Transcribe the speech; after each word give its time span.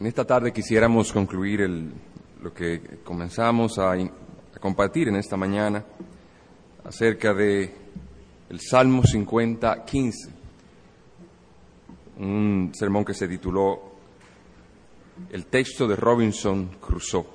En 0.00 0.06
esta 0.06 0.24
tarde 0.24 0.50
quisiéramos 0.50 1.12
concluir 1.12 1.60
lo 2.40 2.54
que 2.54 3.00
comenzamos 3.04 3.78
a, 3.78 3.92
compartir 4.58 5.08
en 5.08 5.16
esta 5.16 5.36
mañana 5.36 5.84
acerca 6.82 7.34
de 7.34 7.70
el 8.48 8.60
Salmo 8.60 9.02
50, 9.04 9.84
15, 9.84 10.30
un 12.16 12.70
sermón 12.72 13.04
que 13.04 13.12
se 13.12 13.28
tituló 13.28 13.92
El 15.30 15.44
texto 15.44 15.86
de 15.86 15.96
Robinson 15.96 16.78
Crusoe. 16.80 17.26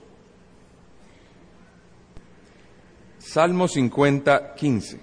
Salmo 3.20 3.68
50, 3.68 4.56
15. 4.56 5.00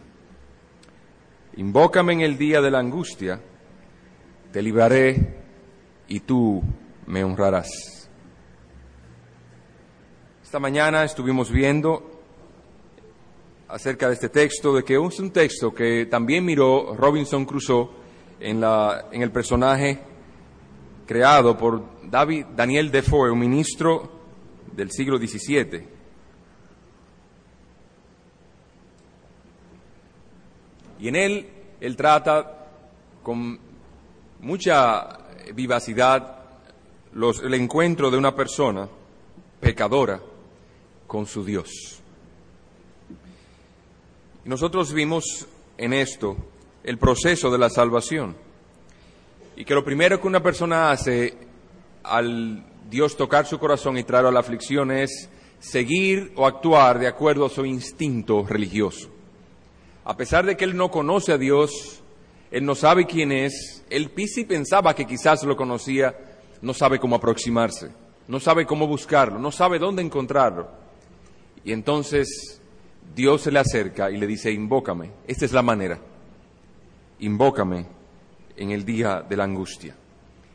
Invócame 1.58 2.14
en 2.14 2.20
el 2.22 2.36
día 2.36 2.60
de 2.60 2.72
la 2.72 2.80
angustia, 2.80 3.40
te 4.50 4.60
libraré 4.60 5.42
y 6.08 6.18
tú 6.18 6.60
me 7.12 7.22
honrarás. 7.22 8.08
Esta 10.42 10.58
mañana 10.58 11.04
estuvimos 11.04 11.50
viendo 11.50 12.22
acerca 13.68 14.08
de 14.08 14.14
este 14.14 14.30
texto, 14.30 14.74
de 14.74 14.82
que 14.82 14.94
es 14.94 15.20
un 15.20 15.30
texto 15.30 15.74
que 15.74 16.06
también 16.06 16.42
miró 16.42 16.96
Robinson 16.96 17.44
Crusoe 17.44 17.90
en, 18.40 18.62
la, 18.62 19.08
en 19.12 19.20
el 19.20 19.30
personaje 19.30 19.98
creado 21.06 21.54
por 21.54 21.84
David, 22.08 22.46
Daniel 22.56 22.90
Defoe, 22.90 23.30
un 23.30 23.40
ministro 23.40 24.10
del 24.74 24.90
siglo 24.90 25.18
XVII. 25.18 25.86
Y 30.98 31.08
en 31.08 31.16
él, 31.16 31.48
él 31.78 31.94
trata 31.94 32.68
con 33.22 33.60
mucha 34.40 35.18
vivacidad 35.54 36.41
el 37.14 37.54
encuentro 37.54 38.10
de 38.10 38.16
una 38.16 38.34
persona 38.34 38.88
pecadora 39.60 40.20
con 41.06 41.26
su 41.26 41.44
Dios. 41.44 42.00
Nosotros 44.44 44.92
vimos 44.92 45.46
en 45.76 45.92
esto 45.92 46.36
el 46.82 46.98
proceso 46.98 47.50
de 47.50 47.58
la 47.58 47.70
salvación. 47.70 48.36
Y 49.56 49.64
que 49.64 49.74
lo 49.74 49.84
primero 49.84 50.20
que 50.20 50.26
una 50.26 50.42
persona 50.42 50.90
hace 50.90 51.36
al 52.02 52.64
Dios 52.90 53.16
tocar 53.16 53.46
su 53.46 53.58
corazón 53.58 53.98
y 53.98 54.02
traerlo 54.02 54.30
a 54.30 54.32
la 54.32 54.40
aflicción 54.40 54.90
es 54.90 55.28
seguir 55.60 56.32
o 56.34 56.46
actuar 56.46 56.98
de 56.98 57.06
acuerdo 57.06 57.46
a 57.46 57.50
su 57.50 57.64
instinto 57.64 58.44
religioso. 58.44 59.08
A 60.04 60.16
pesar 60.16 60.44
de 60.44 60.56
que 60.56 60.64
él 60.64 60.76
no 60.76 60.90
conoce 60.90 61.32
a 61.32 61.38
Dios, 61.38 62.02
él 62.50 62.64
no 62.64 62.74
sabe 62.74 63.06
quién 63.06 63.30
es, 63.30 63.84
él 63.88 64.10
sí 64.26 64.44
pensaba 64.44 64.94
que 64.94 65.06
quizás 65.06 65.44
lo 65.44 65.56
conocía, 65.56 66.31
no 66.62 66.72
sabe 66.72 66.98
cómo 66.98 67.16
aproximarse, 67.16 67.90
no 68.28 68.40
sabe 68.40 68.64
cómo 68.64 68.86
buscarlo, 68.86 69.38
no 69.38 69.50
sabe 69.52 69.78
dónde 69.78 70.02
encontrarlo. 70.02 70.68
Y 71.64 71.72
entonces 71.72 72.60
Dios 73.14 73.42
se 73.42 73.52
le 73.52 73.58
acerca 73.58 74.10
y 74.10 74.16
le 74.16 74.26
dice, 74.26 74.50
invócame. 74.50 75.10
Esta 75.26 75.44
es 75.44 75.52
la 75.52 75.62
manera. 75.62 75.98
Invócame 77.20 77.86
en 78.56 78.70
el 78.70 78.84
día 78.84 79.24
de 79.28 79.36
la 79.36 79.44
angustia. 79.44 79.96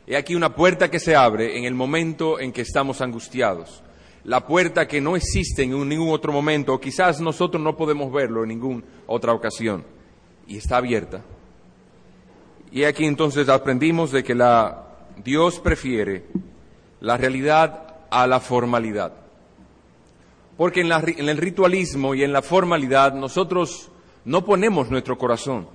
He 0.06 0.16
aquí 0.16 0.34
una 0.34 0.54
puerta 0.54 0.90
que 0.90 0.98
se 0.98 1.14
abre 1.14 1.58
en 1.58 1.64
el 1.64 1.74
momento 1.74 2.40
en 2.40 2.52
que 2.52 2.62
estamos 2.62 3.00
angustiados. 3.00 3.82
La 4.24 4.46
puerta 4.46 4.88
que 4.88 5.00
no 5.00 5.16
existe 5.16 5.62
en 5.62 5.88
ningún 5.88 6.10
otro 6.10 6.32
momento, 6.32 6.74
o 6.74 6.80
quizás 6.80 7.20
nosotros 7.20 7.62
no 7.62 7.76
podemos 7.76 8.12
verlo 8.12 8.42
en 8.42 8.48
ninguna 8.48 8.82
otra 9.06 9.32
ocasión. 9.32 9.84
Y 10.46 10.56
está 10.56 10.78
abierta. 10.78 11.22
Y 12.72 12.84
aquí 12.84 13.04
entonces 13.04 13.48
aprendimos 13.48 14.10
de 14.10 14.24
que 14.24 14.34
la 14.34 14.87
Dios 15.24 15.60
prefiere 15.60 16.24
la 17.00 17.16
realidad 17.16 17.96
a 18.10 18.26
la 18.26 18.40
formalidad. 18.40 19.12
Porque 20.56 20.80
en, 20.80 20.90
el 21.28 21.36
ritualismo 21.36 22.14
y 22.14 22.24
en 22.24 22.32
la 22.32 22.42
formalidad 22.42 23.14
nosotros 23.14 23.90
no 24.24 24.44
ponemos 24.44 24.90
nuestro 24.90 25.16
corazón. 25.16 25.68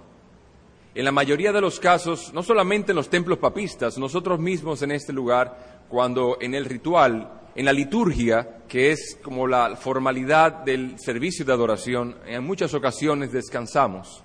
En 0.95 1.05
la 1.05 1.11
mayoría 1.11 1.51
de 1.51 1.61
los 1.61 1.79
casos, 1.79 2.33
no 2.33 2.43
solamente 2.43 2.91
en 2.91 2.97
los 2.97 3.09
templos 3.09 3.39
papistas, 3.39 3.97
nosotros 3.97 4.39
mismos 4.39 4.81
en 4.81 4.91
este 4.91 5.13
lugar, 5.13 5.85
cuando 5.87 6.37
en 6.39 6.53
el 6.53 6.65
ritual, 6.65 7.41
en 7.55 7.65
la 7.65 7.73
liturgia, 7.73 8.63
que 8.67 8.91
es 8.91 9.17
como 9.23 9.47
la 9.47 9.75
formalidad 9.75 10.63
del 10.63 10.99
servicio 10.99 11.45
de 11.45 11.53
adoración, 11.53 12.17
en 12.27 12.43
muchas 12.43 12.73
ocasiones 12.73 13.31
descansamos, 13.31 14.23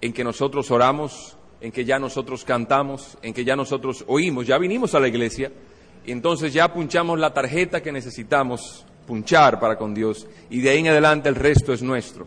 en 0.00 0.12
que 0.12 0.24
nosotros 0.24 0.70
oramos, 0.70 1.36
en 1.60 1.72
que 1.72 1.84
ya 1.84 1.98
nosotros 1.98 2.44
cantamos, 2.44 3.18
en 3.22 3.34
que 3.34 3.44
ya 3.44 3.56
nosotros 3.56 4.04
oímos, 4.06 4.46
ya 4.46 4.58
vinimos 4.58 4.94
a 4.94 5.00
la 5.00 5.08
iglesia, 5.08 5.52
y 6.06 6.12
entonces 6.12 6.52
ya 6.52 6.72
punchamos 6.72 7.18
la 7.18 7.34
tarjeta 7.34 7.82
que 7.82 7.92
necesitamos 7.92 8.86
punchar 9.06 9.60
para 9.60 9.76
con 9.76 9.94
Dios, 9.94 10.26
y 10.48 10.60
de 10.60 10.70
ahí 10.70 10.78
en 10.78 10.88
adelante 10.88 11.28
el 11.28 11.34
resto 11.34 11.72
es 11.72 11.82
nuestro. 11.82 12.26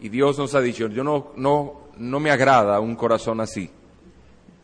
Y 0.00 0.08
Dios 0.10 0.38
nos 0.38 0.54
ha 0.54 0.60
dicho, 0.60 0.88
yo 0.88 1.02
no, 1.02 1.32
no, 1.36 1.88
no 1.96 2.20
me 2.20 2.30
agrada 2.30 2.78
un 2.80 2.94
corazón 2.94 3.40
así. 3.40 3.70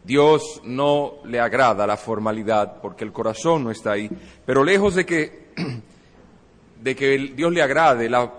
Dios 0.05 0.61
no 0.65 1.15
le 1.25 1.41
agrada 1.41 1.87
la 1.87 1.97
formalidad 1.97 2.81
porque 2.81 3.05
el 3.05 3.13
corazón 3.13 3.65
no 3.65 3.71
está 3.71 3.93
ahí. 3.93 4.11
Pero 4.45 4.63
lejos 4.63 4.95
de 4.95 5.07
que, 5.07 5.49
de 6.83 6.95
que 6.95 7.33
Dios 7.35 7.53
le 7.53 7.63
agrade 7.63 8.09
la, 8.09 8.33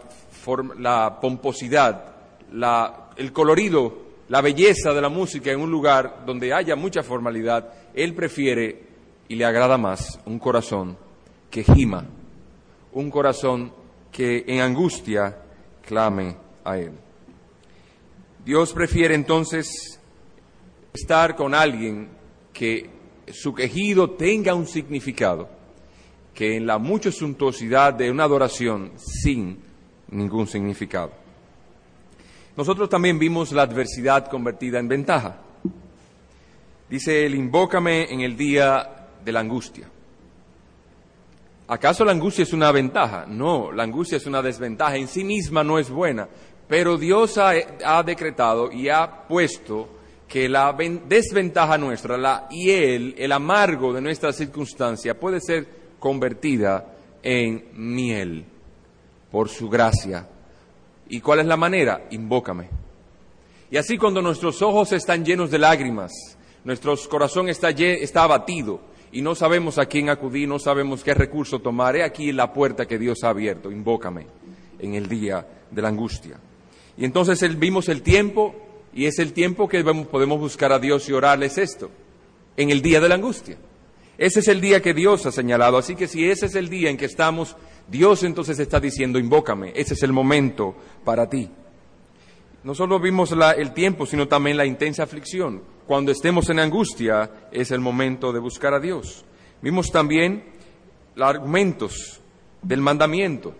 la 0.77 1.19
pomposidad, 1.19 2.15
la, 2.53 3.09
el 3.17 3.33
colorido 3.33 4.04
la 4.29 4.41
belleza 4.41 4.93
de 4.93 5.01
la 5.01 5.09
música 5.09 5.51
en 5.51 5.59
un 5.59 5.69
lugar 5.69 6.23
donde 6.25 6.53
haya 6.53 6.75
mucha 6.75 7.03
formalidad, 7.03 7.71
él 7.93 8.13
prefiere 8.13 8.83
y 9.27 9.35
le 9.35 9.45
agrada 9.45 9.77
más 9.77 10.19
un 10.25 10.39
corazón 10.39 10.97
que 11.49 11.63
gima, 11.63 12.05
un 12.93 13.09
corazón 13.09 13.71
que 14.11 14.43
en 14.47 14.61
angustia 14.61 15.37
clame 15.85 16.35
a 16.63 16.77
él. 16.77 16.91
Dios 18.43 18.73
prefiere 18.73 19.15
entonces 19.15 19.99
estar 20.93 21.35
con 21.35 21.53
alguien 21.53 22.09
que 22.53 22.89
su 23.31 23.53
quejido 23.53 24.11
tenga 24.11 24.53
un 24.53 24.67
significado, 24.67 25.49
que 26.33 26.55
en 26.55 26.65
la 26.65 26.77
mucha 26.77 27.11
suntuosidad 27.11 27.93
de 27.93 28.11
una 28.11 28.23
adoración 28.23 28.91
sin 28.97 29.59
ningún 30.09 30.47
significado. 30.47 31.24
Nosotros 32.57 32.87
también 32.89 33.19
vimos 33.19 33.51
la 33.51 33.63
adversidad 33.63 34.27
convertida 34.27 34.79
en 34.79 34.87
ventaja. 34.87 35.37
Dice 36.89 37.25
él, 37.25 37.35
invócame 37.35 38.11
en 38.13 38.21
el 38.21 38.37
día 38.37 39.07
de 39.23 39.31
la 39.31 39.41
angustia. 39.41 39.89
¿Acaso 41.67 42.05
la 42.05 42.11
angustia 42.11 42.43
es 42.43 42.53
una 42.53 42.71
ventaja? 42.71 43.25
No, 43.27 43.71
la 43.71 43.83
angustia 43.83 44.17
es 44.17 44.25
una 44.25 44.41
desventaja. 44.41 44.95
En 44.95 45.07
sí 45.07 45.23
misma 45.23 45.63
no 45.63 45.79
es 45.79 45.89
buena. 45.89 46.29
Pero 46.67 46.97
Dios 46.97 47.37
ha, 47.37 48.03
decretado 48.03 48.71
y 48.71 48.87
ha 48.87 49.27
puesto 49.27 49.89
que 50.27 50.47
la 50.47 50.73
desventaja 50.73 51.77
nuestra, 51.77 52.17
la 52.17 52.47
hiel, 52.49 53.15
el 53.17 53.31
amargo 53.31 53.93
de 53.93 54.01
nuestra 54.01 54.31
circunstancia 54.31 55.19
puede 55.19 55.41
ser 55.41 55.67
convertida 55.99 56.85
en 57.21 57.65
miel 57.73 58.45
por 59.31 59.49
su 59.49 59.69
gracia 59.69 60.27
¿Y 61.09 61.21
cuál 61.21 61.39
es 61.39 61.45
la 61.45 61.57
manera? 61.57 62.07
Invócame. 62.11 62.69
Y 63.71 63.77
así 63.77 63.97
cuando 63.97 64.21
nuestros 64.21 64.61
ojos 64.61 64.91
están 64.91 65.25
llenos 65.25 65.51
de 65.51 65.59
lágrimas, 65.59 66.11
nuestro 66.63 66.95
corazón 67.09 67.49
está, 67.49 67.69
abatido 68.23 68.79
y 69.11 69.21
no 69.21 69.35
sabemos 69.35 69.77
a 69.77 69.85
quién 69.85 70.09
acudir, 70.09 70.47
no 70.47 70.59
sabemos 70.59 71.03
qué 71.03 71.13
recurso 71.13 71.59
tomar, 71.59 71.95
he 71.95 72.03
aquí 72.03 72.31
la 72.31 72.51
puerta 72.51 72.85
que 72.85 72.97
Dios 72.97 73.23
ha 73.23 73.29
abierto, 73.29 73.71
invócame 73.71 74.27
en 74.79 74.95
el 74.95 75.07
día 75.07 75.45
de 75.71 75.81
la 75.81 75.89
angustia. 75.89 76.39
Y 76.97 77.05
entonces 77.05 77.59
vimos 77.59 77.89
el 77.89 78.01
tiempo 78.01 78.55
y 78.93 79.05
es 79.05 79.19
el 79.19 79.33
tiempo 79.33 79.67
que 79.67 79.83
podemos 79.83 80.39
buscar 80.39 80.71
a 80.71 80.79
Dios 80.79 81.07
y 81.09 81.13
orarles 81.13 81.57
esto, 81.57 81.91
en 82.57 82.69
el 82.69 82.81
día 82.81 82.99
de 82.99 83.09
la 83.09 83.15
angustia. 83.15 83.57
Ese 84.17 84.39
es 84.39 84.47
el 84.47 84.61
día 84.61 84.81
que 84.81 84.93
Dios 84.93 85.25
ha 85.25 85.31
señalado, 85.31 85.77
así 85.77 85.95
que 85.95 86.07
si 86.07 86.29
ese 86.29 86.45
es 86.45 86.55
el 86.55 86.69
día 86.69 86.89
en 86.89 86.97
que 86.97 87.05
estamos 87.05 87.57
Dios 87.87 88.23
entonces 88.23 88.57
está 88.59 88.79
diciendo, 88.79 89.19
invócame, 89.19 89.71
ese 89.75 89.93
es 89.93 90.03
el 90.03 90.11
momento 90.11 90.75
para 91.03 91.29
ti. 91.29 91.49
No 92.63 92.73
solo 92.73 92.99
vimos 92.99 93.31
el 93.31 93.73
tiempo, 93.73 94.07
sino 94.07 94.27
también 94.27 94.57
la 94.57 94.65
intensa 94.65 95.03
aflicción. 95.03 95.61
Cuando 95.85 96.11
estemos 96.11 96.49
en 96.49 96.59
angustia 96.59 97.47
es 97.51 97.69
el 97.69 97.79
momento 97.79 98.33
de 98.33 98.39
buscar 98.39 98.73
a 98.73 98.79
Dios. 98.79 99.23
Vimos 99.61 99.91
también 99.91 100.45
los 101.13 101.29
argumentos 101.29 102.21
del 102.63 102.81
mandamiento. 102.81 103.53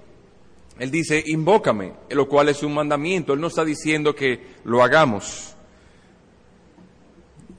Él 0.79 0.89
dice, 0.89 1.23
invócame, 1.27 1.93
lo 2.09 2.27
cual 2.27 2.49
es 2.49 2.63
un 2.63 2.73
mandamiento. 2.73 3.33
Él 3.33 3.41
no 3.41 3.47
está 3.47 3.63
diciendo 3.63 4.15
que 4.15 4.55
lo 4.63 4.83
hagamos. 4.83 5.55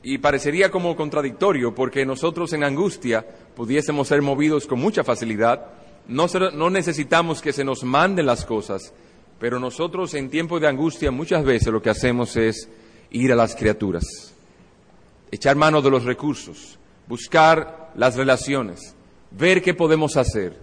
Y 0.02 0.18
parecería 0.18 0.70
como 0.70 0.96
contradictorio, 0.96 1.74
porque 1.74 2.04
nosotros 2.04 2.52
en 2.52 2.64
angustia 2.64 3.24
pudiésemos 3.54 4.08
ser 4.08 4.20
movidos 4.20 4.66
con 4.66 4.80
mucha 4.80 5.04
facilidad 5.04 5.70
no, 6.08 6.70
necesitamos 6.70 7.40
que 7.42 7.52
se 7.52 7.64
nos 7.64 7.82
manden 7.84 8.26
las 8.26 8.44
cosas, 8.44 8.92
pero 9.38 9.58
nosotros 9.58 10.14
en 10.14 10.30
tiempos 10.30 10.60
de 10.60 10.68
angustia 10.68 11.10
muchas 11.10 11.44
veces 11.44 11.68
lo 11.68 11.82
que 11.82 11.90
hacemos 11.90 12.36
es 12.36 12.68
ir 13.10 13.32
a 13.32 13.36
las 13.36 13.54
criaturas, 13.54 14.34
echar 15.30 15.56
mano 15.56 15.82
de 15.82 15.90
los 15.90 16.04
recursos, 16.04 16.78
buscar 17.06 17.92
las 17.96 18.16
relaciones, 18.16 18.94
ver 19.30 19.62
qué 19.62 19.74
podemos 19.74 20.16
hacer, 20.16 20.58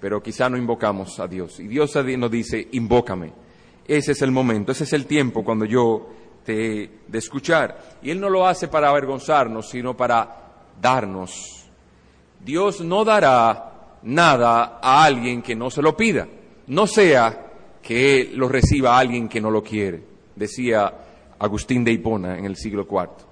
pero 0.00 0.22
quizá 0.22 0.48
no 0.48 0.56
invocamos 0.56 1.18
a 1.20 1.26
Dios. 1.26 1.58
Y 1.58 1.66
Dios 1.66 1.94
nos 1.96 2.30
dice, 2.30 2.68
invócame. 2.72 3.32
Ese 3.86 4.12
es 4.12 4.22
el 4.22 4.30
momento, 4.30 4.72
ese 4.72 4.84
es 4.84 4.92
el 4.92 5.06
tiempo 5.06 5.44
cuando 5.44 5.64
yo 5.64 6.08
te 6.44 6.90
de 7.06 7.18
escuchar. 7.18 7.98
Y 8.02 8.10
Él 8.10 8.20
no 8.20 8.28
lo 8.28 8.46
hace 8.46 8.68
para 8.68 8.88
avergonzarnos, 8.88 9.70
sino 9.70 9.96
para 9.96 10.64
darnos. 10.80 11.66
Dios 12.44 12.80
no 12.80 13.04
dará 13.04 13.75
nada 14.02 14.78
a 14.82 15.04
alguien 15.04 15.42
que 15.42 15.54
no 15.54 15.70
se 15.70 15.82
lo 15.82 15.96
pida, 15.96 16.26
no 16.68 16.86
sea 16.86 17.46
que 17.82 18.30
lo 18.34 18.48
reciba 18.48 18.98
alguien 18.98 19.28
que 19.28 19.40
no 19.40 19.50
lo 19.50 19.62
quiere, 19.62 20.02
decía 20.34 20.92
Agustín 21.38 21.84
de 21.84 21.92
Hipona 21.92 22.38
en 22.38 22.44
el 22.44 22.56
siglo 22.56 22.86
IV. 22.90 23.26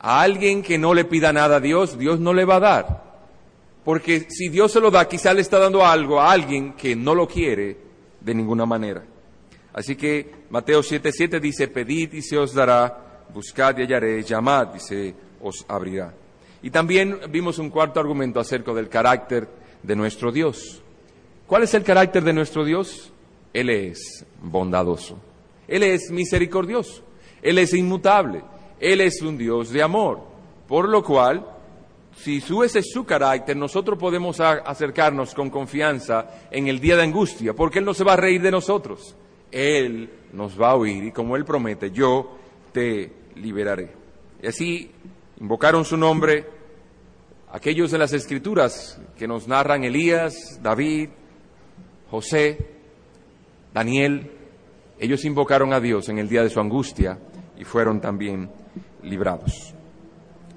A 0.00 0.22
alguien 0.22 0.62
que 0.62 0.78
no 0.78 0.94
le 0.94 1.04
pida 1.04 1.32
nada 1.32 1.56
a 1.56 1.60
Dios, 1.60 1.98
Dios 1.98 2.18
no 2.18 2.32
le 2.32 2.44
va 2.44 2.56
a 2.56 2.60
dar. 2.60 3.10
Porque 3.84 4.26
si 4.28 4.48
Dios 4.48 4.72
se 4.72 4.80
lo 4.80 4.90
da, 4.90 5.06
quizá 5.06 5.32
le 5.32 5.40
está 5.40 5.58
dando 5.58 5.84
algo 5.84 6.20
a 6.20 6.32
alguien 6.32 6.72
que 6.72 6.96
no 6.96 7.14
lo 7.14 7.26
quiere 7.28 7.76
de 8.20 8.34
ninguna 8.34 8.66
manera. 8.66 9.04
Así 9.72 9.96
que 9.96 10.44
Mateo 10.50 10.80
7:7 10.82 11.40
dice, 11.40 11.68
pedid 11.68 12.14
y 12.14 12.22
se 12.22 12.36
os 12.36 12.54
dará, 12.54 13.24
buscad 13.32 13.78
y 13.78 13.82
hallaré, 13.82 14.22
llamad 14.22 14.74
y 14.74 14.80
se 14.80 15.14
os 15.42 15.64
abrirá. 15.68 16.12
Y 16.62 16.70
también 16.70 17.20
vimos 17.30 17.58
un 17.58 17.70
cuarto 17.70 18.00
argumento 18.00 18.40
acerca 18.40 18.72
del 18.72 18.88
carácter 18.88 19.48
de 19.82 19.96
nuestro 19.96 20.32
Dios. 20.32 20.82
¿Cuál 21.46 21.64
es 21.64 21.74
el 21.74 21.82
carácter 21.82 22.22
de 22.22 22.32
nuestro 22.32 22.64
Dios? 22.64 23.12
Él 23.52 23.70
es 23.70 24.24
bondadoso. 24.42 25.18
Él 25.66 25.82
es 25.82 26.10
misericordioso. 26.10 27.02
Él 27.42 27.58
es 27.58 27.74
inmutable. 27.74 28.42
Él 28.78 29.00
es 29.00 29.20
un 29.22 29.36
Dios 29.36 29.70
de 29.70 29.82
amor. 29.82 30.20
Por 30.68 30.88
lo 30.88 31.02
cual, 31.02 31.44
si 32.16 32.42
ese 32.64 32.78
es 32.78 32.92
su 32.92 33.04
carácter, 33.04 33.56
nosotros 33.56 33.98
podemos 33.98 34.40
acercarnos 34.40 35.34
con 35.34 35.50
confianza 35.50 36.46
en 36.50 36.68
el 36.68 36.80
día 36.80 36.96
de 36.96 37.02
angustia, 37.02 37.54
porque 37.54 37.80
Él 37.80 37.84
no 37.84 37.94
se 37.94 38.04
va 38.04 38.12
a 38.12 38.16
reír 38.16 38.40
de 38.42 38.50
nosotros. 38.50 39.16
Él 39.50 40.08
nos 40.32 40.60
va 40.60 40.70
a 40.70 40.76
oír 40.76 41.04
y 41.04 41.12
como 41.12 41.36
Él 41.36 41.44
promete, 41.44 41.90
yo 41.90 42.36
te 42.72 43.12
liberaré. 43.36 43.90
Y 44.42 44.46
así 44.46 44.90
invocaron 45.40 45.84
su 45.84 45.96
nombre 45.96 46.59
aquellos 47.52 47.90
de 47.90 47.98
las 47.98 48.12
escrituras 48.12 49.00
que 49.18 49.26
nos 49.26 49.48
narran 49.48 49.84
Elías, 49.84 50.60
David, 50.62 51.10
José, 52.10 52.58
Daniel. 53.72 54.30
Ellos 54.98 55.24
invocaron 55.24 55.72
a 55.72 55.80
Dios 55.80 56.08
en 56.08 56.18
el 56.18 56.28
día 56.28 56.42
de 56.42 56.50
su 56.50 56.60
angustia 56.60 57.18
y 57.58 57.64
fueron 57.64 58.00
también 58.00 58.50
librados. 59.02 59.74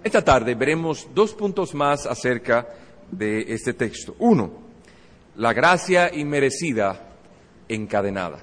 Esta 0.04 0.24
tarde 0.24 0.56
veremos 0.56 1.08
dos 1.14 1.34
puntos 1.34 1.74
más 1.74 2.06
acerca 2.06 2.68
de 3.10 3.54
este 3.54 3.74
texto. 3.74 4.16
Uno, 4.20 4.52
la 5.38 5.54
gracia 5.54 6.14
inmerecida 6.14 7.10
encadenada. 7.70 8.40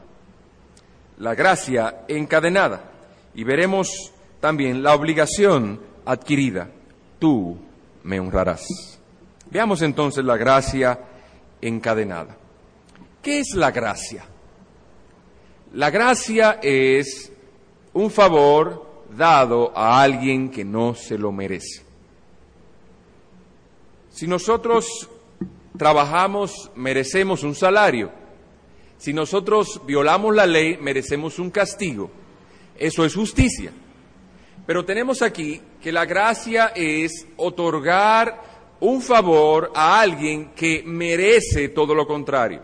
La 1.19 1.35
gracia 1.35 2.05
encadenada. 2.09 2.91
Y 3.35 3.45
veremos 3.45 4.13
también 4.41 4.83
la 4.83 4.95
obligación 4.95 5.81
adquirida. 6.07 6.71
Tú 7.19 7.59
me 8.03 8.21
honrarás. 8.21 8.67
Veamos 9.51 9.83
entonces 9.83 10.25
la 10.25 10.37
gracia 10.37 10.99
encadenada. 11.61 12.37
¿Qué 13.23 13.41
es 13.41 13.55
la 13.55 13.71
gracia? 13.71 14.25
La 15.73 15.91
gracia 15.91 16.59
es 16.63 17.33
un 17.93 18.11
favor 18.11 19.05
dado 19.17 19.77
a 19.77 20.03
alguien 20.03 20.51
que 20.51 20.65
no 20.65 20.95
se 20.95 21.19
lo 21.19 21.33
merece. 21.33 21.83
Si 24.11 24.27
nosotros 24.27 25.09
trabajamos, 25.77 26.71
merecemos 26.75 27.43
un 27.43 27.55
salario. 27.55 28.13
Si 28.99 29.13
nosotros 29.13 29.81
violamos 29.87 30.35
la 30.35 30.47
ley, 30.47 30.77
merecemos 30.77 31.39
un 31.39 31.51
castigo. 31.51 32.11
Eso 32.77 33.05
es 33.05 33.15
justicia. 33.15 33.73
Pero 34.71 34.85
tenemos 34.85 35.21
aquí 35.21 35.61
que 35.83 35.91
la 35.91 36.05
gracia 36.05 36.71
es 36.77 37.27
otorgar 37.37 38.41
un 38.79 39.03
favor 39.03 39.73
a 39.75 40.01
alguien 40.01 40.53
que 40.55 40.85
merece 40.87 41.71
todo 41.71 41.93
lo 41.93 42.07
contrario. 42.07 42.63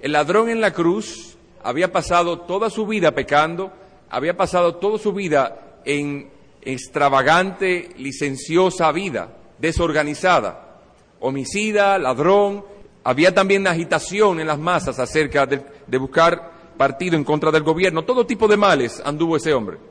El 0.00 0.12
ladrón 0.12 0.48
en 0.48 0.62
la 0.62 0.72
cruz 0.72 1.36
había 1.62 1.92
pasado 1.92 2.38
toda 2.38 2.70
su 2.70 2.86
vida 2.86 3.14
pecando, 3.14 3.70
había 4.08 4.34
pasado 4.34 4.76
toda 4.76 4.98
su 4.98 5.12
vida 5.12 5.80
en 5.84 6.30
extravagante, 6.62 7.90
licenciosa 7.98 8.90
vida, 8.90 9.36
desorganizada, 9.58 10.80
homicida, 11.20 11.98
ladrón. 11.98 12.64
Había 13.04 13.34
también 13.34 13.66
agitación 13.66 14.40
en 14.40 14.46
las 14.46 14.58
masas 14.58 14.98
acerca 14.98 15.44
de, 15.44 15.60
de 15.86 15.98
buscar 15.98 16.50
partido 16.78 17.14
en 17.14 17.24
contra 17.24 17.50
del 17.50 17.62
gobierno. 17.62 18.06
Todo 18.06 18.24
tipo 18.24 18.48
de 18.48 18.56
males 18.56 19.02
anduvo 19.04 19.36
ese 19.36 19.52
hombre. 19.52 19.87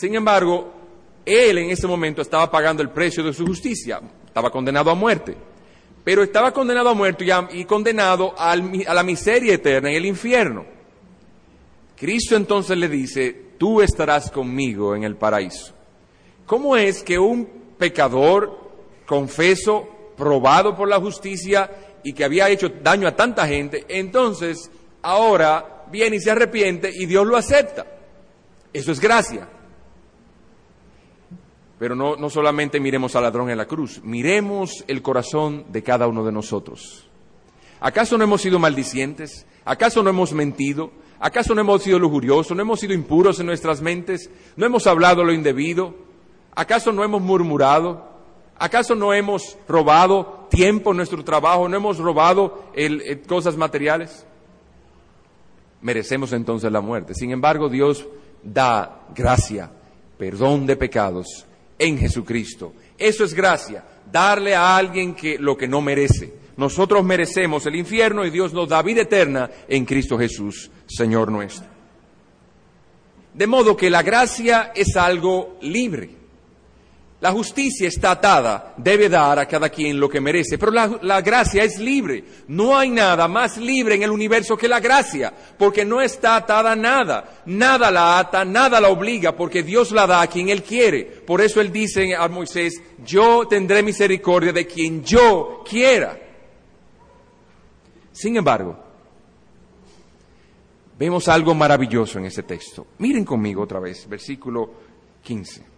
Sin 0.00 0.14
embargo, 0.14 0.72
él 1.26 1.58
en 1.58 1.68
ese 1.68 1.86
momento 1.86 2.22
estaba 2.22 2.50
pagando 2.50 2.82
el 2.82 2.88
precio 2.88 3.22
de 3.22 3.34
su 3.34 3.44
justicia, 3.46 4.00
estaba 4.24 4.50
condenado 4.50 4.90
a 4.90 4.94
muerte, 4.94 5.36
pero 6.02 6.22
estaba 6.22 6.54
condenado 6.54 6.88
a 6.88 6.94
muerte 6.94 7.26
y, 7.50 7.66
condenado 7.66 8.34
a 8.38 8.56
la 8.56 9.02
miseria 9.02 9.52
eterna 9.52 9.90
en 9.90 9.96
el 9.96 10.06
infierno. 10.06 10.64
Cristo 11.98 12.34
entonces 12.34 12.78
le 12.78 12.88
dice, 12.88 13.50
tú 13.58 13.82
estarás 13.82 14.30
conmigo 14.30 14.96
en 14.96 15.04
el 15.04 15.16
paraíso. 15.16 15.74
¿Cómo 16.46 16.78
es 16.78 17.02
que 17.02 17.18
un 17.18 17.46
pecador 17.76 18.58
confeso, 19.04 19.86
probado 20.16 20.74
por 20.74 20.88
la 20.88 20.98
justicia 20.98 21.70
y 22.02 22.14
que 22.14 22.24
había 22.24 22.48
hecho 22.48 22.70
daño 22.82 23.06
a 23.06 23.14
tanta 23.14 23.46
gente, 23.46 23.84
entonces 23.86 24.70
ahora 25.02 25.84
viene 25.92 26.16
y 26.16 26.20
se 26.20 26.30
arrepiente 26.30 26.90
y 26.90 27.04
Dios 27.04 27.26
lo 27.26 27.36
acepta? 27.36 27.84
Eso 28.72 28.92
es 28.92 28.98
gracia. 28.98 29.59
Pero 31.80 31.94
no, 31.94 32.14
no 32.14 32.28
solamente 32.28 32.78
miremos 32.78 33.16
al 33.16 33.22
ladrón 33.22 33.48
en 33.48 33.56
la 33.56 33.64
cruz, 33.64 34.02
miremos 34.04 34.84
el 34.86 35.00
corazón 35.00 35.64
de 35.70 35.82
cada 35.82 36.06
uno 36.08 36.22
de 36.22 36.30
nosotros. 36.30 37.08
¿Acaso 37.80 38.18
no 38.18 38.24
hemos 38.24 38.42
sido 38.42 38.58
maldicientes? 38.58 39.46
¿Acaso 39.64 40.02
no 40.02 40.10
hemos 40.10 40.34
mentido? 40.34 40.90
¿Acaso 41.18 41.54
no 41.54 41.62
hemos 41.62 41.82
sido 41.82 41.98
lujuriosos? 41.98 42.54
¿No 42.54 42.60
hemos 42.60 42.80
sido 42.80 42.92
impuros 42.92 43.40
en 43.40 43.46
nuestras 43.46 43.80
mentes? 43.80 44.28
¿No 44.56 44.66
hemos 44.66 44.86
hablado 44.86 45.24
lo 45.24 45.32
indebido? 45.32 45.94
¿Acaso 46.54 46.92
no 46.92 47.02
hemos 47.02 47.22
murmurado? 47.22 48.10
¿Acaso 48.58 48.94
no 48.94 49.14
hemos 49.14 49.56
robado 49.66 50.48
tiempo 50.50 50.90
en 50.90 50.98
nuestro 50.98 51.24
trabajo? 51.24 51.66
¿No 51.66 51.78
hemos 51.78 51.96
robado 51.96 52.62
cosas 53.26 53.56
materiales? 53.56 54.26
Merecemos 55.80 56.34
entonces 56.34 56.70
la 56.70 56.82
muerte. 56.82 57.14
Sin 57.14 57.30
embargo, 57.30 57.70
Dios 57.70 58.06
da 58.42 59.06
gracia, 59.14 59.70
perdón 60.18 60.66
de 60.66 60.76
pecados 60.76 61.46
en 61.80 61.98
Jesucristo. 61.98 62.74
Eso 62.96 63.24
es 63.24 63.34
gracia, 63.34 63.82
darle 64.12 64.54
a 64.54 64.76
alguien 64.76 65.14
que 65.14 65.38
lo 65.38 65.56
que 65.56 65.66
no 65.66 65.80
merece. 65.80 66.32
Nosotros 66.58 67.02
merecemos 67.02 67.64
el 67.64 67.76
infierno 67.76 68.24
y 68.24 68.30
Dios 68.30 68.52
nos 68.52 68.68
da 68.68 68.82
vida 68.82 69.00
eterna 69.02 69.50
en 69.66 69.86
Cristo 69.86 70.18
Jesús, 70.18 70.70
Señor 70.86 71.32
nuestro. 71.32 71.66
De 73.32 73.46
modo 73.46 73.76
que 73.76 73.88
la 73.88 74.02
gracia 74.02 74.72
es 74.74 74.94
algo 74.96 75.56
libre. 75.62 76.19
La 77.20 77.32
justicia 77.32 77.86
está 77.86 78.12
atada, 78.12 78.72
debe 78.78 79.10
dar 79.10 79.38
a 79.38 79.46
cada 79.46 79.68
quien 79.68 80.00
lo 80.00 80.08
que 80.08 80.22
merece, 80.22 80.56
pero 80.56 80.72
la, 80.72 81.20
gracia 81.20 81.62
es 81.62 81.78
libre. 81.78 82.24
No 82.48 82.78
hay 82.78 82.88
nada 82.88 83.28
más 83.28 83.58
libre 83.58 83.94
en 83.94 84.02
el 84.02 84.10
universo 84.10 84.56
que 84.56 84.66
la 84.66 84.80
gracia, 84.80 85.30
porque 85.58 85.84
no 85.84 86.00
está 86.00 86.36
atada 86.36 86.72
a 86.72 86.76
nada. 86.76 87.42
Nada 87.44 87.90
la 87.90 88.18
ata, 88.18 88.46
nada 88.46 88.80
la 88.80 88.88
obliga, 88.88 89.36
porque 89.36 89.62
Dios 89.62 89.92
la 89.92 90.06
da 90.06 90.22
a 90.22 90.28
quien 90.28 90.48
Él 90.48 90.62
quiere. 90.62 91.04
Por 91.04 91.42
eso 91.42 91.60
Él 91.60 91.70
dice 91.70 92.14
a 92.16 92.26
Moisés, 92.28 92.80
yo 93.04 93.46
tendré 93.46 93.82
misericordia 93.82 94.54
de 94.54 94.66
quien 94.66 95.04
yo 95.04 95.62
quiera. 95.68 96.18
Sin 98.12 98.34
embargo, 98.34 98.78
vemos 100.98 101.28
algo 101.28 101.54
maravilloso 101.54 102.18
en 102.18 102.24
ese 102.24 102.44
texto. 102.44 102.86
Miren 102.96 103.26
conmigo 103.26 103.60
otra 103.62 103.78
vez, 103.78 104.08
versículo 104.08 104.70
15 105.22 105.69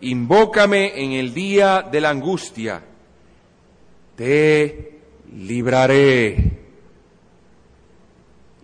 invócame 0.00 1.02
en 1.02 1.12
el 1.12 1.32
día 1.34 1.82
de 1.82 2.00
la 2.00 2.10
angustia, 2.10 2.82
te 4.16 5.00
libraré. 5.34 6.52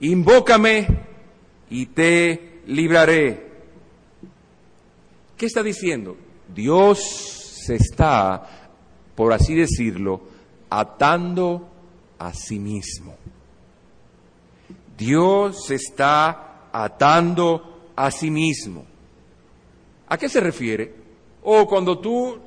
Invócame 0.00 0.86
y 1.70 1.86
te 1.86 2.60
libraré. 2.66 3.52
¿Qué 5.36 5.46
está 5.46 5.62
diciendo? 5.62 6.16
Dios 6.54 7.00
se 7.64 7.76
está, 7.76 8.70
por 9.14 9.32
así 9.32 9.54
decirlo, 9.54 10.22
atando 10.70 11.68
a 12.18 12.32
sí 12.34 12.58
mismo. 12.58 13.16
Dios 14.96 15.66
se 15.66 15.76
está 15.76 16.68
atando 16.72 17.90
a 17.96 18.10
sí 18.10 18.30
mismo. 18.30 18.84
¿A 20.08 20.18
qué 20.18 20.28
se 20.28 20.40
refiere? 20.40 21.01
O 21.42 21.66
cuando 21.66 21.98
tú 21.98 22.38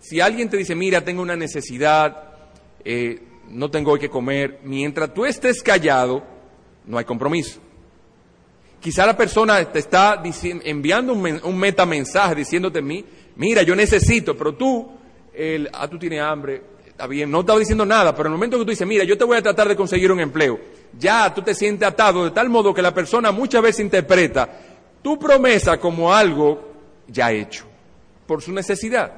Si 0.00 0.18
alguien 0.18 0.48
te 0.48 0.56
dice, 0.56 0.74
mira, 0.74 1.04
tengo 1.04 1.20
una 1.20 1.36
necesidad, 1.36 2.30
eh, 2.84 3.20
no 3.50 3.70
tengo 3.70 3.92
hoy 3.92 4.00
que 4.00 4.08
comer, 4.08 4.60
mientras 4.64 5.12
tú 5.12 5.26
estés 5.26 5.62
callado, 5.62 6.22
no 6.86 6.96
hay 6.96 7.04
compromiso. 7.04 7.60
Quizá 8.80 9.04
la 9.04 9.14
persona 9.16 9.62
te 9.70 9.78
está 9.78 10.22
enviando 10.64 11.12
un, 11.12 11.40
un 11.44 11.58
metamensaje 11.58 12.34
diciéndote, 12.34 12.80
mira, 12.80 13.62
yo 13.62 13.76
necesito, 13.76 14.34
pero 14.36 14.54
tú, 14.54 14.90
el, 15.34 15.68
ah, 15.72 15.86
tú 15.86 15.98
tienes 15.98 16.22
hambre, 16.22 16.62
está 16.86 17.06
bien, 17.06 17.30
no 17.30 17.40
estaba 17.40 17.58
diciendo 17.58 17.84
nada, 17.84 18.14
pero 18.14 18.28
en 18.28 18.32
el 18.32 18.38
momento 18.38 18.58
que 18.58 18.64
tú 18.64 18.70
dices, 18.70 18.86
mira, 18.86 19.04
yo 19.04 19.18
te 19.18 19.24
voy 19.24 19.36
a 19.36 19.42
tratar 19.42 19.68
de 19.68 19.76
conseguir 19.76 20.10
un 20.10 20.20
empleo, 20.20 20.58
ya 20.98 21.32
tú 21.34 21.42
te 21.42 21.54
sientes 21.54 21.86
atado 21.86 22.24
de 22.24 22.30
tal 22.30 22.48
modo 22.48 22.72
que 22.72 22.80
la 22.80 22.94
persona 22.94 23.32
muchas 23.32 23.62
veces 23.62 23.80
interpreta 23.80 24.48
tu 25.02 25.18
promesa 25.18 25.78
como 25.78 26.12
algo 26.12 26.70
ya 27.06 27.32
hecho, 27.32 27.66
por 28.30 28.42
su 28.42 28.52
necesidad. 28.52 29.10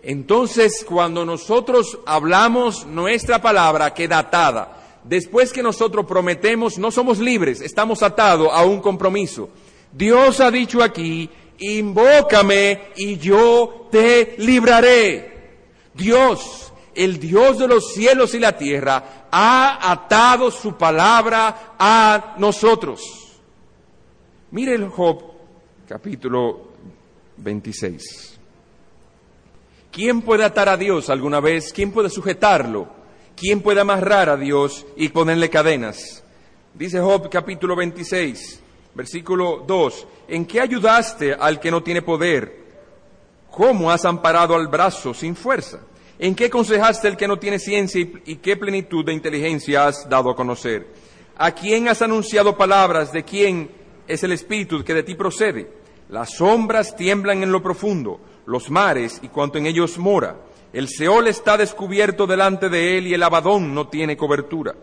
Entonces, 0.00 0.86
cuando 0.88 1.24
nosotros 1.26 1.98
hablamos, 2.06 2.86
nuestra 2.86 3.42
palabra 3.42 3.92
queda 3.92 4.20
atada. 4.20 5.00
Después 5.02 5.52
que 5.52 5.64
nosotros 5.64 6.06
prometemos, 6.06 6.78
no 6.78 6.92
somos 6.92 7.18
libres, 7.18 7.60
estamos 7.60 8.04
atados 8.04 8.50
a 8.52 8.62
un 8.62 8.80
compromiso. 8.80 9.48
Dios 9.90 10.38
ha 10.38 10.52
dicho 10.52 10.80
aquí, 10.80 11.28
invócame 11.58 12.92
y 12.98 13.16
yo 13.16 13.88
te 13.90 14.36
libraré. 14.38 15.56
Dios, 15.92 16.72
el 16.94 17.18
Dios 17.18 17.58
de 17.58 17.66
los 17.66 17.92
cielos 17.94 18.32
y 18.34 18.38
la 18.38 18.56
tierra, 18.56 19.26
ha 19.28 19.90
atado 19.90 20.52
su 20.52 20.74
palabra 20.76 21.74
a 21.76 22.36
nosotros. 22.38 23.02
Mire 24.52 24.74
el 24.74 24.88
Job 24.88 25.20
capítulo 25.88 26.75
26. 27.36 28.38
¿Quién 29.92 30.20
puede 30.22 30.44
atar 30.44 30.68
a 30.68 30.76
Dios 30.76 31.08
alguna 31.08 31.40
vez? 31.40 31.72
¿Quién 31.72 31.90
puede 31.90 32.10
sujetarlo? 32.10 32.88
¿Quién 33.34 33.60
puede 33.60 33.80
amarrar 33.80 34.28
a 34.28 34.36
Dios 34.36 34.86
y 34.96 35.08
ponerle 35.08 35.48
cadenas? 35.50 36.22
Dice 36.74 37.00
Job 37.00 37.30
capítulo 37.30 37.74
26, 37.74 38.60
versículo 38.94 39.64
2, 39.66 40.06
¿en 40.28 40.44
qué 40.44 40.60
ayudaste 40.60 41.32
al 41.32 41.58
que 41.58 41.70
no 41.70 41.82
tiene 41.82 42.02
poder? 42.02 42.66
¿Cómo 43.50 43.90
has 43.90 44.04
amparado 44.04 44.54
al 44.54 44.68
brazo 44.68 45.14
sin 45.14 45.34
fuerza? 45.34 45.80
¿En 46.18 46.34
qué 46.34 46.46
aconsejaste 46.46 47.08
al 47.08 47.16
que 47.16 47.28
no 47.28 47.38
tiene 47.38 47.58
ciencia 47.58 48.00
y, 48.00 48.22
y 48.26 48.36
qué 48.36 48.56
plenitud 48.56 49.04
de 49.04 49.14
inteligencia 49.14 49.86
has 49.86 50.08
dado 50.08 50.30
a 50.30 50.36
conocer? 50.36 50.86
¿A 51.38 51.52
quién 51.52 51.88
has 51.88 52.02
anunciado 52.02 52.56
palabras? 52.56 53.12
¿De 53.12 53.22
quién 53.22 53.70
es 54.06 54.22
el 54.22 54.32
espíritu 54.32 54.82
que 54.84 54.94
de 54.94 55.02
ti 55.02 55.14
procede? 55.14 55.85
Las 56.08 56.36
sombras 56.36 56.96
tiemblan 56.96 57.42
en 57.42 57.52
lo 57.52 57.62
profundo 57.62 58.20
los 58.46 58.70
mares 58.70 59.18
y 59.22 59.28
cuanto 59.28 59.58
en 59.58 59.66
ellos 59.66 59.98
mora. 59.98 60.36
El 60.72 60.88
Seol 60.88 61.26
está 61.26 61.56
descubierto 61.56 62.26
delante 62.26 62.68
de 62.68 62.98
él 62.98 63.06
y 63.06 63.14
el 63.14 63.22
Abadón 63.22 63.74
no 63.74 63.88
tiene 63.88 64.16
cobertura. 64.16 64.74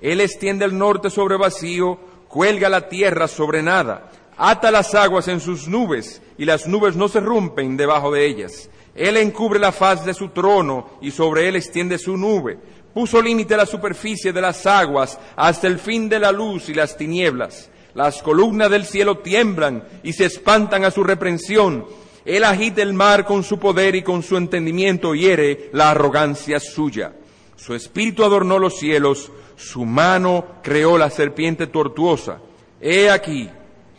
Él 0.00 0.20
extiende 0.20 0.64
el 0.64 0.76
norte 0.76 1.08
sobre 1.10 1.36
vacío, 1.36 1.98
cuelga 2.28 2.68
la 2.68 2.88
tierra 2.88 3.28
sobre 3.28 3.62
nada, 3.62 4.10
ata 4.36 4.70
las 4.70 4.94
aguas 4.94 5.28
en 5.28 5.40
sus 5.40 5.68
nubes 5.68 6.20
y 6.36 6.44
las 6.44 6.66
nubes 6.66 6.96
no 6.96 7.08
se 7.08 7.20
rompen 7.20 7.76
debajo 7.76 8.10
de 8.10 8.26
ellas. 8.26 8.68
Él 8.94 9.16
encubre 9.16 9.58
la 9.58 9.72
faz 9.72 10.04
de 10.04 10.14
su 10.14 10.30
trono 10.30 10.90
y 11.00 11.10
sobre 11.10 11.48
él 11.48 11.56
extiende 11.56 11.98
su 11.98 12.16
nube. 12.16 12.58
Puso 12.92 13.22
límite 13.22 13.54
a 13.54 13.58
la 13.58 13.66
superficie 13.66 14.32
de 14.32 14.40
las 14.40 14.66
aguas 14.66 15.18
hasta 15.36 15.66
el 15.66 15.78
fin 15.78 16.08
de 16.08 16.18
la 16.18 16.32
luz 16.32 16.68
y 16.68 16.74
las 16.74 16.96
tinieblas. 16.96 17.70
Las 17.94 18.22
columnas 18.22 18.70
del 18.70 18.84
cielo 18.86 19.18
tiemblan 19.18 19.84
y 20.02 20.12
se 20.12 20.24
espantan 20.24 20.84
a 20.84 20.90
su 20.90 21.04
reprensión 21.04 21.84
él 22.24 22.44
agita 22.44 22.82
el 22.82 22.92
mar 22.92 23.24
con 23.24 23.42
su 23.42 23.58
poder 23.58 23.96
y 23.96 24.02
con 24.02 24.22
su 24.22 24.36
entendimiento 24.36 25.14
hiere 25.14 25.70
la 25.72 25.90
arrogancia 25.90 26.60
suya. 26.60 27.14
Su 27.56 27.74
espíritu 27.74 28.24
adornó 28.24 28.58
los 28.58 28.78
cielos, 28.78 29.32
su 29.56 29.84
mano 29.84 30.46
creó 30.62 30.98
la 30.98 31.10
serpiente 31.10 31.66
tortuosa. 31.66 32.40
He 32.80 33.10
aquí, 33.10 33.50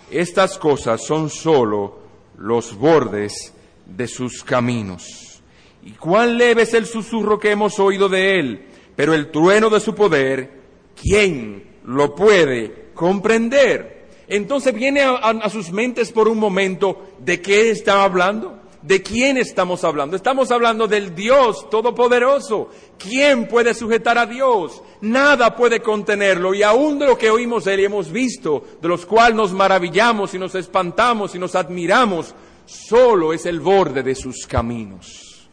estas 0.09 0.57
cosas 0.57 1.03
son 1.03 1.29
sólo 1.29 2.00
los 2.38 2.75
bordes 2.75 3.53
de 3.85 4.07
sus 4.07 4.43
caminos. 4.43 5.41
Y 5.83 5.91
cuán 5.91 6.38
leve 6.38 6.62
es 6.62 6.73
el 6.73 6.85
susurro 6.85 7.39
que 7.39 7.51
hemos 7.51 7.77
oído 7.79 8.07
de 8.07 8.39
él, 8.39 8.65
pero 8.95 9.13
el 9.13 9.31
trueno 9.31 9.69
de 9.69 9.81
su 9.81 9.93
poder, 9.93 10.62
¿quién 11.01 11.71
lo 11.85 12.15
puede 12.15 12.82
comprender? 12.93 14.03
entonces 14.27 14.73
viene 14.73 15.01
a, 15.01 15.50
sus 15.50 15.71
mentes 15.71 16.12
por 16.12 16.27
un 16.27 16.39
momento 16.39 17.13
de 17.19 17.41
qué 17.41 17.69
está 17.69 18.03
hablando, 18.03 18.59
de 18.81 19.01
quién 19.01 19.38
estamos 19.38 19.83
hablando. 19.83 20.15
Estamos 20.15 20.50
hablando 20.51 20.88
del 20.88 21.13
Dios 21.13 21.69
Todopoderoso. 21.69 22.69
¿Quién 22.97 23.47
puede 23.47 23.73
sujetar 23.73 24.17
a 24.17 24.25
Dios? 24.25 24.81
Nada 25.01 25.55
puede 25.55 25.81
contenerlo. 25.81 26.53
Y 26.53 26.63
aún 26.63 27.00
de 27.00 27.07
lo 27.07 27.17
que 27.17 27.29
oímos 27.29 27.67
él 27.67 27.81
y 27.81 27.85
hemos 27.85 28.12
visto, 28.12 28.63
de 28.81 28.88
los 28.88 29.05
cuales 29.05 29.35
nos 29.35 29.53
maravillamos 29.53 30.33
y 30.33 30.39
nos 30.39 30.55
espantamos 30.55 31.35
y 31.35 31.39
nos 31.39 31.55
admiramos, 31.55 32.33
solo 32.65 33.33
es 33.33 33.45
el 33.45 33.59
borde 33.59 34.03
de 34.03 34.15
sus 34.15 34.47
caminos. 34.47 35.50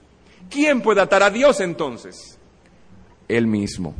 ¿Quién 0.49 0.81
puede 0.81 1.01
atar 1.01 1.23
a 1.23 1.31
Dios 1.31 1.61
entonces? 1.61 2.39
Él 3.29 3.47
mismo. 3.47 3.95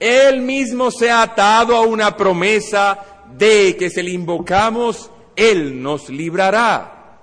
Él 0.00 0.40
mismo 0.40 0.90
se 0.90 1.10
ha 1.10 1.20
atado 1.20 1.76
a 1.76 1.82
una 1.82 2.16
promesa 2.16 3.26
de 3.36 3.76
que 3.76 3.90
si 3.90 4.02
le 4.02 4.12
invocamos, 4.12 5.10
Él 5.36 5.82
nos 5.82 6.08
librará. 6.08 7.18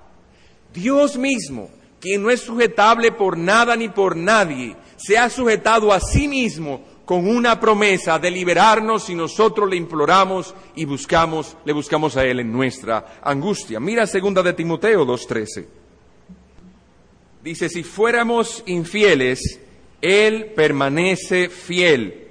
Dios 0.72 1.18
mismo, 1.18 1.70
quien 2.00 2.22
no 2.22 2.30
es 2.30 2.40
sujetable 2.40 3.10
por 3.10 3.36
nada 3.36 3.74
ni 3.74 3.88
por 3.88 4.16
nadie, 4.16 4.76
se 4.96 5.18
ha 5.18 5.28
sujetado 5.28 5.92
a 5.92 5.98
sí 5.98 6.28
mismo 6.28 6.84
con 7.04 7.26
una 7.26 7.58
promesa 7.58 8.18
de 8.20 8.30
liberarnos 8.30 9.04
si 9.04 9.14
nosotros 9.16 9.68
le 9.68 9.76
imploramos 9.76 10.54
y 10.76 10.84
buscamos, 10.84 11.56
le 11.64 11.72
buscamos 11.72 12.16
a 12.16 12.24
Él 12.24 12.38
en 12.38 12.52
nuestra 12.52 13.18
angustia. 13.22 13.80
Mira 13.80 14.06
segunda 14.06 14.40
de 14.40 14.52
Timoteo 14.52 15.04
2.13. 15.04 15.66
Dice, 17.42 17.68
si 17.68 17.82
fuéramos 17.82 18.62
infieles, 18.66 19.58
Él 20.00 20.52
permanece 20.54 21.48
fiel 21.48 22.27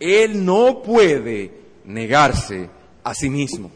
él 0.00 0.44
no 0.44 0.82
puede 0.82 1.52
negarse 1.84 2.70
a 3.04 3.14
sí 3.14 3.28
mismo. 3.28 3.70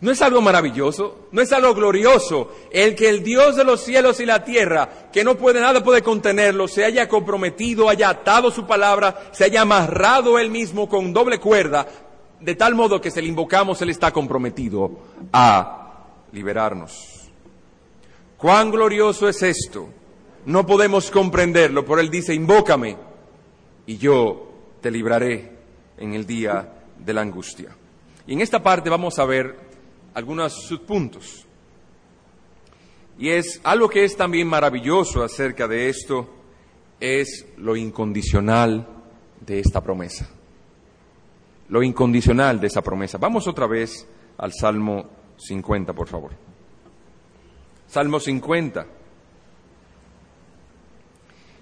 ¿No 0.00 0.12
es 0.12 0.22
algo 0.22 0.40
maravilloso? 0.40 1.26
¿No 1.32 1.42
es 1.42 1.50
algo 1.52 1.74
glorioso? 1.74 2.52
El 2.70 2.94
que 2.94 3.08
el 3.08 3.24
Dios 3.24 3.56
de 3.56 3.64
los 3.64 3.80
cielos 3.80 4.20
y 4.20 4.26
la 4.26 4.44
tierra, 4.44 4.88
que 5.12 5.24
no 5.24 5.36
puede 5.36 5.60
nada 5.60 5.82
puede 5.82 6.02
contenerlo, 6.02 6.68
se 6.68 6.84
haya 6.84 7.08
comprometido, 7.08 7.88
haya 7.88 8.10
atado 8.10 8.52
su 8.52 8.64
palabra, 8.64 9.30
se 9.32 9.44
haya 9.44 9.62
amarrado 9.62 10.38
él 10.38 10.50
mismo 10.50 10.88
con 10.88 11.12
doble 11.12 11.40
cuerda, 11.40 11.88
de 12.38 12.54
tal 12.54 12.76
modo 12.76 13.00
que 13.00 13.10
si 13.10 13.20
le 13.20 13.26
invocamos, 13.26 13.82
él 13.82 13.90
está 13.90 14.12
comprometido 14.12 14.92
a 15.32 16.04
liberarnos. 16.30 17.28
¿Cuán 18.36 18.70
glorioso 18.70 19.28
es 19.28 19.42
esto? 19.42 19.88
No 20.46 20.64
podemos 20.64 21.10
comprenderlo, 21.10 21.84
pero 21.84 21.98
él 21.98 22.08
dice, 22.08 22.32
invócame 22.32 22.96
y 23.84 23.96
yo 23.96 24.47
te 24.80 24.90
libraré 24.90 25.52
en 25.96 26.14
el 26.14 26.26
día 26.26 26.84
de 26.98 27.12
la 27.12 27.22
angustia. 27.22 27.74
Y 28.26 28.32
en 28.34 28.40
esta 28.40 28.62
parte 28.62 28.90
vamos 28.90 29.18
a 29.18 29.24
ver 29.24 29.56
algunos 30.14 30.66
subpuntos. 30.66 31.46
Y 33.18 33.30
es 33.30 33.60
algo 33.64 33.88
que 33.88 34.04
es 34.04 34.16
también 34.16 34.46
maravilloso 34.46 35.24
acerca 35.24 35.66
de 35.66 35.88
esto, 35.88 36.28
es 37.00 37.46
lo 37.56 37.76
incondicional 37.76 38.86
de 39.40 39.60
esta 39.60 39.82
promesa. 39.82 40.28
Lo 41.68 41.82
incondicional 41.82 42.60
de 42.60 42.68
esa 42.68 42.82
promesa. 42.82 43.18
Vamos 43.18 43.46
otra 43.46 43.66
vez 43.66 44.06
al 44.38 44.52
Salmo 44.52 45.04
50, 45.36 45.92
por 45.92 46.08
favor. 46.08 46.32
Salmo 47.86 48.20
50. 48.20 48.97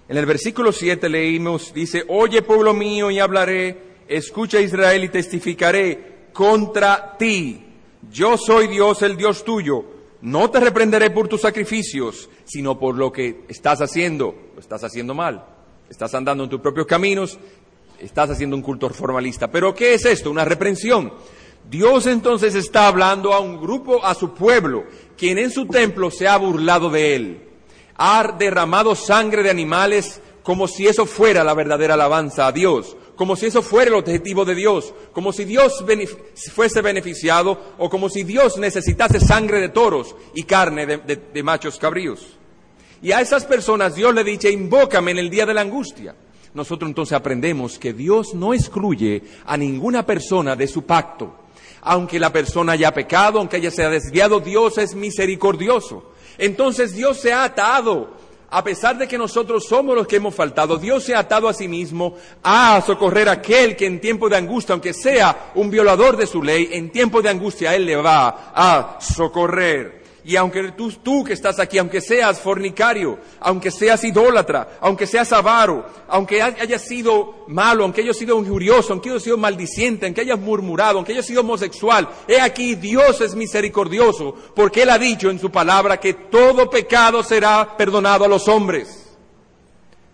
En 0.09 0.15
el 0.15 0.25
versículo 0.25 0.71
7 0.71 1.09
leímos, 1.09 1.73
dice, 1.73 2.05
oye 2.07 2.41
pueblo 2.41 2.73
mío 2.73 3.11
y 3.11 3.19
hablaré, 3.19 3.77
escucha 4.07 4.61
Israel 4.61 5.03
y 5.03 5.09
testificaré 5.09 6.29
contra 6.31 7.17
ti. 7.17 7.65
Yo 8.09 8.37
soy 8.37 8.67
Dios, 8.67 9.01
el 9.01 9.17
Dios 9.17 9.43
tuyo. 9.43 9.83
No 10.21 10.49
te 10.49 10.61
reprenderé 10.61 11.09
por 11.11 11.27
tus 11.27 11.41
sacrificios, 11.41 12.29
sino 12.45 12.79
por 12.79 12.95
lo 12.95 13.11
que 13.11 13.41
estás 13.49 13.81
haciendo. 13.81 14.33
Lo 14.53 14.61
estás 14.61 14.81
haciendo 14.85 15.13
mal. 15.13 15.45
Estás 15.89 16.15
andando 16.15 16.45
en 16.45 16.49
tus 16.49 16.61
propios 16.61 16.87
caminos, 16.87 17.37
estás 17.99 18.29
haciendo 18.29 18.55
un 18.55 18.61
culto 18.61 18.89
formalista. 18.89 19.51
Pero 19.51 19.75
¿qué 19.75 19.93
es 19.93 20.05
esto? 20.05 20.31
Una 20.31 20.45
reprensión. 20.45 21.13
Dios 21.69 22.07
entonces 22.07 22.55
está 22.55 22.87
hablando 22.87 23.33
a 23.33 23.41
un 23.41 23.59
grupo, 23.59 24.03
a 24.05 24.15
su 24.15 24.33
pueblo, 24.33 24.85
quien 25.17 25.37
en 25.37 25.51
su 25.51 25.65
templo 25.65 26.09
se 26.09 26.29
ha 26.29 26.37
burlado 26.37 26.89
de 26.89 27.15
él 27.15 27.46
ha 27.97 28.35
derramado 28.37 28.95
sangre 28.95 29.43
de 29.43 29.49
animales 29.49 30.21
como 30.43 30.67
si 30.67 30.87
eso 30.87 31.05
fuera 31.05 31.43
la 31.43 31.53
verdadera 31.53 31.95
alabanza 31.95 32.47
a 32.47 32.51
Dios, 32.51 32.95
como 33.17 33.35
si 33.35 33.47
eso 33.47 33.61
fuera 33.61 33.89
el 33.89 33.95
objetivo 33.95 34.45
de 34.45 34.55
Dios, 34.55 34.93
como 35.11 35.33
si 35.33 35.43
Dios 35.43 35.83
fuese 36.53 36.81
beneficiado 36.81 37.73
o 37.77 37.89
como 37.89 38.09
si 38.09 38.23
Dios 38.23 38.57
necesitase 38.57 39.19
sangre 39.19 39.59
de 39.59 39.69
toros 39.69 40.15
y 40.35 40.43
carne 40.43 40.85
de, 40.85 41.43
machos 41.43 41.77
cabríos. 41.77 42.37
Y 43.01 43.11
a 43.11 43.19
esas 43.19 43.43
personas 43.45 43.95
Dios 43.95 44.13
le 44.13 44.23
dice, 44.23 44.49
invócame 44.51 45.11
en 45.11 45.17
el 45.17 45.29
día 45.29 45.45
de 45.45 45.53
la 45.53 45.61
angustia. 45.61 46.15
Nosotros 46.53 46.89
entonces 46.89 47.13
aprendemos 47.13 47.77
que 47.77 47.93
Dios 47.93 48.33
no 48.33 48.53
excluye 48.53 49.23
a 49.45 49.57
ninguna 49.57 50.05
persona 50.05 50.55
de 50.55 50.67
su 50.67 50.83
pacto. 50.83 51.35
Aunque 51.81 52.19
la 52.19 52.31
persona 52.31 52.71
haya 52.71 52.93
pecado, 52.93 53.39
aunque 53.39 53.57
ella 53.57 53.69
sea 53.69 53.89
desviado, 53.89 54.39
Dios 54.39 54.77
es 54.77 54.95
misericordioso. 54.95 56.11
Entonces 56.37 56.93
Dios 56.93 57.19
se 57.19 57.33
ha 57.33 57.43
atado 57.43 58.17
a 58.49 58.63
pesar 58.63 58.97
de 58.97 59.07
que 59.07 59.17
nosotros 59.17 59.65
somos 59.67 59.95
los 59.95 60.07
que 60.07 60.15
hemos 60.17 60.33
faltado, 60.33 60.77
Dios 60.77 61.03
se 61.03 61.13
ha 61.13 61.19
atado 61.19 61.49
a 61.49 61.53
sí 61.53 61.67
mismo 61.67 62.15
a 62.41 62.81
socorrer 62.85 63.27
a 63.27 63.33
aquel 63.33 63.75
que 63.75 63.85
en 63.85 63.99
tiempo 63.99 64.29
de 64.29 64.37
angustia, 64.37 64.71
aunque 64.71 64.93
sea 64.93 65.51
un 65.55 65.69
violador 65.69 66.15
de 66.15 66.25
su 66.25 66.41
ley, 66.41 66.69
en 66.71 66.89
tiempo 66.89 67.21
de 67.21 67.29
angustia 67.29 67.75
Él 67.75 67.85
le 67.85 67.97
va 67.97 68.51
a 68.55 68.99
socorrer. 69.01 70.06
Y 70.27 70.35
aunque 70.35 70.73
tú, 70.73 71.23
que 71.23 71.31
estás 71.31 71.57
aquí, 71.57 71.77
aunque 71.77 72.01
seas 72.01 72.41
fornicario, 72.41 73.17
aunque 73.39 73.71
seas 73.71 74.03
idólatra, 74.03 74.77
aunque 74.81 75.07
seas 75.07 75.31
avaro, 75.31 75.85
aunque 76.09 76.41
hayas 76.41 76.81
sido 76.81 77.45
malo, 77.47 77.85
aunque 77.85 78.01
hayas 78.01 78.17
sido 78.17 78.37
injurioso, 78.37 78.91
aunque 78.91 79.09
hayas 79.09 79.23
sido 79.23 79.37
maldiciente, 79.37 80.05
aunque 80.05 80.19
hayas 80.19 80.37
murmurado, 80.37 80.97
aunque 80.97 81.13
hayas 81.13 81.25
sido 81.25 81.39
homosexual, 81.39 82.09
he 82.27 82.41
aquí 82.41 82.75
Dios 82.75 83.21
es 83.21 83.35
misericordioso, 83.35 84.35
porque 84.53 84.81
Él 84.81 84.89
ha 84.89 84.97
dicho 84.99 85.29
en 85.29 85.39
su 85.39 85.49
palabra 85.49 85.97
que 85.97 86.13
todo 86.13 86.69
pecado 86.69 87.23
será 87.23 87.77
perdonado 87.77 88.25
a 88.25 88.27
los 88.27 88.49
hombres. 88.49 89.15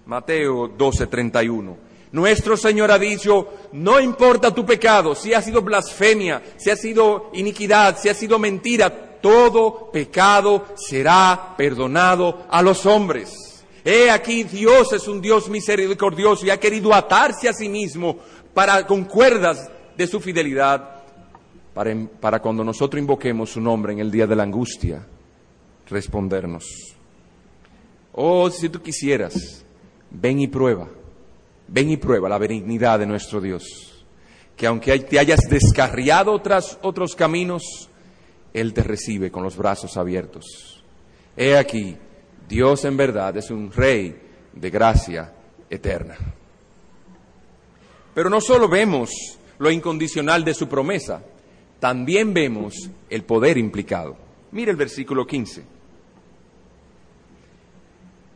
Mateo 0.05 0.69
12:31. 0.77 1.75
Nuestro 2.11 2.55
Señor 2.55 2.91
ha 2.91 2.99
dicho, 2.99 3.47
no 3.71 3.99
importa 3.99 4.53
tu 4.53 4.63
pecado, 4.63 5.15
si 5.15 5.33
ha 5.33 5.41
sido 5.41 5.63
blasfemia, 5.63 6.43
si 6.57 6.69
ha 6.69 6.75
sido 6.75 7.31
iniquidad, 7.33 7.97
si 7.97 8.09
ha 8.09 8.13
sido 8.13 8.37
mentira, 8.37 9.12
todo 9.23 9.89
pecado 9.89 10.65
será 10.75 11.55
perdonado 11.55 12.45
a 12.49 12.61
los 12.61 12.85
hombres. 12.85 13.63
He 13.85 14.11
aquí 14.11 14.43
Dios 14.43 14.91
es 14.91 15.07
un 15.07 15.21
Dios 15.21 15.47
misericordioso 15.47 16.45
y 16.45 16.49
ha 16.49 16.59
querido 16.59 16.93
atarse 16.93 17.47
a 17.47 17.53
sí 17.53 17.69
mismo 17.69 18.17
para 18.53 18.85
con 18.85 19.05
cuerdas 19.05 19.71
de 19.95 20.07
su 20.07 20.19
fidelidad 20.19 21.03
para, 21.73 21.95
para 22.19 22.41
cuando 22.41 22.65
nosotros 22.65 22.99
invoquemos 22.99 23.51
su 23.51 23.61
nombre 23.61 23.93
en 23.93 23.99
el 23.99 24.11
día 24.11 24.27
de 24.27 24.35
la 24.35 24.43
angustia 24.43 25.07
respondernos. 25.87 26.65
Oh, 28.11 28.49
si 28.49 28.67
tú 28.67 28.81
quisieras, 28.81 29.63
ven 30.11 30.41
y 30.41 30.47
prueba, 30.47 30.89
ven 31.69 31.89
y 31.91 31.95
prueba 31.95 32.27
la 32.27 32.37
benignidad 32.37 32.99
de 32.99 33.05
nuestro 33.05 33.39
Dios. 33.39 33.63
Que 34.57 34.67
aunque 34.67 34.99
te 34.99 35.17
hayas 35.17 35.39
descarriado 35.49 36.41
tras 36.41 36.77
otros 36.81 37.15
caminos, 37.15 37.89
él 38.53 38.73
te 38.73 38.83
recibe 38.83 39.31
con 39.31 39.43
los 39.43 39.57
brazos 39.57 39.97
abiertos. 39.97 40.83
He 41.35 41.57
aquí, 41.57 41.97
Dios 42.47 42.85
en 42.85 42.95
verdad 42.95 43.35
es 43.37 43.49
un 43.49 43.71
rey 43.71 44.15
de 44.53 44.69
gracia 44.69 45.33
eterna. 45.69 46.15
Pero 48.13 48.29
no 48.29 48.39
solo 48.39 48.69
vemos 48.69 49.09
lo 49.57 49.71
incondicional 49.71 50.45
de 50.45 50.53
su 50.53 50.67
promesa, 50.67 51.23
también 51.79 52.33
vemos 52.33 52.89
el 53.09 53.23
poder 53.23 53.57
implicado. 53.57 54.15
Mire 54.51 54.71
el 54.71 54.77
versículo 54.77 55.25
15. 55.25 55.63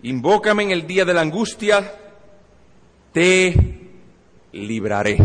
Invócame 0.04 0.64
en 0.64 0.72
el 0.72 0.88
día 0.88 1.06
de 1.06 1.14
la 1.14 1.22
angustia, 1.22 1.94
te 3.14 3.54
libraré. 4.54 5.18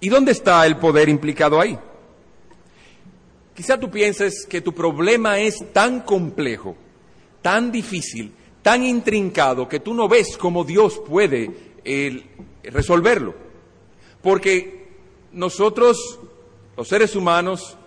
¿Y 0.00 0.08
dónde 0.08 0.32
está 0.32 0.66
el 0.66 0.76
poder 0.76 1.08
implicado 1.08 1.60
ahí? 1.60 1.78
Quizá 3.56 3.80
tú 3.80 3.90
pienses 3.90 4.44
que 4.46 4.60
tu 4.60 4.74
problema 4.74 5.38
es 5.40 5.72
tan 5.72 6.00
complejo, 6.00 6.76
tan 7.40 7.72
difícil, 7.72 8.32
tan 8.60 8.84
intrincado, 8.84 9.66
que 9.66 9.80
tú 9.80 9.94
no 9.94 10.08
ves 10.08 10.36
cómo 10.36 10.62
Dios 10.62 11.00
puede 11.08 11.50
resolverlo. 12.64 13.34
Porque 14.20 14.88
nosotros, 15.32 16.18
los 16.76 16.86
seres 16.86 17.16
humanos, 17.16 17.78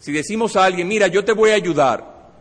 si 0.00 0.10
decimos 0.10 0.56
a 0.56 0.64
alguien, 0.64 0.88
mira, 0.88 1.06
yo 1.06 1.24
te 1.24 1.32
voy 1.32 1.50
a 1.50 1.54
ayudar, 1.54 2.32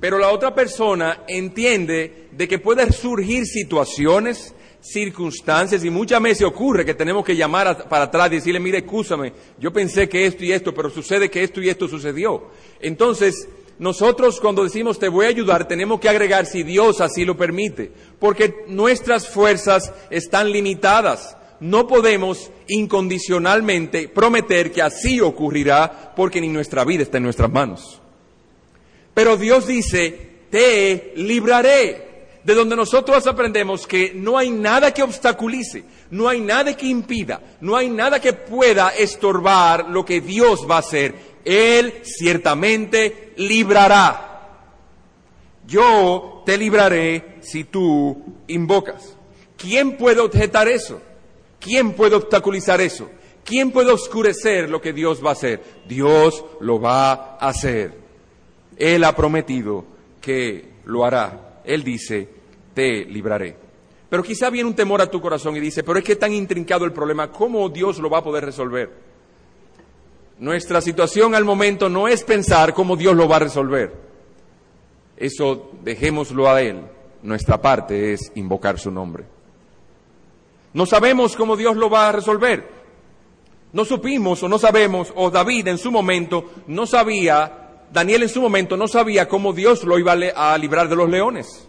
pero 0.00 0.18
la 0.18 0.30
otra 0.30 0.54
persona 0.54 1.24
entiende 1.28 2.28
de 2.32 2.48
que 2.48 2.58
pueden 2.58 2.90
surgir 2.90 3.44
situaciones, 3.44 4.54
circunstancias 4.80 5.84
y 5.84 5.90
muchas 5.90 6.22
veces 6.22 6.46
ocurre 6.46 6.84
que 6.84 6.94
tenemos 6.94 7.24
que 7.24 7.36
llamar 7.36 7.88
para 7.88 8.04
atrás 8.04 8.28
y 8.28 8.36
decirle, 8.36 8.60
mire, 8.60 8.78
escúchame, 8.78 9.32
yo 9.58 9.72
pensé 9.72 10.08
que 10.08 10.26
esto 10.26 10.44
y 10.44 10.52
esto, 10.52 10.72
pero 10.72 10.90
sucede 10.90 11.30
que 11.30 11.42
esto 11.42 11.60
y 11.60 11.68
esto 11.68 11.88
sucedió. 11.88 12.50
Entonces, 12.80 13.48
nosotros 13.78 14.40
cuando 14.40 14.64
decimos 14.64 14.98
te 14.98 15.08
voy 15.08 15.26
a 15.26 15.30
ayudar, 15.30 15.68
tenemos 15.68 16.00
que 16.00 16.08
agregar 16.08 16.46
si 16.46 16.62
Dios 16.62 17.00
así 17.00 17.24
lo 17.24 17.36
permite, 17.36 17.92
porque 18.18 18.64
nuestras 18.68 19.28
fuerzas 19.28 19.92
están 20.10 20.50
limitadas. 20.50 21.36
No 21.60 21.88
podemos 21.88 22.50
incondicionalmente 22.68 24.08
prometer 24.08 24.70
que 24.70 24.82
así 24.82 25.20
ocurrirá, 25.20 26.12
porque 26.14 26.40
ni 26.40 26.48
nuestra 26.48 26.84
vida 26.84 27.02
está 27.02 27.16
en 27.16 27.24
nuestras 27.24 27.50
manos. 27.50 28.00
Pero 29.12 29.36
Dios 29.36 29.66
dice, 29.66 30.28
te 30.50 31.12
libraré 31.16 32.07
de 32.48 32.54
donde 32.54 32.76
nosotros 32.76 33.26
aprendemos 33.26 33.86
que 33.86 34.14
no 34.14 34.38
hay 34.38 34.48
nada 34.48 34.94
que 34.94 35.02
obstaculice, 35.02 35.84
no 36.10 36.30
hay 36.30 36.40
nada 36.40 36.74
que 36.74 36.86
impida, 36.86 37.42
no 37.60 37.76
hay 37.76 37.90
nada 37.90 38.22
que 38.22 38.32
pueda 38.32 38.88
estorbar 38.88 39.90
lo 39.90 40.02
que 40.02 40.22
Dios 40.22 40.66
va 40.68 40.76
a 40.76 40.78
hacer. 40.78 41.14
Él 41.44 42.00
ciertamente 42.04 43.34
librará. 43.36 44.48
Yo 45.66 46.42
te 46.46 46.56
libraré 46.56 47.36
si 47.42 47.64
tú 47.64 48.16
invocas. 48.46 49.14
¿Quién 49.58 49.98
puede 49.98 50.20
objetar 50.20 50.68
eso? 50.68 51.02
¿Quién 51.60 51.92
puede 51.92 52.16
obstaculizar 52.16 52.80
eso? 52.80 53.10
¿Quién 53.44 53.72
puede 53.72 53.92
oscurecer 53.92 54.70
lo 54.70 54.80
que 54.80 54.94
Dios 54.94 55.22
va 55.22 55.28
a 55.28 55.32
hacer? 55.34 55.62
Dios 55.86 56.42
lo 56.60 56.80
va 56.80 57.12
a 57.12 57.48
hacer. 57.50 57.92
Él 58.78 59.04
ha 59.04 59.14
prometido 59.14 59.84
que 60.22 60.70
lo 60.86 61.04
hará. 61.04 61.60
Él 61.66 61.84
dice, 61.84 62.37
te 62.78 63.04
libraré. 63.06 63.56
Pero 64.08 64.22
quizá 64.22 64.50
viene 64.50 64.68
un 64.68 64.76
temor 64.76 65.02
a 65.02 65.10
tu 65.10 65.20
corazón 65.20 65.56
y 65.56 65.60
dice, 65.60 65.82
pero 65.82 65.98
es 65.98 66.04
que 66.04 66.14
tan 66.14 66.32
intrincado 66.32 66.84
el 66.84 66.92
problema, 66.92 67.32
¿cómo 67.32 67.68
Dios 67.68 67.98
lo 67.98 68.08
va 68.08 68.18
a 68.18 68.22
poder 68.22 68.44
resolver? 68.44 68.88
Nuestra 70.38 70.80
situación 70.80 71.34
al 71.34 71.44
momento 71.44 71.88
no 71.88 72.06
es 72.06 72.22
pensar 72.22 72.72
cómo 72.72 72.94
Dios 72.94 73.16
lo 73.16 73.26
va 73.26 73.36
a 73.36 73.40
resolver. 73.40 73.92
Eso 75.16 75.72
dejémoslo 75.82 76.48
a 76.48 76.62
Él. 76.62 76.82
Nuestra 77.24 77.60
parte 77.60 78.12
es 78.12 78.30
invocar 78.36 78.78
su 78.78 78.92
nombre. 78.92 79.24
No 80.74 80.86
sabemos 80.86 81.34
cómo 81.34 81.56
Dios 81.56 81.76
lo 81.76 81.90
va 81.90 82.10
a 82.10 82.12
resolver. 82.12 82.68
No 83.72 83.84
supimos 83.84 84.40
o 84.44 84.48
no 84.48 84.60
sabemos, 84.60 85.12
o 85.16 85.32
David 85.32 85.66
en 85.66 85.78
su 85.78 85.90
momento 85.90 86.52
no 86.68 86.86
sabía, 86.86 87.86
Daniel 87.92 88.22
en 88.22 88.28
su 88.28 88.40
momento 88.40 88.76
no 88.76 88.86
sabía 88.86 89.26
cómo 89.26 89.52
Dios 89.52 89.82
lo 89.82 89.98
iba 89.98 90.12
a 90.12 90.56
librar 90.56 90.88
de 90.88 90.94
los 90.94 91.10
leones. 91.10 91.68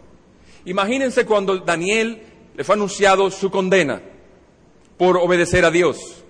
Imagínense 0.65 1.25
cuando 1.25 1.57
Daniel 1.57 2.21
le 2.55 2.63
fue 2.63 2.75
anunciado 2.75 3.31
su 3.31 3.49
condena 3.49 4.01
por 4.97 5.17
obedecer 5.17 5.63
a 5.63 5.71
Dios. 5.71 6.23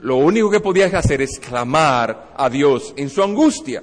Lo 0.00 0.16
único 0.16 0.50
que 0.50 0.60
podía 0.60 0.86
hacer 0.86 1.22
es 1.22 1.38
clamar 1.38 2.32
a 2.36 2.48
Dios 2.48 2.94
en 2.96 3.10
su 3.10 3.22
angustia. 3.22 3.82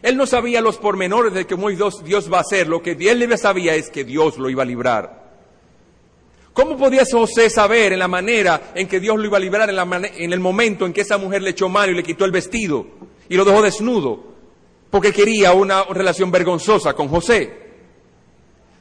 Él 0.00 0.16
no 0.16 0.26
sabía 0.26 0.60
los 0.60 0.78
pormenores 0.78 1.32
de 1.32 1.46
cómo 1.46 1.70
Dios, 1.70 2.32
va 2.32 2.38
a 2.38 2.42
hacer. 2.42 2.68
Lo 2.68 2.82
que 2.82 2.92
él 2.92 3.38
sabía 3.38 3.74
es 3.74 3.90
que 3.90 4.04
Dios 4.04 4.38
lo 4.38 4.48
iba 4.48 4.62
a 4.62 4.66
librar. 4.66 5.24
¿Cómo 6.52 6.76
podía 6.76 7.04
José 7.10 7.50
saber 7.50 7.92
en 7.92 7.98
la 7.98 8.06
manera 8.06 8.72
en 8.74 8.86
que 8.86 9.00
Dios 9.00 9.16
lo 9.18 9.24
iba 9.24 9.38
a 9.38 9.40
librar 9.40 9.68
en, 9.68 10.04
en 10.04 10.32
el 10.32 10.40
momento 10.40 10.86
en 10.86 10.92
que 10.92 11.00
esa 11.00 11.18
mujer 11.18 11.42
le 11.42 11.50
echó 11.50 11.68
mal 11.68 11.90
y 11.90 11.94
le 11.94 12.02
quitó 12.02 12.24
el 12.24 12.30
vestido 12.30 12.86
y 13.28 13.36
lo 13.36 13.44
dejó 13.44 13.60
desnudo? 13.60 14.22
Porque 14.88 15.12
quería 15.12 15.52
una 15.52 15.82
relación 15.84 16.30
vergonzosa 16.30 16.94
con 16.94 17.08
José. 17.08 17.63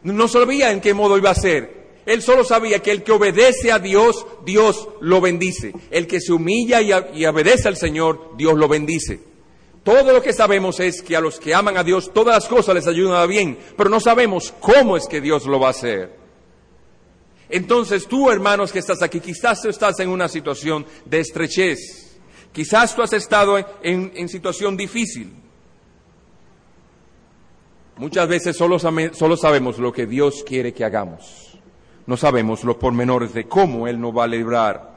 No 0.04 0.28
sabía 0.28 0.72
en 0.72 0.82
qué 0.82 0.94
modo 0.94 1.18
iba 1.18 1.30
a 1.30 1.36
ser. 1.36 1.84
Él 2.06 2.22
solo 2.22 2.44
sabía 2.44 2.80
que 2.80 2.92
el 2.92 3.04
que 3.04 3.14
obedece 3.14 3.72
a 3.72 3.80
Dios, 3.80 4.26
Dios 4.46 4.90
lo 5.00 5.22
bendice. 5.22 5.74
El 5.90 6.08
que 6.08 6.20
se 6.20 6.34
humilla 6.34 6.82
y, 6.82 7.26
obedece 7.26 7.70
al 7.70 7.78
Señor, 7.78 8.32
Dios 8.38 8.56
lo 8.58 8.68
bendice. 8.68 9.22
Todo 9.84 10.12
lo 10.12 10.22
que 10.22 10.34
sabemos 10.34 10.80
es 10.80 11.02
que 11.02 11.16
a 11.16 11.22
los 11.22 11.40
que 11.40 11.54
aman 11.54 11.78
a 11.78 11.84
Dios 11.84 12.12
todas 12.14 12.36
las 12.36 12.48
cosas 12.48 12.76
les 12.76 12.88
ayudan 12.88 13.16
a 13.16 13.26
bien, 13.26 13.58
pero 13.78 13.90
no 13.90 14.00
sabemos 14.00 14.54
cómo 14.60 14.96
es 14.98 15.08
que 15.08 15.22
Dios 15.22 15.46
lo 15.46 15.60
va 15.60 15.68
a 15.68 15.72
hacer. 15.72 16.18
Entonces 17.50 18.08
tú, 18.08 18.30
hermanos 18.30 18.72
que 18.72 18.80
estás 18.80 19.02
aquí, 19.02 19.20
quizás 19.20 19.62
tú 19.62 19.70
estás 19.70 20.00
en 20.00 20.10
una 20.10 20.30
situación 20.30 20.86
de 21.06 21.20
estrechez, 21.20 22.18
quizás 22.54 22.96
tú 22.96 23.02
has 23.02 23.12
estado 23.14 23.58
en 23.82 24.30
situación 24.30 24.78
difícil, 24.78 25.43
Muchas 27.98 28.28
veces 28.28 28.58
solo, 28.58 28.80
sabemos 28.80 29.78
lo 29.78 29.94
que 29.94 30.06
Dios 30.08 30.44
quiere 30.46 30.74
que 30.74 30.84
hagamos. 30.84 31.60
no 32.06 32.18
sabemos 32.18 32.64
los 32.64 32.76
pormenores 32.76 33.34
de 33.34 33.48
cómo 33.48 33.88
Él 33.88 34.00
nos 34.00 34.18
va 34.18 34.26
a 34.26 34.28
librar. 34.28 34.94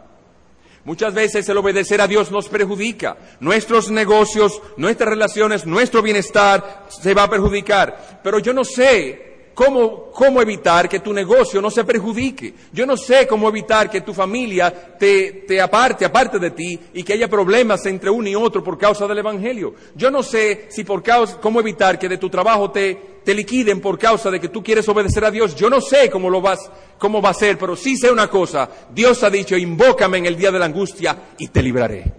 Muchas 0.85 1.15
veces 1.15 1.49
el 1.49 1.59
obedecer 1.59 2.01
a 2.01 2.07
Dios 2.07 2.31
nos 2.31 2.49
perjudica. 2.49 3.17
Nuestros 3.41 3.91
negocios, 3.91 4.63
nuestras 4.77 5.11
relaciones, 5.11 5.67
nuestro 5.67 6.01
bienestar 6.01 6.87
se 6.89 7.13
va 7.13 7.25
a 7.25 7.31
perjudicar. 7.31 8.21
Pero 8.23 8.39
yo 8.39 8.53
no 8.53 8.65
sé 8.65 9.36
cómo, 9.57 10.11
cómo 10.13 10.43
evitar 10.43 10.87
que 10.87 11.01
tu 11.01 11.15
negocio 11.15 11.63
no 11.63 11.71
se 11.71 11.83
perjudique. 11.83 12.53
Yo 12.75 12.85
no 12.85 12.95
sé 12.95 13.27
cómo 13.27 13.49
evitar 13.49 13.89
que 13.89 14.03
tu 14.03 14.13
familia 14.13 14.71
te, 14.99 15.45
te 15.49 15.59
aparte, 15.63 16.05
aparte 16.05 16.39
de 16.39 16.51
ti, 16.51 16.79
y 16.93 17.03
que 17.03 17.15
haya 17.15 17.27
problemas 17.27 17.87
entre 17.87 18.11
uno 18.11 18.29
y 18.29 18.35
otro 18.35 18.63
por 18.63 18.77
causa 18.77 19.07
del 19.07 19.17
Evangelio. 19.17 19.75
Yo 19.95 20.11
no 20.11 20.23
sé 20.23 20.67
si 20.69 20.85
por 20.85 21.03
causa, 21.03 21.41
cómo 21.41 21.59
evitar 21.59 21.99
que 21.99 22.07
de 22.07 22.19
tu 22.19 22.29
trabajo 22.29 22.71
te, 22.71 23.21
te 23.25 23.35
liquiden 23.35 23.81
por 23.81 23.99
causa 23.99 24.31
de 24.31 24.39
que 24.39 24.51
tú 24.51 24.63
quieres 24.63 24.87
obedecer 24.91 25.25
a 25.25 25.31
Dios. 25.31 25.57
Yo 25.57 25.71
no 25.71 25.81
sé 25.81 26.11
cómo 26.11 26.29
lo 26.29 26.43
vas, 26.43 26.71
cómo 26.99 27.23
va 27.23 27.31
a 27.31 27.35
ser, 27.35 27.57
pero 27.57 27.75
sí 27.77 27.97
sé 27.97 28.11
una 28.11 28.29
cosa. 28.29 28.69
Dios 28.93 29.23
ha 29.23 29.31
dicho, 29.31 29.57
invócame 29.57 30.19
en 30.19 30.27
el 30.27 30.37
día 30.37 30.53
de 30.53 30.59
la 30.59 30.67
angustia 30.67 31.17
y 31.39 31.49
te 31.49 31.63
libraré. 31.63 32.13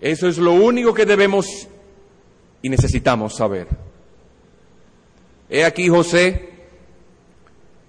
Eso 0.00 0.28
es 0.28 0.38
lo 0.38 0.52
único 0.52 0.94
que 0.94 1.04
debemos 1.04 1.66
y 2.62 2.68
necesitamos 2.68 3.34
saber. 3.34 3.68
He 5.48 5.64
aquí 5.64 5.88
José, 5.88 6.50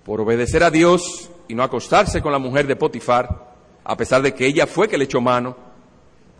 por 0.03 0.21
obedecer 0.21 0.63
a 0.63 0.71
Dios 0.71 1.29
y 1.47 1.55
no 1.55 1.63
acostarse 1.63 2.21
con 2.21 2.31
la 2.31 2.39
mujer 2.39 2.67
de 2.67 2.75
Potifar, 2.75 3.55
a 3.83 3.97
pesar 3.97 4.21
de 4.21 4.33
que 4.33 4.47
ella 4.47 4.67
fue 4.67 4.87
que 4.87 4.97
le 4.97 5.05
echó 5.05 5.21
mano, 5.21 5.55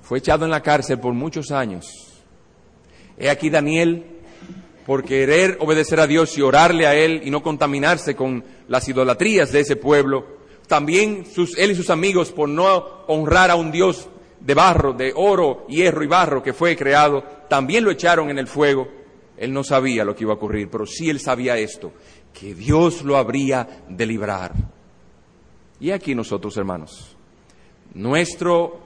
fue 0.01 0.19
echado 0.19 0.45
en 0.45 0.51
la 0.51 0.61
cárcel 0.61 0.99
por 0.99 1.13
muchos 1.13 1.51
años. 1.51 1.85
He 3.17 3.29
aquí 3.29 3.49
Daniel, 3.49 4.05
por 4.85 5.03
querer 5.03 5.57
obedecer 5.59 5.99
a 5.99 6.07
Dios 6.07 6.37
y 6.37 6.41
orarle 6.41 6.87
a 6.87 6.95
Él 6.95 7.21
y 7.23 7.29
no 7.29 7.43
contaminarse 7.43 8.15
con 8.15 8.43
las 8.67 8.87
idolatrías 8.89 9.51
de 9.51 9.59
ese 9.59 9.75
pueblo, 9.75 10.41
también 10.67 11.25
sus, 11.25 11.57
él 11.57 11.71
y 11.71 11.75
sus 11.75 11.89
amigos 11.89 12.31
por 12.31 12.47
no 12.47 13.03
honrar 13.07 13.51
a 13.51 13.55
un 13.55 13.71
Dios 13.71 14.07
de 14.41 14.53
barro, 14.53 14.93
de 14.93 15.13
oro, 15.15 15.65
hierro 15.67 16.03
y 16.03 16.07
barro 16.07 16.41
que 16.41 16.53
fue 16.53 16.75
creado, 16.75 17.23
también 17.47 17.83
lo 17.83 17.91
echaron 17.91 18.29
en 18.29 18.39
el 18.39 18.47
fuego. 18.47 18.87
Él 19.37 19.53
no 19.53 19.63
sabía 19.63 20.03
lo 20.03 20.15
que 20.15 20.23
iba 20.23 20.33
a 20.33 20.35
ocurrir, 20.35 20.69
pero 20.69 20.85
sí 20.85 21.09
él 21.09 21.19
sabía 21.19 21.57
esto, 21.57 21.93
que 22.33 22.53
Dios 22.53 23.03
lo 23.03 23.17
habría 23.17 23.83
de 23.87 24.05
librar. 24.05 24.53
Y 25.79 25.91
aquí 25.91 26.13
nosotros, 26.13 26.55
hermanos, 26.57 27.15
nuestro, 27.93 28.79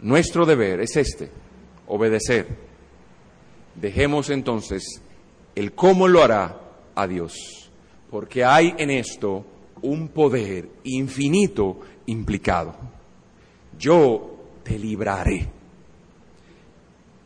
nuestro 0.00 0.44
deber 0.44 0.80
es 0.80 0.96
este, 0.96 1.30
obedecer. 1.86 2.46
Dejemos 3.74 4.30
entonces 4.30 5.02
el 5.54 5.72
cómo 5.72 6.08
lo 6.08 6.22
hará 6.22 6.60
a 6.94 7.06
Dios, 7.06 7.70
porque 8.10 8.44
hay 8.44 8.74
en 8.78 8.90
esto 8.90 9.44
un 9.82 10.08
poder 10.08 10.68
infinito 10.84 11.80
implicado. 12.06 12.76
Yo 13.78 14.33
te 14.64 14.78
libraré. 14.78 15.46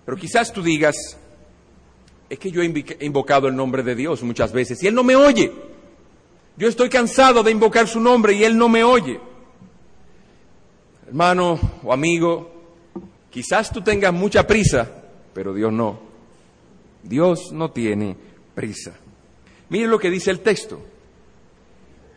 Pero 0.04 0.16
quizás 0.16 0.52
tú 0.52 0.62
digas, 0.62 0.96
es 2.28 2.38
que 2.38 2.50
yo 2.50 2.62
he 2.62 3.04
invocado 3.04 3.48
el 3.48 3.56
nombre 3.56 3.82
de 3.82 3.94
Dios 3.94 4.22
muchas 4.22 4.52
veces 4.52 4.82
y 4.82 4.86
Él 4.86 4.94
no 4.94 5.04
me 5.04 5.16
oye. 5.16 5.52
Yo 6.56 6.68
estoy 6.68 6.88
cansado 6.88 7.42
de 7.42 7.52
invocar 7.52 7.86
su 7.86 8.00
nombre 8.00 8.34
y 8.34 8.44
Él 8.44 8.58
no 8.58 8.68
me 8.68 8.84
oye. 8.84 9.20
Hermano 11.06 11.58
o 11.82 11.92
amigo, 11.92 12.50
quizás 13.30 13.70
tú 13.70 13.80
tengas 13.80 14.12
mucha 14.12 14.46
prisa, 14.46 14.90
pero 15.32 15.54
Dios 15.54 15.72
no. 15.72 16.00
Dios 17.02 17.52
no 17.52 17.70
tiene 17.70 18.16
prisa. 18.54 18.94
Mire 19.68 19.86
lo 19.86 19.98
que 19.98 20.10
dice 20.10 20.30
el 20.30 20.40
texto. 20.40 20.80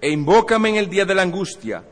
E 0.01 0.09
invócame 0.09 0.69
en 0.69 0.75
el 0.77 0.89
día 0.89 1.05
de 1.05 1.13
la 1.13 1.21
angustia, 1.21 1.83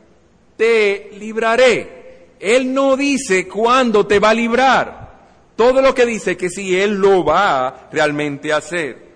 te 0.56 1.10
libraré 1.18 1.99
él 2.40 2.72
no 2.72 2.96
dice 2.96 3.46
cuándo 3.46 4.06
te 4.06 4.18
va 4.18 4.30
a 4.30 4.34
librar. 4.34 5.10
Todo 5.54 5.82
lo 5.82 5.94
que 5.94 6.06
dice 6.06 6.38
que 6.38 6.48
si 6.48 6.74
Él 6.74 6.94
lo 6.94 7.22
va 7.22 7.90
realmente 7.92 8.50
a 8.50 8.56
hacer. 8.56 9.10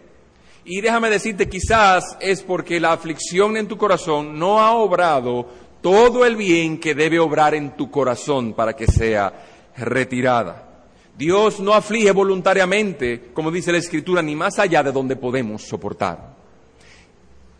Y 0.66 0.82
déjame 0.82 1.08
decirte, 1.08 1.48
quizás 1.48 2.18
es 2.20 2.42
porque 2.42 2.78
la 2.78 2.92
aflicción 2.92 3.56
en 3.56 3.66
tu 3.66 3.78
corazón 3.78 4.38
no 4.38 4.60
ha 4.60 4.72
obrado 4.72 5.48
todo 5.80 6.24
el 6.26 6.36
bien 6.36 6.78
que 6.78 6.94
debe 6.94 7.18
obrar 7.18 7.54
en 7.54 7.76
tu 7.76 7.90
corazón 7.90 8.52
para 8.52 8.74
que 8.74 8.86
sea 8.86 9.32
retirada. 9.76 10.68
Dios 11.16 11.60
no 11.60 11.72
aflige 11.72 12.10
voluntariamente, 12.12 13.30
como 13.32 13.50
dice 13.50 13.72
la 13.72 13.78
Escritura, 13.78 14.20
ni 14.20 14.36
más 14.36 14.58
allá 14.58 14.82
de 14.82 14.92
donde 14.92 15.16
podemos 15.16 15.62
soportar. 15.62 16.34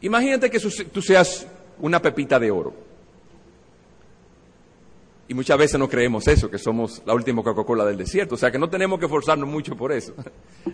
Imagínate 0.03 0.51
que 0.51 0.61
tú 0.61 1.01
seas 1.01 1.47
una 1.79 2.03
pepita 2.03 2.39
de 2.39 2.51
oro. 2.51 2.94
Y 5.27 5.33
muchas 5.33 5.57
veces 5.57 5.79
no 5.79 5.89
creemos 5.89 6.29
eso, 6.29 6.51
que 6.51 6.59
somos 6.59 7.03
la 7.07 7.15
última 7.15 7.43
Coca-Cola 7.43 7.85
del 7.87 7.97
desierto. 7.97 8.35
O 8.35 8.39
sea 8.39 8.51
que 8.51 8.59
no 8.59 8.69
tenemos 8.69 9.01
que 9.01 9.09
forzarnos 9.09 9.49
mucho 9.49 9.75
por 9.75 9.91
eso. 9.91 10.15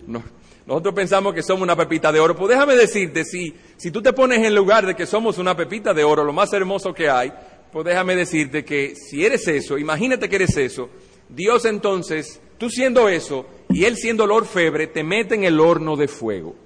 Nosotros 0.67 0.95
pensamos 0.95 1.35
que 1.35 1.43
somos 1.43 1.63
una 1.63 1.77
pepita 1.77 2.11
de 2.11 2.19
oro. 2.19 2.35
Pues 2.35 2.49
déjame 2.51 2.75
decirte, 2.75 3.25
si, 3.25 3.55
si 3.77 3.91
tú 3.91 4.03
te 4.03 4.13
pones 4.13 4.45
en 4.45 4.55
lugar 4.55 4.87
de 4.87 4.97
que 4.97 5.07
somos 5.07 5.39
una 5.39 5.57
pepita 5.57 5.95
de 5.95 6.03
oro, 6.03 6.25
lo 6.25 6.33
más 6.33 6.53
hermoso 6.53 6.93
que 6.93 7.09
hay, 7.09 7.33
pues 7.71 7.85
déjame 7.85 8.17
decirte 8.17 8.65
que 8.65 8.95
si 8.97 9.25
eres 9.25 9.47
eso, 9.47 9.79
imagínate 9.79 10.29
que 10.29 10.37
eres 10.37 10.57
eso, 10.57 10.91
Dios 11.29 11.65
entonces, 11.65 12.41
tú 12.59 12.69
siendo 12.69 13.09
eso 13.09 13.47
y 13.69 13.85
Él 13.85 13.97
siendo 13.97 14.25
el 14.25 14.33
orfebre, 14.33 14.89
te 14.89 15.05
mete 15.05 15.37
en 15.37 15.45
el 15.45 15.61
horno 15.61 15.97
de 15.97 16.09
fuego. 16.09 16.57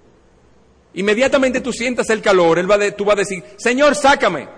Inmediatamente 0.94 1.60
tú 1.60 1.72
sientas 1.72 2.08
el 2.10 2.22
calor, 2.22 2.58
él 2.58 2.70
va 2.70 2.78
tú 2.92 3.04
vas 3.04 3.16
a 3.16 3.18
decir, 3.18 3.42
Señor, 3.56 3.94
sácame. 3.96 4.48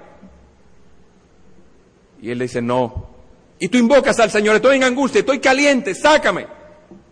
Y 2.20 2.30
Él 2.30 2.38
dice, 2.38 2.60
no, 2.60 3.15
y 3.59 3.69
tú 3.69 3.79
invocas 3.79 4.19
al 4.21 4.31
Señor, 4.31 4.57
estoy 4.57 4.77
en 4.77 4.85
angustia, 4.85 5.21
estoy 5.21 5.38
caliente, 5.38 5.95
sácame. 5.95 6.47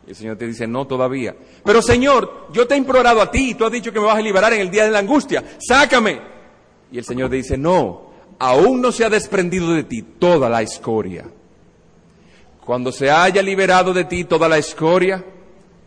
Y 0.06 0.10
el 0.10 0.16
Señor 0.16 0.36
te 0.36 0.46
dice, 0.46 0.66
no 0.66 0.86
todavía. 0.86 1.34
Pero 1.64 1.80
Señor, 1.80 2.48
yo 2.52 2.66
te 2.66 2.74
he 2.74 2.78
implorado 2.78 3.22
a 3.22 3.30
ti 3.30 3.50
y 3.50 3.54
tú 3.54 3.64
has 3.64 3.72
dicho 3.72 3.92
que 3.92 4.00
me 4.00 4.06
vas 4.06 4.18
a 4.18 4.22
liberar 4.22 4.52
en 4.52 4.60
el 4.60 4.70
día 4.70 4.84
de 4.84 4.90
la 4.90 4.98
angustia, 4.98 5.42
sácame. 5.58 6.20
Y 6.92 6.98
el 6.98 7.04
Señor 7.04 7.30
te 7.30 7.36
dice, 7.36 7.56
no, 7.56 8.10
aún 8.38 8.80
no 8.82 8.92
se 8.92 9.04
ha 9.04 9.10
desprendido 9.10 9.72
de 9.72 9.84
ti 9.84 10.02
toda 10.02 10.48
la 10.48 10.60
escoria. 10.60 11.24
Cuando 12.64 12.92
se 12.92 13.10
haya 13.10 13.42
liberado 13.42 13.92
de 13.92 14.04
ti 14.04 14.24
toda 14.24 14.48
la 14.48 14.58
escoria, 14.58 15.24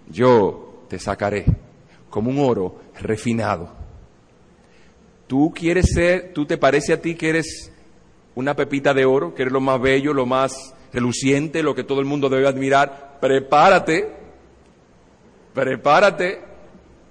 yo 0.09 0.83
te 0.87 0.99
sacaré 0.99 1.45
como 2.09 2.29
un 2.29 2.39
oro 2.39 2.79
refinado. 2.99 3.69
Tú 5.27 5.53
quieres 5.53 5.91
ser, 5.93 6.33
tú 6.33 6.45
te 6.45 6.57
parece 6.57 6.93
a 6.93 7.01
ti 7.01 7.15
que 7.15 7.29
eres 7.29 7.71
una 8.37 8.55
pepita 8.55 8.93
de 8.93 9.03
oro, 9.03 9.33
que 9.33 9.41
es 9.41 9.51
lo 9.51 9.59
más 9.59 9.81
bello, 9.81 10.13
lo 10.13 10.27
más 10.27 10.75
reluciente, 10.93 11.63
lo 11.63 11.73
que 11.73 11.83
todo 11.83 12.01
el 12.01 12.05
mundo 12.05 12.29
debe 12.29 12.47
admirar, 12.47 13.17
prepárate, 13.19 14.13
prepárate, 15.55 16.39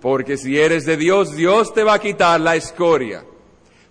porque 0.01 0.37
si 0.37 0.57
eres 0.57 0.87
de 0.87 0.97
Dios, 0.97 1.35
Dios 1.35 1.75
te 1.75 1.83
va 1.83 1.95
a 1.95 1.99
quitar 1.99 2.41
la 2.41 2.55
escoria. 2.55 3.25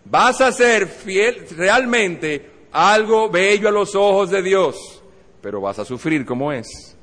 Vas 0.06 0.39
a 0.39 0.54
ser 0.54 0.88
fiel, 0.88 1.45
realmente 1.58 2.52
algo 2.71 3.30
bello 3.30 3.67
a 3.67 3.74
los 3.74 3.95
ojos 3.95 4.30
de 4.30 4.41
Dios, 4.41 5.04
pero 5.41 5.60
vas 5.60 5.78
a 5.78 5.84
sufrir 5.84 6.26
como 6.26 6.54
es. 6.54 6.94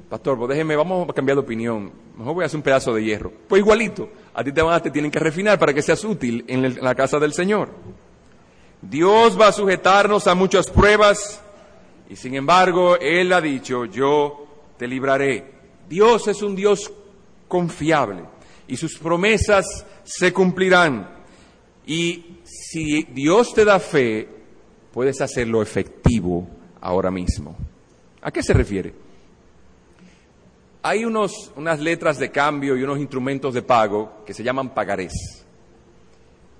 Pastor, 0.00 0.38
pues 0.38 0.50
déjeme, 0.50 0.76
vamos 0.76 1.08
a 1.08 1.12
cambiar 1.12 1.36
de 1.36 1.42
opinión. 1.42 1.92
Mejor 2.16 2.34
voy 2.34 2.42
a 2.44 2.46
hacer 2.46 2.58
un 2.58 2.62
pedazo 2.62 2.94
de 2.94 3.04
hierro. 3.04 3.32
Pues 3.48 3.60
igualito, 3.60 4.10
a 4.34 4.44
ti 4.44 4.52
te 4.52 4.62
van 4.62 4.74
a, 4.74 4.82
te 4.82 4.90
tienen 4.90 5.10
que 5.10 5.18
refinar 5.18 5.58
para 5.58 5.72
que 5.72 5.82
seas 5.82 6.04
útil 6.04 6.44
en 6.48 6.82
la 6.82 6.94
casa 6.94 7.18
del 7.18 7.32
Señor. 7.32 7.70
Dios 8.82 9.40
va 9.40 9.48
a 9.48 9.52
sujetarnos 9.52 10.26
a 10.26 10.34
muchas 10.34 10.70
pruebas 10.70 11.42
y 12.08 12.16
sin 12.16 12.34
embargo 12.34 12.96
Él 12.96 13.32
ha 13.32 13.40
dicho, 13.40 13.84
yo 13.86 14.46
te 14.76 14.86
libraré. 14.86 15.52
Dios 15.88 16.28
es 16.28 16.42
un 16.42 16.54
Dios 16.54 16.92
confiable 17.48 18.24
y 18.68 18.76
sus 18.76 18.98
promesas 18.98 19.86
se 20.04 20.32
cumplirán. 20.32 21.16
Y 21.86 22.40
si 22.44 23.04
Dios 23.04 23.54
te 23.54 23.64
da 23.64 23.78
fe, 23.78 24.28
puedes 24.92 25.20
hacerlo 25.20 25.62
efectivo 25.62 26.46
ahora 26.80 27.10
mismo. 27.10 27.56
¿A 28.22 28.30
qué 28.30 28.42
se 28.42 28.52
refiere? 28.52 29.05
Hay 30.88 31.04
unos, 31.04 31.50
unas 31.56 31.80
letras 31.80 32.16
de 32.16 32.30
cambio 32.30 32.76
y 32.76 32.82
unos 32.84 32.98
instrumentos 32.98 33.52
de 33.52 33.62
pago 33.62 34.22
que 34.24 34.32
se 34.32 34.44
llaman 34.44 34.72
pagarés. 34.72 35.44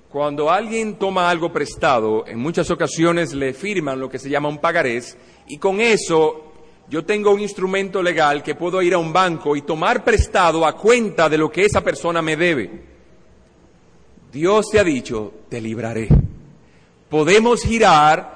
Cuando 0.08 0.50
alguien 0.50 0.96
toma 0.98 1.30
algo 1.30 1.52
prestado, 1.52 2.26
en 2.26 2.40
muchas 2.40 2.68
ocasiones 2.72 3.32
le 3.34 3.54
firman 3.54 4.00
lo 4.00 4.10
que 4.10 4.18
se 4.18 4.28
llama 4.28 4.48
un 4.48 4.58
pagarés 4.58 5.16
y 5.46 5.58
con 5.58 5.80
eso 5.80 6.52
yo 6.88 7.04
tengo 7.04 7.30
un 7.30 7.40
instrumento 7.40 8.02
legal 8.02 8.42
que 8.42 8.56
puedo 8.56 8.82
ir 8.82 8.94
a 8.94 8.98
un 8.98 9.12
banco 9.12 9.54
y 9.54 9.62
tomar 9.62 10.02
prestado 10.02 10.66
a 10.66 10.76
cuenta 10.76 11.28
de 11.28 11.38
lo 11.38 11.48
que 11.48 11.64
esa 11.64 11.80
persona 11.82 12.20
me 12.20 12.36
debe. 12.36 12.82
Dios 14.32 14.66
te 14.72 14.80
ha 14.80 14.84
dicho, 14.84 15.34
te 15.48 15.60
libraré. 15.60 16.08
Podemos 17.08 17.62
girar 17.62 18.36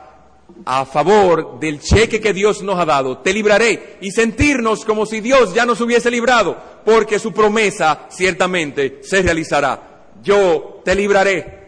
a 0.65 0.85
favor 0.85 1.59
del 1.59 1.81
cheque 1.81 2.21
que 2.21 2.33
Dios 2.33 2.63
nos 2.63 2.79
ha 2.79 2.85
dado, 2.85 3.19
te 3.19 3.33
libraré, 3.33 3.99
y 4.01 4.11
sentirnos 4.11 4.85
como 4.85 5.07
si 5.07 5.21
Dios 5.21 5.55
ya 5.55 5.67
nos 5.67 5.81
hubiese 5.81 6.11
librado, 6.11 6.57
porque 6.85 7.19
su 7.19 7.33
promesa 7.33 8.07
ciertamente 8.11 9.01
se 9.03 9.23
realizará. 9.23 10.09
Yo 10.23 10.81
te 10.85 10.95
libraré. 10.95 11.61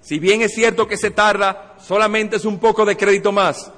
Si 0.00 0.18
bien 0.18 0.42
es 0.42 0.54
cierto 0.54 0.86
que 0.86 0.96
se 0.96 1.10
tarda, 1.10 1.76
solamente 1.78 2.36
es 2.36 2.44
un 2.44 2.58
poco 2.58 2.84
de 2.84 2.96
crédito 2.96 3.32
más, 3.32 3.70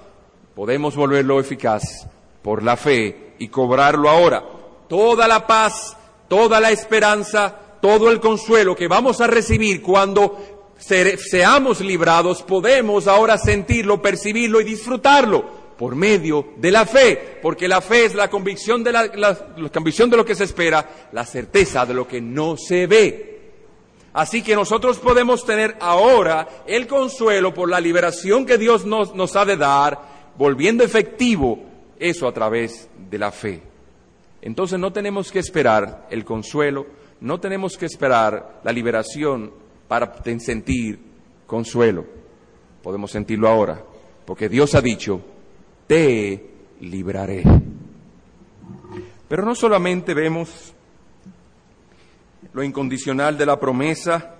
podemos 0.54 0.96
volverlo 0.96 1.38
eficaz 1.38 2.08
por 2.42 2.62
la 2.62 2.76
fe 2.76 3.34
y 3.38 3.48
cobrarlo 3.48 4.08
ahora. 4.08 4.42
Toda 4.88 5.28
la 5.28 5.46
paz, 5.46 5.96
toda 6.28 6.60
la 6.60 6.70
esperanza, 6.70 7.54
todo 7.80 8.10
el 8.10 8.20
consuelo 8.20 8.74
que 8.74 8.88
vamos 8.88 9.20
a 9.20 9.26
recibir 9.26 9.82
cuando 9.82 10.55
seamos 10.78 11.80
librados, 11.80 12.42
podemos 12.42 13.06
ahora 13.06 13.38
sentirlo, 13.38 14.00
percibirlo 14.00 14.60
y 14.60 14.64
disfrutarlo 14.64 15.66
por 15.76 15.94
medio 15.94 16.54
de 16.56 16.70
la 16.70 16.86
fe, 16.86 17.38
porque 17.42 17.68
la 17.68 17.80
fe 17.80 18.06
es 18.06 18.14
la 18.14 18.28
convicción 18.28 18.82
de, 18.82 18.92
la, 18.92 19.10
convicción 19.72 20.08
de 20.10 20.16
lo 20.16 20.24
que 20.24 20.34
se 20.34 20.44
espera, 20.44 21.08
la 21.12 21.24
certeza 21.24 21.84
de 21.84 21.94
lo 21.94 22.08
que 22.08 22.20
no 22.20 22.56
se 22.56 22.86
ve. 22.86 23.36
Así 24.14 24.42
que 24.42 24.56
nosotros 24.56 24.98
podemos 24.98 25.44
tener 25.44 25.76
ahora 25.78 26.48
el 26.66 26.86
consuelo 26.86 27.52
por 27.52 27.68
la 27.68 27.80
liberación 27.80 28.46
que 28.46 28.56
Dios 28.56 28.86
nos, 28.86 29.14
nos 29.14 29.36
ha 29.36 29.44
de 29.44 29.58
dar, 29.58 30.32
volviendo 30.38 30.82
efectivo 30.82 31.60
eso 31.98 32.26
a 32.26 32.32
través 32.32 32.88
de 33.10 33.18
la 33.18 33.30
fe. 33.30 33.62
Entonces 34.40 34.78
no 34.78 34.92
tenemos 34.92 35.30
que 35.30 35.38
esperar 35.38 36.06
el 36.10 36.24
consuelo, 36.24 36.86
no 37.20 37.40
tenemos 37.40 37.76
que 37.76 37.86
esperar 37.86 38.60
la 38.64 38.72
liberación 38.72 39.52
para 39.88 40.12
sentir 40.38 40.98
consuelo. 41.46 42.04
Podemos 42.82 43.10
sentirlo 43.10 43.48
ahora, 43.48 43.82
porque 44.24 44.48
Dios 44.48 44.74
ha 44.74 44.80
dicho, 44.80 45.20
te 45.86 46.50
libraré. 46.80 47.42
Pero 49.28 49.44
no 49.44 49.54
solamente 49.54 50.14
vemos 50.14 50.72
lo 52.52 52.62
incondicional 52.62 53.36
de 53.36 53.46
la 53.46 53.58
promesa, 53.58 54.36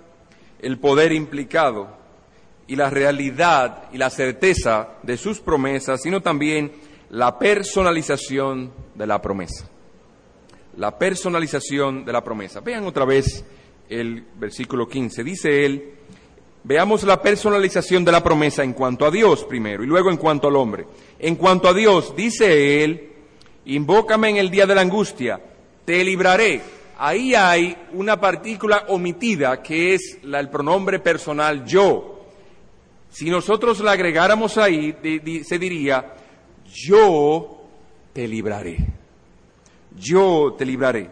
el 0.61 0.78
poder 0.78 1.12
implicado 1.12 1.96
y 2.66 2.76
la 2.76 2.90
realidad 2.90 3.85
y 3.92 3.98
la 3.98 4.11
certeza 4.11 4.90
de 5.02 5.16
sus 5.16 5.40
promesas, 5.40 6.02
sino 6.02 6.22
también 6.22 6.72
la 7.11 7.38
personalización 7.38 8.72
de 8.94 9.06
la 9.06 9.20
promesa. 9.20 9.68
La 10.76 10.98
personalización 10.98 12.04
de 12.04 12.12
la 12.12 12.22
promesa. 12.22 12.61
Vean 12.61 12.87
otra 12.87 13.04
vez 13.04 13.44
el 13.88 14.25
versículo 14.38 14.88
15. 14.88 15.25
Dice 15.25 15.64
él, 15.64 15.94
veamos 16.64 17.05
la 17.05 17.20
personalización 17.20 18.05
de 18.05 18.12
la 18.12 18.22
promesa 18.22 18.64
en 18.64 18.72
cuanto 18.72 19.07
a 19.07 19.11
Dios 19.11 19.44
primero 19.44 19.85
y 19.85 19.87
luego 19.87 20.11
en 20.11 20.16
cuanto 20.16 20.49
al 20.49 20.57
hombre. 20.57 20.87
En 21.18 21.37
cuanto 21.37 21.68
a 21.68 21.75
Dios, 21.75 22.14
dice 22.16 22.83
él, 22.83 23.12
invócame 23.66 24.31
en 24.31 24.37
el 24.38 24.51
día 24.51 24.66
de 24.66 24.75
la 24.75 24.81
angustia, 24.81 25.40
te 25.85 26.05
libraré. 26.05 26.61
Ahí 26.99 27.35
hay 27.35 27.77
una 27.92 28.18
partícula 28.18 28.87
omitida 28.88 29.62
que 29.62 29.94
es 29.94 30.18
el 30.22 30.49
pronombre 30.49 30.99
personal 30.99 31.64
yo. 31.64 32.25
Si 33.11 33.31
nosotros 33.31 33.81
la 33.81 33.92
agregáramos 33.92 34.59
ahí, 34.59 34.94
se 35.44 35.59
diría, 35.59 36.14
yo 36.66 37.62
te 38.12 38.27
libraré. 38.27 38.79
Yo 39.96 40.55
te 40.57 40.66
libraré. 40.66 41.11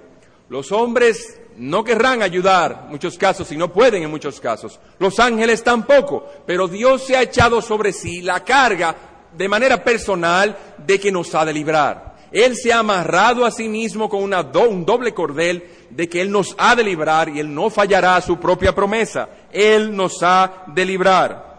Los 0.49 0.73
hombres 0.73 1.41
no 1.57 1.85
querrán 1.85 2.23
ayudar 2.23 2.83
en 2.85 2.91
muchos 2.91 3.17
casos 3.17 3.51
y 3.53 3.57
no 3.57 3.73
pueden 3.73 4.03
en 4.03 4.11
muchos 4.11 4.41
casos. 4.41 4.79
Los 4.99 5.19
ángeles 5.21 5.63
tampoco, 5.63 6.27
pero 6.47 6.69
Dios 6.69 7.05
se 7.07 7.17
ha 7.17 7.23
echado 7.23 7.63
sobre 7.63 7.93
sí 7.93 8.23
la 8.23 8.45
carga 8.45 8.97
de 9.37 9.49
manera 9.49 9.83
personal 9.83 10.57
de 10.79 10.99
que 10.99 11.13
nos 11.13 11.35
ha 11.35 11.45
de 11.45 11.53
librar. 11.53 12.15
Él 12.33 12.57
se 12.57 12.73
ha 12.73 12.81
amarrado 12.81 13.45
a 13.45 13.51
sí 13.53 13.69
mismo 13.69 14.09
con 14.09 14.23
una 14.23 14.41
un 14.41 14.85
doble 14.85 15.15
cordel 15.15 15.65
de 15.91 16.09
que 16.09 16.21
Él 16.21 16.33
nos 16.33 16.57
ha 16.59 16.75
de 16.75 16.83
librar 16.83 17.29
y 17.29 17.39
Él 17.39 17.55
no 17.55 17.71
fallará 17.71 18.17
a 18.17 18.21
su 18.21 18.41
propia 18.41 18.75
promesa. 18.75 19.29
Él 19.53 19.95
nos 19.95 20.21
ha 20.23 20.65
de 20.67 20.85
librar. 20.85 21.55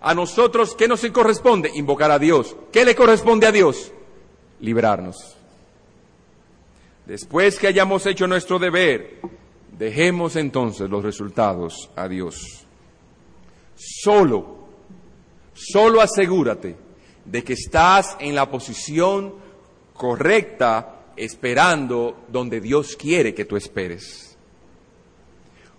A 0.00 0.14
nosotros, 0.14 0.76
¿qué 0.76 0.86
nos 0.86 1.04
corresponde? 1.06 1.72
Invocar 1.74 2.12
a 2.12 2.18
Dios. 2.18 2.56
¿Qué 2.72 2.84
le 2.84 2.94
corresponde 2.94 3.46
a 3.48 3.52
Dios? 3.52 3.92
Librarnos. 4.60 5.36
Después 7.06 7.58
que 7.58 7.66
hayamos 7.66 8.06
hecho 8.06 8.28
nuestro 8.28 8.60
deber, 8.60 9.18
Dejemos 9.80 10.36
entonces 10.36 10.90
los 10.90 11.02
resultados 11.02 11.88
a 11.96 12.06
Dios. 12.06 12.66
Solo, 13.74 14.68
solo 15.54 16.02
asegúrate 16.02 16.76
de 17.24 17.42
que 17.42 17.54
estás 17.54 18.14
en 18.20 18.34
la 18.34 18.50
posición 18.50 19.36
correcta 19.94 21.12
esperando 21.16 22.26
donde 22.28 22.60
Dios 22.60 22.94
quiere 22.94 23.32
que 23.32 23.46
tú 23.46 23.56
esperes. 23.56 24.36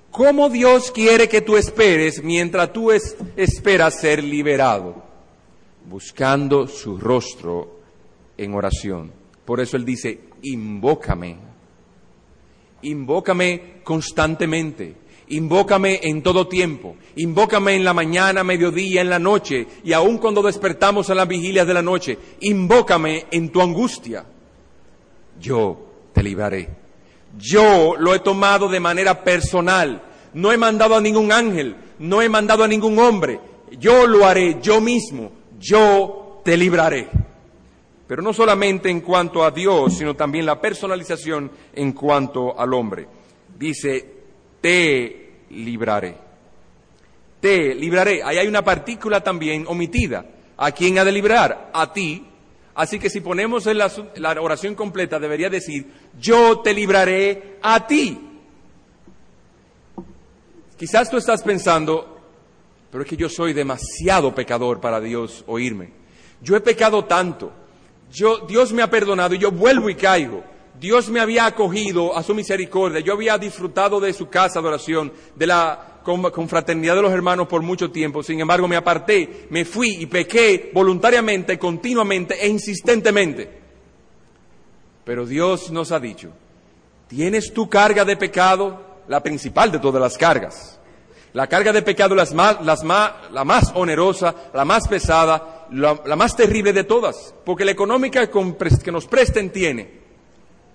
¿Cómo 0.09 0.49
Dios 0.49 0.91
quiere 0.91 1.29
que 1.29 1.41
tú 1.41 1.55
esperes 1.55 2.23
mientras 2.23 2.73
tú 2.73 2.89
esperas 2.91 3.99
ser 3.99 4.23
liberado? 4.23 4.95
Buscando 5.87 6.65
su 6.65 6.97
rostro 6.97 7.81
en 8.35 8.55
oración. 8.55 9.11
Por 9.45 9.59
eso 9.59 9.77
Él 9.77 9.85
dice, 9.85 10.21
invócame 10.41 11.50
invócame 12.83 13.81
constantemente, 13.83 14.95
invócame 15.29 15.99
en 16.03 16.21
todo 16.21 16.47
tiempo, 16.47 16.95
invócame 17.15 17.75
en 17.75 17.83
la 17.83 17.93
mañana, 17.93 18.43
mediodía, 18.43 19.01
en 19.01 19.09
la 19.09 19.19
noche 19.19 19.67
y 19.83 19.93
aun 19.93 20.17
cuando 20.17 20.41
despertamos 20.41 21.09
a 21.09 21.15
las 21.15 21.27
vigilias 21.27 21.67
de 21.67 21.73
la 21.73 21.81
noche, 21.81 22.17
invócame 22.41 23.25
en 23.31 23.49
tu 23.49 23.61
angustia. 23.61 24.25
Yo 25.39 25.77
te 26.13 26.23
libraré. 26.23 26.69
Yo 27.37 27.95
lo 27.97 28.13
he 28.13 28.19
tomado 28.19 28.67
de 28.67 28.79
manera 28.79 29.23
personal. 29.23 30.03
No 30.33 30.51
he 30.51 30.57
mandado 30.57 30.95
a 30.95 31.01
ningún 31.01 31.31
ángel, 31.31 31.75
no 31.99 32.21
he 32.21 32.29
mandado 32.29 32.63
a 32.63 32.67
ningún 32.67 32.99
hombre. 32.99 33.39
Yo 33.79 34.05
lo 34.07 34.25
haré 34.25 34.59
yo 34.61 34.81
mismo. 34.81 35.31
Yo 35.59 36.41
te 36.43 36.57
libraré 36.57 37.09
pero 38.11 38.21
no 38.21 38.33
solamente 38.33 38.89
en 38.89 38.99
cuanto 38.99 39.41
a 39.41 39.51
Dios, 39.51 39.97
sino 39.97 40.17
también 40.17 40.45
la 40.45 40.59
personalización 40.59 41.49
en 41.73 41.93
cuanto 41.93 42.59
al 42.59 42.73
hombre. 42.73 43.07
Dice, 43.57 44.05
te 44.59 45.45
libraré. 45.51 46.17
Te 47.39 47.73
libraré. 47.73 48.21
Ahí 48.21 48.37
hay 48.37 48.47
una 48.49 48.65
partícula 48.65 49.23
también 49.23 49.63
omitida. 49.65 50.25
¿A 50.57 50.73
quién 50.73 50.99
ha 50.99 51.05
de 51.05 51.13
librar? 51.13 51.71
A 51.73 51.93
ti. 51.93 52.27
Así 52.75 52.99
que 52.99 53.09
si 53.09 53.21
ponemos 53.21 53.65
en 53.67 53.77
la, 53.77 53.89
la 54.15 54.41
oración 54.41 54.75
completa, 54.75 55.17
debería 55.17 55.49
decir, 55.49 55.89
yo 56.19 56.59
te 56.59 56.73
libraré 56.73 57.59
a 57.61 57.87
ti. 57.87 58.19
Quizás 60.77 61.09
tú 61.09 61.15
estás 61.15 61.43
pensando, 61.43 62.19
pero 62.91 63.05
es 63.05 63.09
que 63.09 63.15
yo 63.15 63.29
soy 63.29 63.53
demasiado 63.53 64.35
pecador 64.35 64.81
para 64.81 64.99
Dios 64.99 65.45
oírme. 65.47 65.93
Yo 66.41 66.57
he 66.57 66.59
pecado 66.59 67.05
tanto 67.05 67.60
yo, 68.11 68.39
Dios 68.47 68.73
me 68.73 68.81
ha 68.81 68.89
perdonado 68.89 69.35
y 69.35 69.39
yo 69.39 69.51
vuelvo 69.51 69.89
y 69.89 69.95
caigo. 69.95 70.43
Dios 70.79 71.09
me 71.09 71.19
había 71.19 71.45
acogido 71.45 72.17
a 72.17 72.23
su 72.23 72.33
misericordia. 72.33 73.01
Yo 73.01 73.13
había 73.13 73.37
disfrutado 73.37 73.99
de 73.99 74.13
su 74.13 74.29
casa 74.29 74.61
de 74.61 74.67
oración, 74.67 75.13
de 75.35 75.45
la 75.45 75.99
confraternidad 76.03 76.95
de 76.95 77.03
los 77.03 77.13
hermanos 77.13 77.47
por 77.47 77.61
mucho 77.61 77.91
tiempo. 77.91 78.23
Sin 78.23 78.39
embargo, 78.39 78.67
me 78.67 78.75
aparté, 78.75 79.45
me 79.51 79.63
fui 79.63 79.97
y 79.99 80.07
pequé 80.07 80.71
voluntariamente, 80.73 81.59
continuamente 81.59 82.43
e 82.43 82.47
insistentemente. 82.47 83.61
Pero 85.03 85.25
Dios 85.27 85.71
nos 85.71 85.91
ha 85.91 85.99
dicho, 85.99 86.31
¿tienes 87.07 87.53
tu 87.53 87.69
carga 87.69 88.03
de 88.03 88.17
pecado? 88.17 88.89
La 89.07 89.21
principal 89.21 89.71
de 89.71 89.79
todas 89.79 90.01
las 90.01 90.17
cargas. 90.17 90.79
La 91.33 91.47
carga 91.47 91.71
de 91.71 91.81
pecado, 91.81 92.13
las 92.13 92.33
más, 92.33 92.63
las 92.65 92.83
más, 92.83 93.31
la 93.31 93.45
más 93.45 93.71
onerosa, 93.73 94.35
la 94.53 94.65
más 94.65 94.87
pesada, 94.87 95.67
la, 95.71 96.15
más 96.15 96.35
terrible 96.35 96.73
de 96.73 96.83
todas, 96.83 97.33
porque 97.45 97.63
la 97.63 97.71
económica 97.71 98.29
que 98.29 98.91
nos 98.91 99.05
presten 99.07 99.51
tiene, 99.51 100.01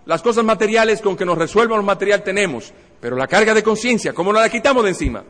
las 0.06 0.22
cosas 0.22 0.44
materiales 0.44 1.02
con 1.02 1.16
que 1.16 1.24
nos 1.24 1.36
resuelvan 1.36 1.78
lo 1.78 1.84
material 1.84 2.22
tenemos, 2.22 2.72
pero 3.00 3.16
la 3.16 3.26
carga 3.26 3.52
de 3.52 3.62
conciencia, 3.62 4.12
¿cómo 4.12 4.32
la 4.32 4.48
quitamos 4.48 4.84
de 4.84 4.90
encima? 4.90 5.24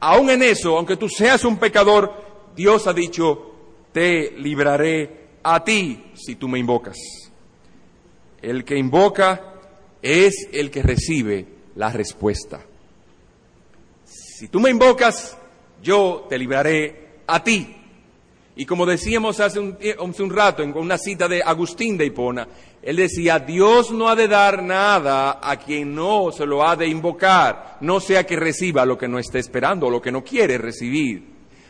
Aún 0.00 0.30
en 0.30 0.42
eso, 0.42 0.76
aunque 0.76 0.96
tú 0.96 1.08
seas 1.08 1.44
un 1.44 1.56
pecador, 1.56 2.12
Dios 2.54 2.86
ha 2.86 2.92
dicho, 2.92 3.52
te 3.92 4.32
libraré 4.32 5.22
a 5.42 5.64
ti 5.64 6.12
si 6.14 6.36
tú 6.36 6.48
me 6.48 6.58
invocas. 6.58 6.96
El 8.40 8.64
que 8.64 8.76
invoca 8.76 9.54
es 10.02 10.48
el 10.52 10.70
que 10.70 10.82
recibe 10.82 11.46
la 11.76 11.90
respuesta. 11.90 12.66
Si 14.42 14.48
tú 14.48 14.58
me 14.58 14.70
invocas, 14.70 15.38
yo 15.80 16.26
te 16.28 16.36
libraré 16.36 17.20
a 17.28 17.44
ti. 17.44 17.76
Y 18.56 18.66
como 18.66 18.84
decíamos 18.84 19.38
hace 19.38 19.60
un, 19.60 20.30
rato 20.30 20.64
en 20.64 20.76
una 20.76 20.98
cita 20.98 21.28
de 21.28 21.44
Agustín 21.44 21.96
de 21.96 22.06
Hipona, 22.06 22.48
él 22.82 22.96
decía, 22.96 23.38
Dios 23.38 23.92
no 23.92 24.08
ha 24.08 24.16
de 24.16 24.26
dar 24.26 24.60
nada 24.60 25.38
a 25.40 25.56
quien 25.58 25.94
no 25.94 26.32
se 26.32 26.44
lo 26.44 26.66
ha 26.66 26.74
de 26.74 26.88
invocar, 26.88 27.78
no 27.82 28.00
sea 28.00 28.26
que 28.26 28.34
reciba 28.34 28.84
lo 28.84 28.98
que 28.98 29.06
no 29.06 29.20
esté 29.20 29.38
esperando 29.38 29.88
lo 29.88 30.02
que 30.02 30.10
no 30.10 30.24
quiere 30.24 30.58
recibir. 30.58 31.24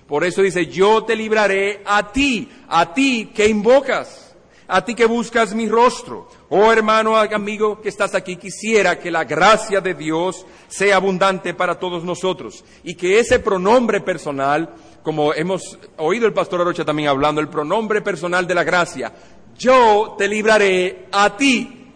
Por 0.09 0.25
eso 0.25 0.41
dice, 0.41 0.65
yo 0.65 1.05
te 1.05 1.15
libraré 1.15 1.83
a 1.85 2.11
ti, 2.11 2.49
a 2.69 2.95
ti 2.95 3.33
que 3.35 3.49
invocas, 3.49 4.35
a 4.67 4.83
ti 4.83 4.95
que 4.95 5.05
buscas 5.05 5.53
mi 5.53 5.69
rostro. 5.69 6.27
Oh 6.55 6.71
hermano, 6.71 7.17
amigo 7.17 7.81
que 7.81 7.89
estás 7.89 8.15
aquí, 8.15 8.37
quisiera 8.37 8.99
que 8.99 9.11
la 9.11 9.25
gracia 9.25 9.81
de 9.81 9.95
Dios 9.95 10.45
sea 10.69 10.97
abundante 10.97 11.55
para 11.55 11.79
todos 11.79 12.05
nosotros 12.05 12.63
y 12.85 12.95
que 12.95 13.19
ese 13.19 13.39
pronombre 13.39 14.03
personal, 14.03 14.75
como 15.03 15.33
hemos 15.33 15.79
oído 15.97 16.27
el 16.27 16.35
pastor 16.35 16.61
Arocha 16.61 16.85
también 16.85 17.09
hablando, 17.09 17.41
el 17.41 17.49
pronombre 17.49 18.03
personal 18.03 18.47
de 18.47 18.55
la 18.55 18.65
gracia, 18.65 19.15
yo 19.59 20.15
te 20.19 20.29
libraré 20.29 21.07
a 21.11 21.35
ti, 21.39 21.91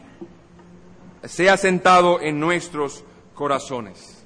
sea 1.22 1.58
sentado 1.58 2.18
en 2.22 2.40
nuestros 2.40 3.04
corazones. 3.34 4.24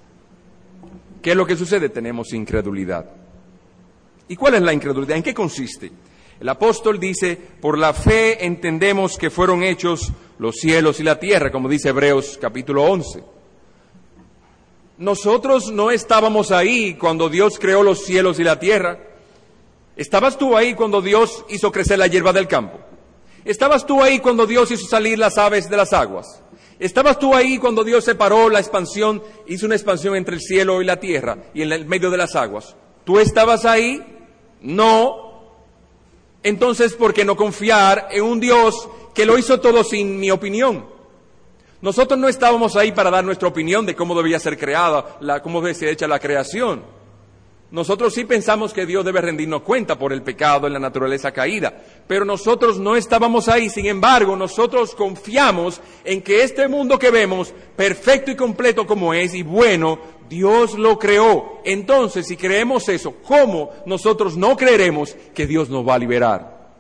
¿Qué 1.20 1.32
es 1.32 1.36
lo 1.36 1.44
que 1.44 1.56
sucede? 1.56 1.88
Tenemos 1.88 2.32
incredulidad. 2.34 3.04
¿Y 4.28 4.36
cuál 4.36 4.54
es 4.54 4.62
la 4.62 4.72
incredulidad? 4.72 5.16
¿En 5.16 5.24
qué 5.24 5.34
consiste? 5.34 5.90
El 6.40 6.48
apóstol 6.48 6.98
dice, 6.98 7.36
por 7.60 7.76
la 7.76 7.92
fe 7.92 8.46
entendemos 8.46 9.18
que 9.18 9.28
fueron 9.28 9.62
hechos 9.62 10.10
los 10.38 10.56
cielos 10.56 10.98
y 10.98 11.02
la 11.02 11.20
tierra, 11.20 11.52
como 11.52 11.68
dice 11.68 11.90
Hebreos 11.90 12.38
capítulo 12.40 12.84
11. 12.84 13.22
Nosotros 14.96 15.70
no 15.70 15.90
estábamos 15.90 16.50
ahí 16.50 16.94
cuando 16.94 17.28
Dios 17.28 17.58
creó 17.58 17.82
los 17.82 18.04
cielos 18.04 18.40
y 18.40 18.44
la 18.44 18.58
tierra. 18.58 18.98
¿Estabas 19.96 20.38
tú 20.38 20.56
ahí 20.56 20.72
cuando 20.72 21.02
Dios 21.02 21.44
hizo 21.50 21.70
crecer 21.70 21.98
la 21.98 22.06
hierba 22.06 22.32
del 22.32 22.48
campo? 22.48 22.78
¿Estabas 23.44 23.84
tú 23.86 24.02
ahí 24.02 24.18
cuando 24.18 24.46
Dios 24.46 24.70
hizo 24.70 24.86
salir 24.86 25.18
las 25.18 25.36
aves 25.36 25.68
de 25.68 25.76
las 25.76 25.92
aguas? 25.92 26.42
¿Estabas 26.78 27.18
tú 27.18 27.34
ahí 27.34 27.58
cuando 27.58 27.84
Dios 27.84 28.04
separó 28.04 28.48
la 28.48 28.60
expansión, 28.60 29.22
hizo 29.46 29.66
una 29.66 29.74
expansión 29.74 30.16
entre 30.16 30.36
el 30.36 30.40
cielo 30.40 30.80
y 30.80 30.86
la 30.86 30.98
tierra 30.98 31.36
y 31.52 31.60
en 31.60 31.72
el 31.72 31.84
medio 31.84 32.10
de 32.10 32.16
las 32.16 32.34
aguas? 32.34 32.76
¿Tú 33.04 33.18
estabas 33.18 33.66
ahí? 33.66 34.02
No. 34.62 35.29
Entonces, 36.42 36.94
¿por 36.94 37.12
qué 37.12 37.24
no 37.24 37.36
confiar 37.36 38.08
en 38.10 38.24
un 38.24 38.40
Dios 38.40 38.88
que 39.14 39.26
lo 39.26 39.36
hizo 39.36 39.60
todo 39.60 39.84
sin 39.84 40.18
mi 40.18 40.30
opinión? 40.30 40.86
Nosotros 41.82 42.18
no 42.18 42.28
estábamos 42.28 42.76
ahí 42.76 42.92
para 42.92 43.10
dar 43.10 43.24
nuestra 43.24 43.48
opinión 43.48 43.86
de 43.86 43.94
cómo 43.94 44.14
debía 44.14 44.38
ser 44.38 44.58
creada, 44.58 45.16
la, 45.20 45.42
cómo 45.42 45.60
debe 45.60 45.74
ser 45.74 45.88
hecha 45.88 46.06
la 46.06 46.18
creación. 46.18 46.82
Nosotros 47.70 48.12
sí 48.14 48.24
pensamos 48.24 48.72
que 48.72 48.84
Dios 48.84 49.04
debe 49.04 49.20
rendirnos 49.20 49.62
cuenta 49.62 49.96
por 49.96 50.12
el 50.12 50.22
pecado 50.22 50.66
en 50.66 50.72
la 50.72 50.80
naturaleza 50.80 51.30
caída, 51.30 51.72
pero 52.08 52.24
nosotros 52.24 52.80
no 52.80 52.96
estábamos 52.96 53.48
ahí. 53.48 53.70
Sin 53.70 53.86
embargo, 53.86 54.34
nosotros 54.36 54.94
confiamos 54.94 55.80
en 56.04 56.20
que 56.20 56.42
este 56.42 56.66
mundo 56.66 56.98
que 56.98 57.12
vemos, 57.12 57.54
perfecto 57.76 58.32
y 58.32 58.36
completo 58.36 58.86
como 58.86 59.14
es 59.14 59.34
y 59.34 59.44
bueno, 59.44 60.00
Dios 60.30 60.78
lo 60.78 60.96
creó. 60.96 61.60
Entonces, 61.64 62.28
si 62.28 62.36
creemos 62.36 62.88
eso, 62.88 63.16
¿cómo 63.26 63.70
nosotros 63.84 64.36
no 64.36 64.56
creeremos 64.56 65.16
que 65.34 65.46
Dios 65.46 65.68
nos 65.68 65.86
va 65.86 65.94
a 65.94 65.98
liberar? 65.98 66.70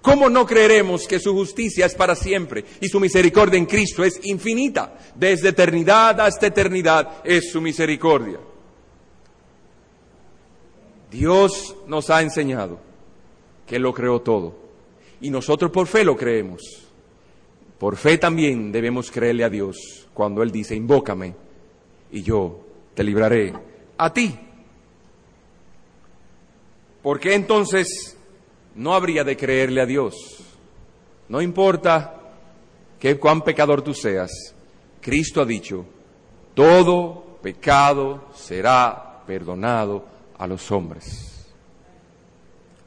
¿Cómo 0.00 0.30
no 0.30 0.46
creeremos 0.46 1.06
que 1.06 1.20
su 1.20 1.34
justicia 1.34 1.84
es 1.84 1.94
para 1.94 2.16
siempre 2.16 2.64
y 2.80 2.88
su 2.88 2.98
misericordia 2.98 3.58
en 3.58 3.66
Cristo 3.66 4.02
es 4.02 4.18
infinita? 4.24 4.96
Desde 5.14 5.50
eternidad 5.50 6.18
hasta 6.22 6.46
eternidad 6.46 7.18
es 7.22 7.52
su 7.52 7.60
misericordia. 7.60 8.38
Dios 11.10 11.76
nos 11.86 12.08
ha 12.08 12.22
enseñado 12.22 12.78
que 13.66 13.78
lo 13.78 13.92
creó 13.92 14.22
todo 14.22 14.54
y 15.20 15.28
nosotros 15.28 15.70
por 15.70 15.86
fe 15.86 16.02
lo 16.02 16.16
creemos. 16.16 16.62
Por 17.78 17.96
fe 17.96 18.16
también 18.16 18.72
debemos 18.72 19.10
creerle 19.10 19.44
a 19.44 19.50
Dios 19.50 20.08
cuando 20.14 20.42
Él 20.42 20.50
dice, 20.50 20.74
invócame 20.74 21.34
y 22.10 22.22
yo 22.22 22.69
te 23.00 23.04
libraré 23.04 23.54
a 23.96 24.12
ti. 24.12 24.38
¿Por 27.02 27.18
qué 27.18 27.32
entonces 27.32 28.14
no 28.74 28.92
habría 28.92 29.24
de 29.24 29.38
creerle 29.38 29.80
a 29.80 29.86
Dios? 29.86 30.14
No 31.30 31.40
importa 31.40 32.20
qué 32.98 33.18
cuán 33.18 33.40
pecador 33.40 33.80
tú 33.80 33.94
seas, 33.94 34.30
Cristo 35.00 35.40
ha 35.40 35.46
dicho, 35.46 35.86
todo 36.52 37.38
pecado 37.40 38.28
será 38.34 39.22
perdonado 39.26 40.04
a 40.36 40.46
los 40.46 40.70
hombres. 40.70 41.46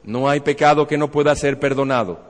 No 0.04 0.28
hay 0.28 0.38
pecado 0.38 0.86
que 0.86 0.96
no 0.96 1.10
pueda 1.10 1.34
ser 1.34 1.58
perdonado. 1.58 2.20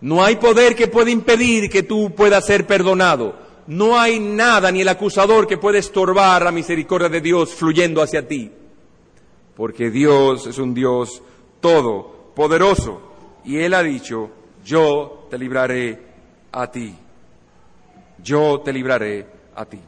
No 0.00 0.24
hay 0.24 0.36
poder 0.36 0.74
que 0.74 0.88
pueda 0.88 1.10
impedir 1.10 1.68
que 1.68 1.82
tú 1.82 2.14
puedas 2.14 2.46
ser 2.46 2.66
perdonado 2.66 3.43
no 3.66 3.98
hay 3.98 4.20
nada 4.20 4.70
ni 4.70 4.82
el 4.82 4.88
acusador 4.88 5.46
que 5.46 5.58
pueda 5.58 5.78
estorbar 5.78 6.42
la 6.42 6.52
misericordia 6.52 7.08
de 7.08 7.20
Dios 7.20 7.54
fluyendo 7.54 8.02
hacia 8.02 8.26
ti. 8.26 8.50
Porque 9.56 9.90
Dios 9.90 10.46
es 10.46 10.58
un 10.58 10.74
Dios 10.74 11.22
todopoderoso. 11.60 13.00
Y 13.44 13.58
Él 13.58 13.74
ha 13.74 13.82
dicho, 13.82 14.30
yo 14.64 15.26
te 15.30 15.38
libraré 15.38 16.02
a 16.52 16.70
ti. 16.70 16.94
Yo 18.22 18.60
te 18.60 18.72
libraré 18.72 19.26
a 19.54 19.64
ti. 19.64 19.80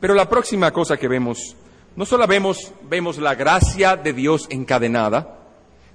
Pero 0.00 0.14
la 0.14 0.28
próxima 0.28 0.70
cosa 0.70 0.96
que 0.96 1.08
vemos, 1.08 1.56
no 1.96 2.04
solo 2.04 2.26
vemos, 2.26 2.72
vemos 2.82 3.18
la 3.18 3.34
gracia 3.34 3.96
de 3.96 4.12
Dios 4.12 4.46
encadenada, 4.50 5.43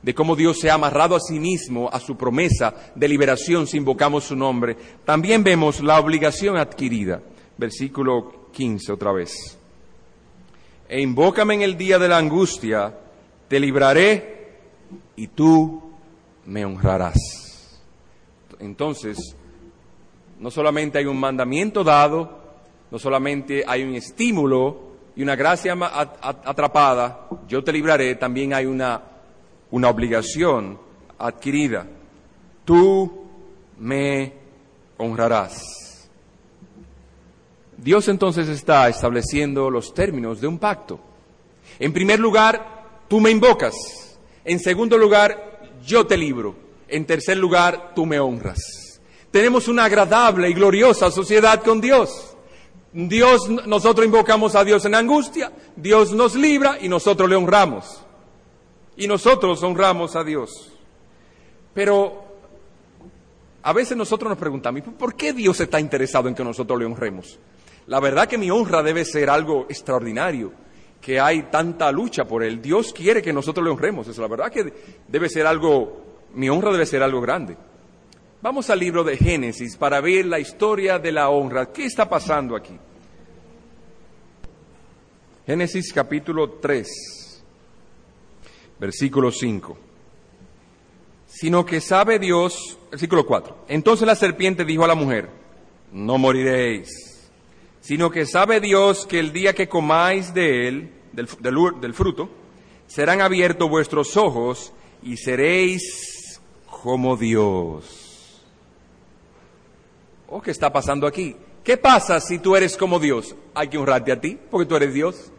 de 0.02 0.14
cómo 0.14 0.36
Dios 0.36 0.60
se 0.60 0.70
ha 0.70 0.76
amarrado 0.76 1.16
a 1.16 1.20
sí 1.20 1.40
mismo 1.40 1.90
a 1.92 2.00
su 2.00 2.16
promesa 2.16 2.74
de 2.96 3.08
liberación 3.08 3.68
si 3.68 3.78
invocamos 3.78 4.26
su 4.26 4.36
nombre, 4.36 4.78
también 5.06 5.44
vemos 5.44 5.82
la 5.82 6.00
obligación 6.00 6.58
adquirida. 6.58 7.22
Versículo 7.58 8.50
15 8.52 8.92
otra 8.94 9.12
vez. 9.12 9.58
E 10.88 11.02
invócame 11.02 11.56
en 11.56 11.62
el 11.62 11.78
día 11.78 12.00
de 12.00 12.08
la 12.08 12.18
angustia, 12.18 12.96
te 13.48 13.60
libraré 13.60 14.58
y 15.16 15.28
tú 15.28 15.82
me 16.46 16.66
honrarás. 16.66 17.80
Entonces, 18.60 19.36
no 20.40 20.50
solamente 20.50 20.98
hay 20.98 21.06
un 21.06 21.20
mandamiento 21.20 21.84
dado, 21.84 22.40
no 22.90 22.98
solamente 22.98 23.64
hay 23.68 23.84
un 23.84 23.94
estímulo 23.94 24.90
y 25.16 25.22
una 25.22 25.36
gracia 25.36 25.78
atrapada, 26.22 27.28
yo 27.48 27.64
te 27.64 27.74
libraré, 27.74 28.16
también 28.16 28.54
hay 28.54 28.66
una 28.66 29.02
una 29.72 29.90
obligación 29.90 30.80
adquirida. 31.18 31.86
Tú 32.66 33.26
me 33.78 34.34
honrarás. 34.98 36.10
Dios 37.78 38.08
entonces 38.10 38.50
está 38.50 38.90
estableciendo 38.90 39.70
los 39.70 39.94
términos 39.94 40.42
de 40.42 40.48
un 40.48 40.58
pacto. 40.60 41.00
En 41.80 41.94
primer 41.94 42.20
lugar, 42.20 43.04
tú 43.08 43.20
me 43.20 43.32
invocas. 43.32 43.74
En 44.44 44.60
segundo 44.60 44.98
lugar, 44.98 45.72
yo 45.86 46.06
te 46.06 46.18
libro. 46.18 46.56
En 46.88 47.06
tercer 47.06 47.38
lugar, 47.38 47.94
tú 47.96 48.06
me 48.06 48.20
honras. 48.20 48.60
Tenemos 49.32 49.68
una 49.68 49.86
agradable 49.86 50.50
y 50.50 50.54
gloriosa 50.54 51.12
sociedad 51.12 51.64
con 51.64 51.80
Dios. 51.80 52.36
Dios, 52.92 53.48
nosotros 53.48 54.06
invocamos 54.06 54.56
a 54.56 54.64
Dios 54.64 54.84
en 54.86 54.96
angustia, 54.96 55.52
Dios 55.76 56.12
nos 56.12 56.34
libra 56.34 56.80
y 56.82 56.90
nosotros 56.90 57.30
le 57.30 57.36
honramos 57.36 58.04
y 59.00 59.08
nosotros 59.08 59.64
honramos 59.64 60.16
a 60.18 60.24
Dios. 60.24 60.72
Pero 61.74 62.22
a 63.64 63.74
veces 63.74 63.98
nosotros 63.98 64.30
nos 64.30 64.38
preguntamos, 64.38 64.84
¿por 65.00 65.16
qué 65.16 65.32
Dios 65.32 65.60
está 65.62 65.80
interesado 65.80 66.28
en 66.28 66.36
que 66.36 66.44
nosotros 66.44 66.78
le 66.78 66.86
honremos? 66.86 67.40
La 67.88 68.02
verdad 68.02 68.28
que 68.28 68.38
mi 68.38 68.52
honra 68.52 68.84
debe 68.84 69.06
ser 69.06 69.30
algo 69.30 69.66
extraordinario, 69.70 70.52
que 71.02 71.18
hay 71.18 71.44
tanta 71.44 71.92
lucha 71.94 72.26
por 72.26 72.44
él. 72.44 72.62
Dios 72.62 72.92
quiere 72.92 73.22
que 73.22 73.32
nosotros 73.32 73.64
le 73.64 73.72
honremos. 73.72 74.08
Es 74.10 74.18
la 74.18 74.28
verdad 74.28 74.52
que 74.52 74.72
debe 75.08 75.30
ser 75.30 75.48
algo, 75.48 76.28
mi 76.36 76.50
honra 76.50 76.74
debe 76.74 76.86
ser 76.86 77.02
algo 77.02 77.22
grande. 77.22 77.56
Vamos 78.42 78.70
al 78.70 78.80
libro 78.80 79.06
de 79.06 79.16
Génesis 79.16 79.78
para 79.78 80.02
ver 80.02 80.26
la 80.26 80.40
historia 80.40 81.00
de 81.00 81.14
la 81.14 81.30
honra. 81.30 81.72
¿Qué 81.72 81.86
está 81.86 82.08
pasando 82.08 82.54
aquí? 82.56 82.78
Génesis 85.46 85.94
capítulo 85.94 86.52
3 86.52 87.19
versículo 88.80 89.32
5. 89.32 89.78
Sino 91.28 91.66
que 91.66 91.82
sabe 91.82 92.18
Dios, 92.20 92.78
versículo 92.90 93.26
4. 93.26 93.66
Entonces 93.68 94.08
la 94.08 94.16
serpiente 94.16 94.66
dijo 94.66 94.84
a 94.84 94.88
la 94.88 94.96
mujer, 94.96 95.30
no 95.92 96.18
moriréis, 96.18 97.30
sino 97.82 98.10
que 98.10 98.26
sabe 98.26 98.60
Dios 98.60 99.06
que 99.06 99.20
el 99.20 99.32
día 99.32 99.54
que 99.54 99.70
comáis 99.70 100.34
de 100.34 100.68
él, 100.68 100.92
del, 101.12 101.94
fruto, 101.94 102.30
serán 102.88 103.22
abiertos 103.22 103.70
vuestros 103.70 104.18
ojos 104.18 104.74
y 105.04 105.18
seréis 105.18 106.42
como 106.66 107.18
Dios. 107.18 108.44
¿O 110.28 110.42
qué 110.42 110.52
está 110.52 110.72
pasando 110.72 111.08
aquí? 111.08 111.36
¿Qué 111.64 111.78
pasa 111.78 112.20
si 112.20 112.40
tú 112.40 112.56
eres 112.56 112.78
como 112.78 113.00
Dios? 113.00 113.36
Hay 113.54 113.68
que 113.68 113.78
honrarte 113.78 114.12
a 114.12 114.22
ti, 114.22 114.38
porque 114.50 114.68
tú 114.68 114.76
eres 114.76 114.94
Dios. 114.94 115.32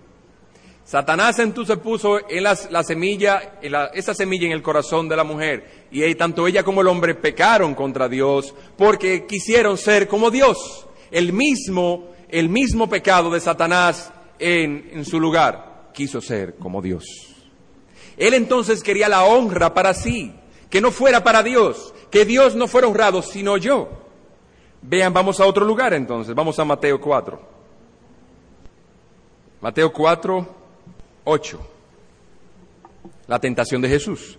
Satanás 0.91 1.39
entonces 1.39 1.79
puso 1.79 2.19
en 2.29 2.43
la, 2.43 2.57
semilla, 2.83 3.61
esa 3.95 4.13
semilla 4.13 4.47
en 4.47 4.51
el 4.51 4.61
corazón 4.61 5.09
de 5.09 5.15
la 5.15 5.23
mujer. 5.23 5.87
Y 5.93 6.13
tanto 6.17 6.49
ella 6.49 6.65
como 6.65 6.81
el 6.81 6.89
hombre 6.89 7.15
pecaron 7.15 7.77
contra 7.77 8.09
Dios 8.09 8.53
porque 8.77 9.25
quisieron 9.25 9.79
ser 9.79 10.09
como 10.09 10.33
Dios. 10.33 10.89
El 11.13 11.33
mismo, 11.33 12.09
el 12.29 12.49
mismo 12.49 12.89
pecado 12.89 13.31
de 13.31 13.39
Satanás 13.39 14.13
en, 14.41 14.91
en 14.93 15.05
su 15.05 15.21
lugar 15.21 15.93
quiso 15.95 16.21
ser 16.21 16.57
como 16.57 16.83
Dios. 16.83 17.05
Él 18.17 18.35
entonces 18.35 18.83
quería 18.83 19.09
la 19.09 19.23
honra 19.23 19.73
para 19.73 19.95
sí, 19.95 20.35
que 20.71 20.81
no 20.81 20.91
fuera 20.91 21.23
para 21.23 21.45
Dios, 21.45 21.95
que 22.11 22.25
Dios 22.25 22.57
no 22.57 22.67
fuera 22.67 22.89
honrado, 22.89 23.23
sino 23.23 23.59
yo. 23.59 23.91
Vean, 24.83 25.13
vamos 25.13 25.39
a 25.39 25.47
otro 25.47 25.65
lugar 25.65 25.95
entonces, 25.95 26.35
vamos 26.35 26.59
a 26.59 26.65
Mateo 26.65 27.01
4. 27.01 27.61
Mateo 29.61 29.93
4, 29.93 30.60
8. 31.31 31.61
La 33.29 33.39
tentación 33.39 33.81
de 33.81 33.89
Jesús. 33.89 34.39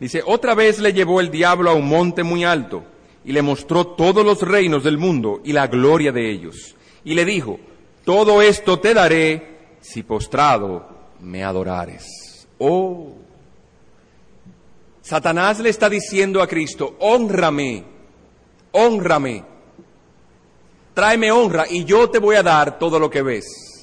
Dice, 0.00 0.22
otra 0.26 0.54
vez 0.54 0.80
le 0.80 0.92
llevó 0.92 1.20
el 1.20 1.30
diablo 1.30 1.70
a 1.70 1.74
un 1.74 1.88
monte 1.88 2.24
muy 2.24 2.44
alto 2.44 2.82
y 3.24 3.32
le 3.32 3.42
mostró 3.42 3.86
todos 3.86 4.24
los 4.24 4.42
reinos 4.42 4.82
del 4.82 4.98
mundo 4.98 5.40
y 5.44 5.52
la 5.52 5.68
gloria 5.68 6.10
de 6.10 6.30
ellos. 6.30 6.74
Y 7.04 7.14
le 7.14 7.24
dijo, 7.24 7.60
todo 8.04 8.42
esto 8.42 8.80
te 8.80 8.92
daré 8.92 9.76
si 9.80 10.02
postrado 10.02 10.88
me 11.20 11.44
adorares. 11.44 12.48
Oh, 12.58 13.14
Satanás 15.00 15.60
le 15.60 15.68
está 15.68 15.88
diciendo 15.88 16.42
a 16.42 16.48
Cristo, 16.48 16.96
honrame, 16.98 17.84
honrame, 18.72 19.44
tráeme 20.94 21.30
honra 21.30 21.66
y 21.68 21.84
yo 21.84 22.10
te 22.10 22.18
voy 22.18 22.36
a 22.36 22.42
dar 22.42 22.78
todo 22.78 22.98
lo 22.98 23.08
que 23.08 23.22
ves. 23.22 23.73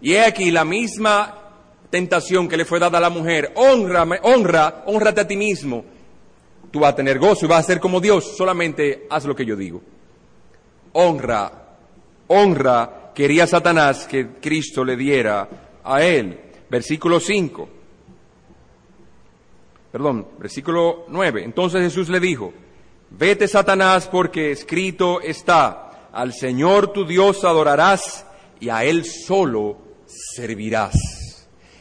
Y 0.00 0.14
he 0.14 0.24
aquí 0.24 0.50
la 0.50 0.64
misma 0.64 1.34
tentación 1.90 2.48
que 2.48 2.56
le 2.56 2.64
fue 2.64 2.78
dada 2.78 2.98
a 2.98 3.00
la 3.00 3.10
mujer, 3.10 3.52
honrame, 3.56 4.18
honra, 4.22 4.84
honrate 4.86 5.22
a 5.22 5.26
ti 5.26 5.36
mismo. 5.36 5.84
Tú 6.70 6.80
vas 6.80 6.92
a 6.92 6.96
tener 6.96 7.18
gozo 7.18 7.46
y 7.46 7.48
vas 7.48 7.60
a 7.60 7.66
ser 7.66 7.80
como 7.80 8.00
Dios, 8.00 8.36
solamente 8.36 9.06
haz 9.10 9.24
lo 9.24 9.34
que 9.34 9.46
yo 9.46 9.56
digo. 9.56 9.80
Honra, 10.92 11.50
honra, 12.28 13.12
quería 13.14 13.46
Satanás 13.46 14.06
que 14.06 14.34
Cristo 14.40 14.84
le 14.84 14.96
diera 14.96 15.48
a 15.82 16.02
él. 16.02 16.38
Versículo 16.68 17.18
5. 17.18 17.68
Perdón, 19.90 20.28
versículo 20.38 21.06
9. 21.08 21.44
Entonces 21.44 21.80
Jesús 21.80 22.10
le 22.10 22.20
dijo, 22.20 22.52
vete 23.10 23.48
Satanás 23.48 24.06
porque 24.06 24.50
escrito 24.50 25.22
está, 25.22 26.10
al 26.12 26.34
Señor 26.34 26.92
tu 26.92 27.06
Dios 27.06 27.44
adorarás 27.44 28.26
y 28.60 28.68
a 28.68 28.84
Él 28.84 29.06
solo 29.06 29.87
servirás. 30.08 30.94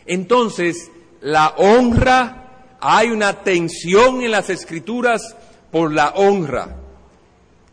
Entonces, 0.06 0.92
la 1.22 1.56
honra, 1.58 2.78
hay 2.80 3.10
una 3.10 3.44
tensión 3.44 4.22
en 4.22 4.32
las 4.32 4.50
escrituras 4.50 5.36
por 5.72 5.92
la 5.92 6.10
honra. 6.10 6.78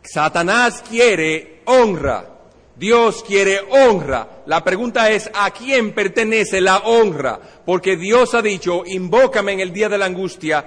Satanás 0.03 0.83
quiere 0.87 1.61
honra, 1.65 2.29
Dios 2.75 3.23
quiere 3.23 3.59
honra. 3.69 4.43
La 4.45 4.63
pregunta 4.63 5.09
es, 5.09 5.29
¿a 5.33 5.51
quién 5.51 5.93
pertenece 5.93 6.61
la 6.61 6.79
honra? 6.79 7.39
Porque 7.65 7.97
Dios 7.97 8.33
ha 8.33 8.41
dicho, 8.41 8.83
invócame 8.85 9.53
en 9.53 9.59
el 9.61 9.73
día 9.73 9.89
de 9.89 9.97
la 9.97 10.05
angustia, 10.05 10.65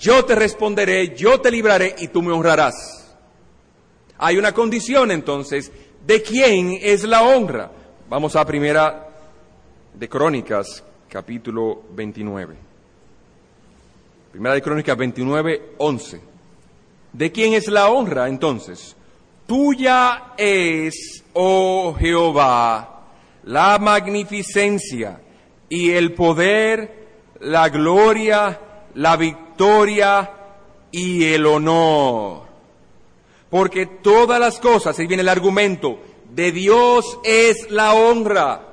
yo 0.00 0.24
te 0.24 0.34
responderé, 0.34 1.14
yo 1.16 1.40
te 1.40 1.50
libraré 1.50 1.94
y 1.98 2.08
tú 2.08 2.22
me 2.22 2.32
honrarás. 2.32 3.16
Hay 4.18 4.36
una 4.36 4.52
condición 4.52 5.10
entonces, 5.10 5.70
¿de 6.06 6.22
quién 6.22 6.78
es 6.80 7.04
la 7.04 7.22
honra? 7.22 7.70
Vamos 8.08 8.36
a 8.36 8.46
primera 8.46 9.07
de 9.98 10.08
Crónicas, 10.08 10.84
capítulo 11.08 11.82
29. 11.90 12.54
Primera 14.30 14.54
de 14.54 14.62
Crónicas 14.62 14.96
29, 14.96 15.72
11. 15.78 16.20
¿De 17.12 17.32
quién 17.32 17.54
es 17.54 17.66
la 17.66 17.88
honra 17.88 18.28
entonces? 18.28 18.94
Tuya 19.48 20.34
es, 20.36 21.24
oh 21.32 21.96
Jehová, 21.98 23.06
la 23.42 23.78
magnificencia 23.80 25.20
y 25.68 25.90
el 25.90 26.14
poder, 26.14 27.08
la 27.40 27.68
gloria, 27.68 28.60
la 28.94 29.16
victoria 29.16 30.30
y 30.92 31.24
el 31.24 31.44
honor. 31.44 32.42
Porque 33.50 33.86
todas 33.86 34.38
las 34.38 34.60
cosas, 34.60 34.96
ahí 34.96 35.08
viene 35.08 35.22
el 35.22 35.28
argumento, 35.28 35.98
de 36.30 36.52
Dios 36.52 37.18
es 37.24 37.68
la 37.70 37.94
honra. 37.94 38.67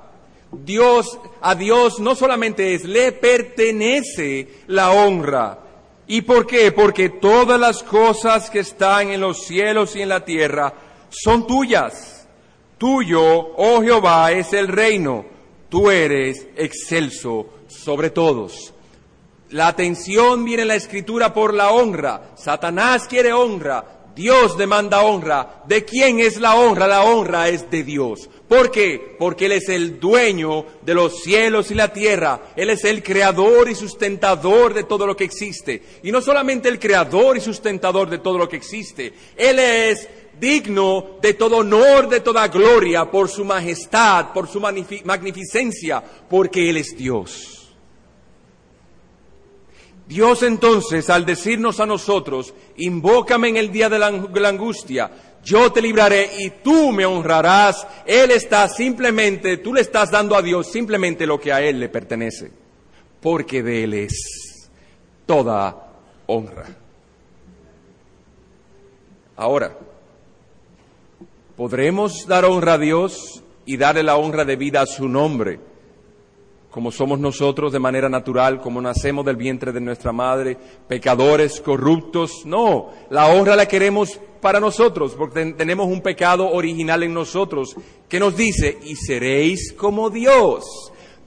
Dios, 0.64 1.20
a 1.42 1.56
Dios 1.56 2.00
no 2.00 2.16
solamente 2.16 2.74
es, 2.76 2.86
le 2.86 3.12
pertenece 3.12 4.48
la 4.68 4.92
honra. 4.92 5.60
¿Y 6.08 6.22
por 6.22 6.46
qué? 6.46 6.72
Porque 6.72 7.10
todas 7.10 7.60
las 7.60 7.82
cosas 7.82 8.50
que 8.50 8.60
están 8.60 9.10
en 9.10 9.22
los 9.22 9.46
cielos 9.46 9.96
y 9.96 10.02
en 10.02 10.10
la 10.10 10.24
tierra 10.24 10.74
son 11.10 11.48
tuyas. 11.48 12.28
Tuyo, 12.78 13.22
oh 13.22 13.82
Jehová, 13.82 14.32
es 14.32 14.54
el 14.54 14.68
reino. 14.68 15.26
Tú 15.70 15.90
eres 15.90 16.48
excelso 16.56 17.48
sobre 17.68 18.12
todos. 18.12 18.74
La 19.50 19.68
atención 19.68 20.44
viene 20.44 20.64
en 20.64 20.68
la 20.70 20.76
escritura 20.76 21.34
por 21.34 21.54
la 21.54 21.72
honra. 21.72 22.32
Satanás 22.36 23.08
quiere 23.08 23.34
honra. 23.34 24.12
Dios 24.16 24.58
demanda 24.58 25.02
honra. 25.02 25.64
¿De 25.68 25.86
quién 25.86 26.20
es 26.20 26.40
la 26.40 26.56
honra? 26.56 26.88
La 26.88 27.04
honra 27.04 27.50
es 27.50 27.70
de 27.70 27.84
Dios. 27.84 28.30
¿Por 28.48 28.70
qué? 28.70 29.16
Porque 29.18 29.48
Él 29.48 29.54
es 29.54 29.70
el 29.70 30.00
dueño 30.00 30.66
de 30.84 30.94
los 30.94 31.22
cielos 31.22 31.72
y 31.72 31.76
la 31.76 31.92
tierra. 31.92 32.52
Él 32.56 32.70
es 32.70 32.84
el 32.84 33.02
creador 33.02 33.70
y 33.70 33.76
sustentador 33.76 34.74
de 34.74 34.84
todo 34.84 35.08
lo 35.08 35.18
que 35.18 35.24
existe. 35.24 35.82
Y 36.04 36.12
no 36.12 36.22
solamente 36.22 36.70
el 36.70 36.80
creador 36.80 37.38
y 37.38 37.42
sustentador 37.42 38.10
de 38.10 38.20
todo 38.20 38.38
lo 38.38 38.48
que 38.48 38.58
existe. 38.58 39.14
Él 39.36 39.58
es 39.58 40.08
digno 40.40 41.18
de 41.22 41.34
todo 41.34 41.58
honor, 41.58 42.08
de 42.08 42.20
toda 42.20 42.48
gloria, 42.48 43.10
por 43.10 43.30
su 43.30 43.44
majestad, 43.44 44.32
por 44.34 44.48
su 44.48 44.60
magnificencia, 44.60 46.04
porque 46.30 46.70
Él 46.70 46.78
es 46.78 46.96
Dios. 46.96 47.56
Dios 50.08 50.44
entonces, 50.44 51.10
al 51.10 51.26
decirnos 51.26 51.80
a 51.80 51.86
nosotros, 51.86 52.54
invócame 52.78 53.50
en 53.50 53.58
el 53.58 53.72
día 53.72 53.90
de 53.90 53.98
la, 53.98 54.08
angustia, 54.08 55.10
yo 55.46 55.72
te 55.72 55.82
libraré 55.82 56.32
y 56.40 56.50
tú 56.50 56.92
me 56.92 57.06
honrarás, 57.06 57.88
Él 58.06 58.32
está 58.32 58.68
simplemente, 58.68 59.58
tú 59.58 59.74
le 59.74 59.82
estás 59.82 60.10
dando 60.10 60.36
a 60.36 60.42
Dios 60.42 60.72
simplemente 60.72 61.28
lo 61.28 61.40
que 61.40 61.54
a 61.54 61.62
Él 61.62 61.80
le 61.80 61.88
pertenece, 61.88 62.52
porque 63.22 63.62
de 63.62 63.84
Él 63.84 63.94
es 63.94 64.72
toda 65.28 65.92
honra. 66.26 66.66
Ahora, 69.38 69.78
¿podremos 71.56 72.26
dar 72.26 72.46
honra 72.46 72.74
a 72.74 72.78
Dios 72.80 73.44
y 73.68 73.78
darle 73.78 74.02
la 74.02 74.16
honra 74.18 74.46
de 74.46 74.56
vida 74.56 74.82
a 74.82 74.88
su 74.88 75.08
nombre? 75.08 75.60
Como 76.76 76.92
somos 76.92 77.18
nosotros 77.20 77.72
de 77.72 77.80
manera 77.80 78.10
natural, 78.10 78.60
como 78.60 78.82
nacemos 78.82 79.24
del 79.24 79.38
vientre 79.38 79.72
de 79.72 79.80
nuestra 79.80 80.12
madre, 80.12 80.58
pecadores, 80.90 81.62
corruptos. 81.62 82.42
No, 82.44 82.90
la 83.12 83.28
honra 83.28 83.56
la 83.56 83.66
queremos 83.66 84.20
para 84.42 84.60
nosotros, 84.60 85.16
porque 85.18 85.54
tenemos 85.54 85.88
un 85.88 86.02
pecado 86.02 86.52
original 86.52 87.04
en 87.04 87.14
nosotros 87.14 87.78
que 88.10 88.20
nos 88.20 88.36
dice, 88.36 88.78
y 88.84 88.98
seréis 88.98 89.72
como 89.72 90.10
Dios. 90.10 90.66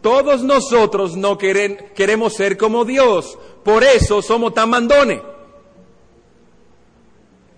Todos 0.03 0.42
nosotros 0.42 1.16
no 1.16 1.38
queremos 1.38 2.34
ser 2.34 2.59
como 2.59 2.84
Dios, 2.84 3.38
por 3.64 3.84
eso 3.84 4.20
somos 4.20 4.53
tan 4.53 4.68
mandones. 4.68 5.22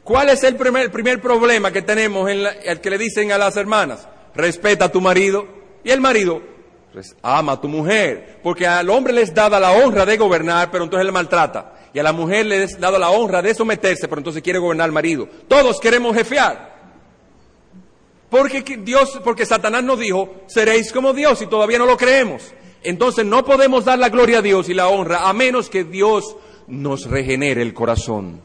¿Cuál 0.05 0.28
es 0.28 0.45
el 0.45 0.55
primer, 0.55 1.20
problema 1.20 1.72
que 1.72 1.82
tenemos, 1.82 2.30
en 2.30 2.47
el 2.62 2.80
que 2.80 2.91
le 2.91 2.99
dicen 2.99 3.32
a 3.32 3.38
las 3.38 3.57
hermanas? 3.57 4.09
Respeta 4.36 4.84
a 4.84 4.93
tu 4.93 5.01
marido. 5.01 5.59
Y 5.82 5.91
el 5.91 6.01
marido, 6.01 6.43
entonces, 6.91 7.16
ama 7.22 7.53
a 7.53 7.61
tu 7.61 7.68
mujer, 7.68 8.41
porque 8.43 8.66
al 8.66 8.91
hombre 8.91 9.12
le 9.12 9.22
es 9.22 9.32
dada 9.32 9.61
la 9.61 9.70
honra 9.70 10.05
de 10.05 10.16
gobernar, 10.16 10.72
pero 10.72 10.82
entonces 10.82 11.07
le 11.07 11.12
maltrata. 11.12 11.74
Y 11.95 12.01
a 12.01 12.03
la 12.03 12.12
mujer 12.12 12.47
le 12.47 12.64
es 12.64 12.80
dada 12.80 12.99
la 12.99 13.11
honra 13.11 13.41
de 13.41 13.55
someterse, 13.55 14.09
pero 14.09 14.18
entonces 14.18 14.43
quiere 14.43 14.59
gobernar 14.59 14.86
al 14.86 14.93
marido. 14.93 15.28
Todos 15.47 15.78
queremos 15.78 16.16
jefear. 16.16 16.80
Porque 18.28 18.62
Dios, 18.82 19.20
porque 19.22 19.47
Satanás 19.47 19.84
nos 19.84 20.01
dijo, 20.01 20.43
seréis 20.49 20.93
como 20.93 21.12
Dios 21.12 21.41
y 21.43 21.47
todavía 21.47 21.78
no 21.78 21.86
lo 21.86 21.97
creemos. 21.97 22.43
Entonces 22.82 23.24
no 23.24 23.45
podemos 23.45 23.84
dar 23.84 23.99
la 23.99 24.09
gloria 24.09 24.38
a 24.38 24.43
Dios 24.43 24.68
y 24.68 24.74
la 24.74 24.88
honra 24.88 25.28
a 25.28 25.32
menos 25.32 25.70
que 25.70 25.84
Dios 25.84 26.36
nos 26.66 27.09
regenere 27.09 27.62
el 27.62 27.72
corazón. 27.72 28.41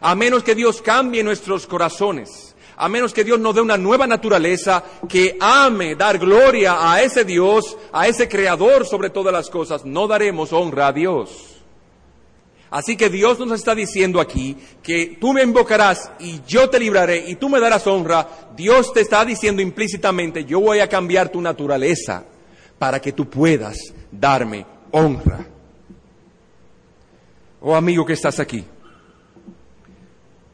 A 0.00 0.14
menos 0.14 0.42
que 0.42 0.54
Dios 0.54 0.80
cambie 0.80 1.22
nuestros 1.22 1.66
corazones 1.66 2.51
a 2.76 2.88
menos 2.88 3.12
que 3.12 3.24
Dios 3.24 3.38
nos 3.38 3.54
dé 3.54 3.60
una 3.60 3.76
nueva 3.76 4.06
naturaleza 4.06 4.82
que 5.08 5.36
ame 5.40 5.94
dar 5.94 6.18
gloria 6.18 6.92
a 6.92 7.02
ese 7.02 7.24
Dios, 7.24 7.76
a 7.92 8.08
ese 8.08 8.28
Creador 8.28 8.86
sobre 8.86 9.10
todas 9.10 9.32
las 9.32 9.50
cosas, 9.50 9.84
no 9.84 10.06
daremos 10.06 10.52
honra 10.52 10.88
a 10.88 10.92
Dios. 10.92 11.52
Así 12.72 12.96
que 12.96 13.10
Dios 13.10 13.38
nos 13.38 13.52
está 13.52 13.74
diciendo 13.74 14.18
aquí 14.18 14.56
que 14.82 15.18
tú 15.20 15.34
me 15.34 15.42
invocarás 15.42 16.10
y 16.18 16.40
yo 16.46 16.70
te 16.70 16.78
libraré 16.78 17.22
y 17.28 17.34
tú 17.34 17.50
me 17.50 17.60
darás 17.60 17.86
honra. 17.86 18.26
Dios 18.56 18.94
te 18.94 19.02
está 19.02 19.26
diciendo 19.26 19.60
implícitamente, 19.60 20.46
yo 20.46 20.58
voy 20.58 20.78
a 20.78 20.88
cambiar 20.88 21.28
tu 21.28 21.42
naturaleza 21.42 22.24
para 22.78 22.98
que 22.98 23.12
tú 23.12 23.28
puedas 23.28 23.76
darme 24.10 24.64
honra. 24.90 25.46
Oh 27.60 27.76
amigo 27.76 28.06
que 28.06 28.14
estás 28.14 28.40
aquí, 28.40 28.64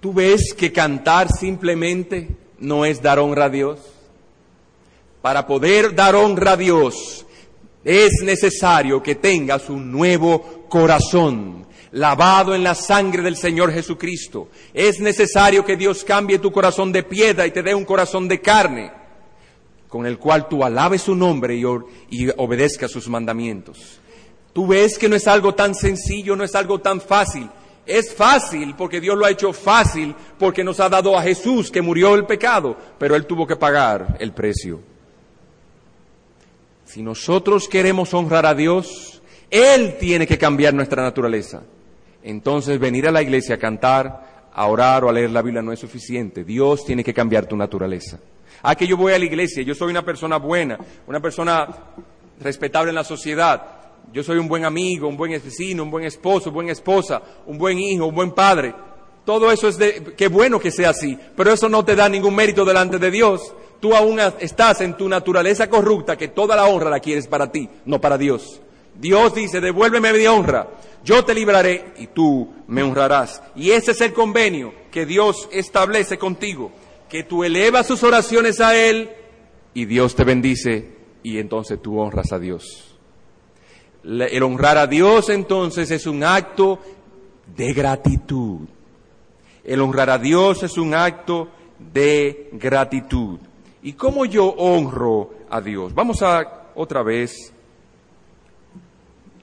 ¿Tú 0.01 0.13
ves 0.13 0.55
que 0.57 0.73
cantar 0.73 1.29
simplemente 1.29 2.29
no 2.59 2.85
es 2.85 3.03
dar 3.03 3.19
honra 3.19 3.47
a 3.47 3.51
Dios? 3.51 3.81
Para 5.21 5.47
poder 5.47 5.95
dar 5.95 6.15
honra 6.15 6.53
a 6.53 6.57
Dios, 6.57 7.27
es 7.85 8.23
necesario 8.23 9.03
que 9.03 9.17
tengas 9.17 9.69
un 9.69 9.91
nuevo 9.91 10.67
corazón, 10.69 11.67
lavado 11.93 12.55
en 12.55 12.63
la 12.63 12.77
sangre 12.77 13.23
del 13.23 13.37
Señor 13.37 13.73
Jesucristo. 13.73 14.49
Es 14.73 15.01
necesario 15.01 15.65
que 15.65 15.77
Dios 15.77 16.05
cambie 16.05 16.39
tu 16.39 16.53
corazón 16.53 16.93
de 16.93 17.03
piedra 17.03 17.47
y 17.47 17.51
te 17.51 17.63
dé 17.63 17.75
un 17.75 17.85
corazón 17.85 18.29
de 18.29 18.41
carne, 18.41 18.93
con 19.89 20.07
el 20.07 20.19
cual 20.19 20.49
tú 20.49 20.63
alabes 20.63 21.03
su 21.03 21.17
nombre 21.17 21.57
y, 21.57 21.65
y 22.11 22.29
obedezcas 22.37 22.93
sus 22.93 23.09
mandamientos. 23.09 23.99
Tú 24.53 24.69
ves 24.69 24.97
que 24.97 25.09
no 25.09 25.17
es 25.17 25.27
algo 25.27 25.55
tan 25.55 25.75
sencillo, 25.75 26.37
no 26.37 26.45
es 26.45 26.55
algo 26.55 26.81
tan 26.81 27.01
fácil. 27.01 27.49
Es 27.89 28.15
fácil 28.15 28.75
porque 28.77 29.01
Dios 29.01 29.17
lo 29.17 29.25
ha 29.25 29.31
hecho 29.31 29.51
fácil, 29.55 30.15
porque 30.39 30.63
nos 30.63 30.79
ha 30.79 30.91
dado 30.91 31.17
a 31.17 31.23
Jesús 31.23 31.71
que 31.71 31.81
murió 31.81 32.15
el 32.15 32.27
pecado, 32.27 32.77
pero 32.99 33.17
Él 33.17 33.25
tuvo 33.25 33.47
que 33.47 33.57
pagar 33.57 34.19
el 34.21 34.33
precio. 34.33 34.81
Si 36.85 37.03
nosotros 37.03 37.67
queremos 37.67 38.13
honrar 38.13 38.45
a 38.45 38.55
Dios, 38.55 39.23
Él 39.51 39.97
tiene 39.99 40.27
que 40.27 40.37
cambiar 40.37 40.75
nuestra 40.75 41.03
naturaleza. 41.03 41.63
Entonces 42.23 42.79
venir 42.79 43.09
a 43.09 43.11
la 43.11 43.23
iglesia 43.23 43.55
a 43.55 43.59
cantar, 43.59 44.49
a 44.53 44.67
orar 44.67 45.05
o 45.05 45.09
a 45.09 45.13
leer 45.13 45.31
la 45.31 45.41
Biblia 45.41 45.63
no 45.63 45.73
es 45.73 45.81
suficiente. 45.81 46.45
Dios 46.45 46.85
tiene 46.85 47.03
que 47.03 47.15
cambiar 47.15 47.47
tu 47.47 47.57
naturaleza. 47.57 48.19
Ah, 48.63 48.75
que 48.75 48.87
yo 48.87 48.99
voy 48.99 49.15
a 49.15 49.19
la 49.19 49.25
iglesia, 49.25 49.63
yo 49.63 49.75
soy 49.75 49.91
una 49.91 50.05
persona 50.05 50.37
buena, 50.37 50.79
una 51.07 51.21
persona 51.21 51.69
respetable 52.39 52.91
en 52.91 52.97
la 52.97 53.05
sociedad, 53.05 53.78
yo 54.13 54.23
soy 54.23 54.39
un 54.39 54.49
buen 54.49 54.65
amigo, 54.65 55.09
un 55.09 55.17
buen 55.17 55.33
vecino, 55.33 55.83
un 55.83 55.91
buen 55.91 56.05
esposo, 56.05 56.51
buena 56.51 56.73
esposa, 56.73 57.23
un 57.47 57.59
buen 57.59 57.79
hijo, 57.79 58.07
un 58.07 58.15
buen 58.15 58.33
padre. 58.33 58.75
Todo 59.25 59.53
eso 59.53 59.69
es 59.69 59.77
de, 59.77 60.15
qué 60.17 60.29
bueno 60.29 60.59
que 60.59 60.71
sea 60.71 60.91
así, 60.91 61.19
pero 61.37 61.53
eso 61.53 61.69
no 61.69 61.85
te 61.85 61.95
da 61.95 62.09
ningún 62.09 62.35
mérito 62.35 62.65
delante 62.65 62.99
de 62.99 63.11
Dios. 63.11 63.53
Tú 63.81 63.95
aún 63.95 64.19
estás 64.41 64.81
en 64.81 64.97
tu 64.97 65.09
naturaleza 65.09 65.69
corrupta 65.69 66.17
que 66.17 66.29
toda 66.29 66.57
la 66.57 66.67
honra 66.67 66.91
la 66.91 67.01
quieres 67.01 67.27
para 67.27 67.53
ti, 67.53 67.69
no 67.85 68.01
para 68.01 68.17
Dios. 68.17 68.61
Dios 68.99 69.35
dice, 69.35 69.61
devuélveme 69.61 70.13
mi 70.13 70.27
honra, 70.27 70.69
yo 71.05 71.25
te 71.25 71.35
libraré 71.35 71.93
y 71.99 72.09
tú 72.09 72.49
me 72.67 72.83
honrarás. 72.83 73.43
Y 73.55 73.71
ese 73.71 73.93
es 73.93 74.01
el 74.01 74.13
convenio 74.13 74.73
que 74.91 75.07
Dios 75.07 75.49
establece 75.53 76.19
contigo, 76.19 76.73
que 77.09 77.23
tú 77.23 77.45
elevas 77.45 77.87
sus 77.87 78.03
oraciones 78.03 78.61
a 78.61 78.77
Él 78.77 79.11
y 79.75 79.85
Dios 79.85 80.17
te 80.17 80.25
bendice 80.25 80.97
y 81.23 81.39
entonces 81.39 81.81
tú 81.81 82.01
honras 82.01 82.33
a 82.33 82.39
Dios. 82.39 82.88
El 84.05 84.43
honrar 84.43 84.79
a 84.79 84.87
Dios 84.87 85.29
entonces 85.29 85.91
es 85.91 86.07
un 86.07 86.25
acto 86.25 86.79
de 87.57 87.73
gratitud. 87.73 88.61
El 89.65 89.81
honrar 89.81 90.11
a 90.11 90.19
Dios 90.19 90.63
es 90.63 90.79
un 90.79 90.95
acto 90.95 91.49
de 91.93 92.49
gratitud. 92.53 93.39
¿Y 93.83 93.93
cómo 93.93 94.25
yo 94.25 94.47
honro 94.47 95.31
a 95.51 95.61
Dios? 95.61 95.95
Vamos 95.95 96.23
a 96.23 96.71
otra 96.75 97.03
vez 97.03 97.53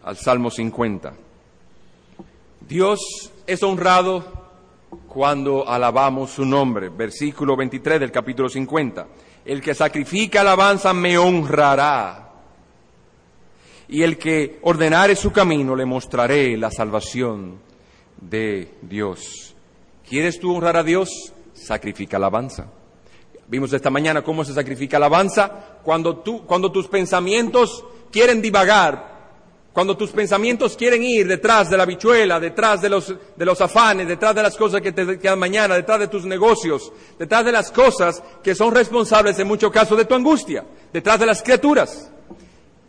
al 0.04 0.18
Salmo 0.18 0.50
50. 0.50 1.14
Dios 2.68 3.32
es 3.46 3.62
honrado 3.64 4.24
cuando 5.08 5.68
alabamos 5.68 6.32
su 6.32 6.46
nombre. 6.46 6.90
Versículo 6.90 7.56
23 7.56 8.00
del 8.00 8.12
capítulo 8.12 8.50
50. 8.50 9.08
El 9.46 9.62
que 9.62 9.76
sacrifica 9.76 10.42
alabanza 10.42 10.94
me 10.94 11.18
honrará 11.18 12.25
y 13.88 14.04
el 14.04 14.18
que 14.18 14.60
ordenare 14.64 15.16
su 15.16 15.32
camino 15.32 15.76
le 15.76 15.86
mostraré 15.86 16.58
la 16.58 16.72
salvación 16.72 17.60
de 18.20 18.70
Dios. 18.82 19.56
¿Quieres 20.08 20.40
tú 20.40 20.56
honrar 20.56 20.78
a 20.78 20.84
Dios? 20.84 21.10
Sacrifica 21.54 22.18
alabanza. 22.18 22.68
Vimos 23.48 23.72
esta 23.74 23.90
mañana 23.90 24.24
cómo 24.24 24.44
se 24.44 24.54
sacrifica 24.54 24.98
alabanza 24.98 25.80
cuando, 25.84 26.18
tú, 26.18 26.46
cuando 26.46 26.72
tus 26.72 26.88
pensamientos 26.88 27.86
quieren 28.12 28.42
divagar, 28.42 29.16
cuando 29.72 29.96
tus 29.96 30.12
pensamientos 30.12 30.76
quieren 30.76 31.04
ir 31.04 31.28
detrás 31.28 31.70
de 31.70 31.78
la 31.78 31.86
bichuela, 31.86 32.40
detrás 32.40 32.82
de 32.82 32.90
los, 32.90 33.14
de 33.36 33.46
los 33.46 33.60
afanes, 33.62 34.08
detrás 34.08 34.34
de 34.34 34.42
las 34.42 34.56
cosas 34.56 34.82
que 34.82 34.94
te 34.94 35.20
quedan 35.20 35.38
mañana, 35.38 35.76
detrás 35.76 36.00
de 36.00 36.08
tus 36.08 36.26
negocios, 36.26 36.92
detrás 37.20 37.46
de 37.46 37.52
las 37.52 37.72
cosas 37.72 38.24
que 38.42 38.56
son 38.56 38.74
responsables 38.74 39.38
en 39.38 39.48
muchos 39.48 39.72
casos 39.72 39.98
de 39.98 40.06
tu 40.06 40.16
angustia, 40.16 40.66
detrás 40.92 41.20
de 41.20 41.26
las 41.26 41.44
criaturas. 41.44 42.10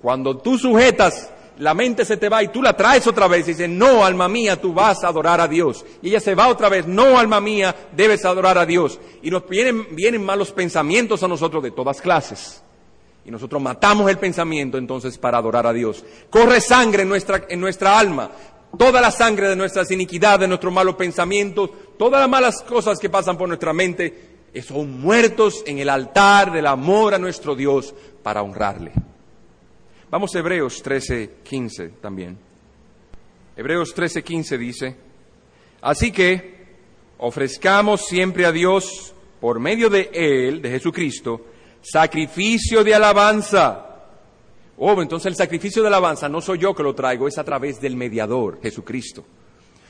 Cuando 0.00 0.36
tú 0.36 0.58
sujetas, 0.58 1.30
la 1.58 1.74
mente 1.74 2.04
se 2.04 2.16
te 2.16 2.28
va 2.28 2.42
y 2.42 2.48
tú 2.48 2.62
la 2.62 2.76
traes 2.76 3.06
otra 3.06 3.28
vez 3.28 3.48
y 3.48 3.52
dices, 3.52 3.68
no, 3.68 4.04
alma 4.04 4.28
mía, 4.28 4.60
tú 4.60 4.74
vas 4.74 5.02
a 5.04 5.08
adorar 5.08 5.40
a 5.40 5.48
Dios. 5.48 5.84
Y 6.02 6.08
ella 6.08 6.20
se 6.20 6.34
va 6.34 6.48
otra 6.48 6.68
vez, 6.68 6.86
no, 6.86 7.18
alma 7.18 7.40
mía, 7.40 7.74
debes 7.96 8.24
adorar 8.24 8.58
a 8.58 8.66
Dios. 8.66 9.00
Y 9.22 9.30
nos 9.30 9.48
vienen, 9.48 9.94
vienen 9.94 10.24
malos 10.24 10.52
pensamientos 10.52 11.22
a 11.22 11.28
nosotros 11.28 11.62
de 11.62 11.70
todas 11.70 12.00
clases. 12.00 12.62
Y 13.24 13.30
nosotros 13.30 13.60
matamos 13.60 14.08
el 14.08 14.18
pensamiento 14.18 14.78
entonces 14.78 15.18
para 15.18 15.38
adorar 15.38 15.66
a 15.66 15.72
Dios. 15.72 16.04
Corre 16.30 16.60
sangre 16.60 17.02
en 17.02 17.08
nuestra, 17.08 17.44
en 17.48 17.60
nuestra 17.60 17.98
alma. 17.98 18.30
Toda 18.78 19.00
la 19.00 19.10
sangre 19.10 19.48
de 19.48 19.56
nuestras 19.56 19.90
iniquidades, 19.90 20.40
de 20.40 20.48
nuestros 20.48 20.72
malos 20.72 20.96
pensamientos, 20.96 21.70
todas 21.98 22.20
las 22.20 22.28
malas 22.28 22.62
cosas 22.62 22.98
que 22.98 23.08
pasan 23.08 23.38
por 23.38 23.48
nuestra 23.48 23.72
mente, 23.72 24.36
son 24.62 25.00
muertos 25.00 25.64
en 25.66 25.78
el 25.78 25.88
altar 25.88 26.52
del 26.52 26.66
amor 26.66 27.14
a 27.14 27.18
nuestro 27.18 27.56
Dios 27.56 27.94
para 28.22 28.42
honrarle. 28.42 28.92
Vamos 30.08 30.34
a 30.36 30.38
Hebreos 30.38 30.80
13, 30.82 31.38
15 31.42 31.88
también. 32.00 32.38
Hebreos 33.56 33.92
13, 33.92 34.22
15 34.22 34.58
dice, 34.58 34.96
así 35.80 36.12
que 36.12 36.66
ofrezcamos 37.18 38.06
siempre 38.06 38.46
a 38.46 38.52
Dios, 38.52 39.14
por 39.40 39.58
medio 39.58 39.90
de 39.90 40.10
Él, 40.12 40.62
de 40.62 40.70
Jesucristo, 40.70 41.46
sacrificio 41.80 42.84
de 42.84 42.94
alabanza. 42.94 43.82
Oh, 44.78 45.00
entonces 45.02 45.26
el 45.26 45.36
sacrificio 45.36 45.82
de 45.82 45.88
alabanza 45.88 46.28
no 46.28 46.40
soy 46.40 46.58
yo 46.58 46.72
que 46.72 46.84
lo 46.84 46.94
traigo, 46.94 47.26
es 47.26 47.38
a 47.38 47.44
través 47.44 47.80
del 47.80 47.96
mediador, 47.96 48.60
Jesucristo. 48.62 49.24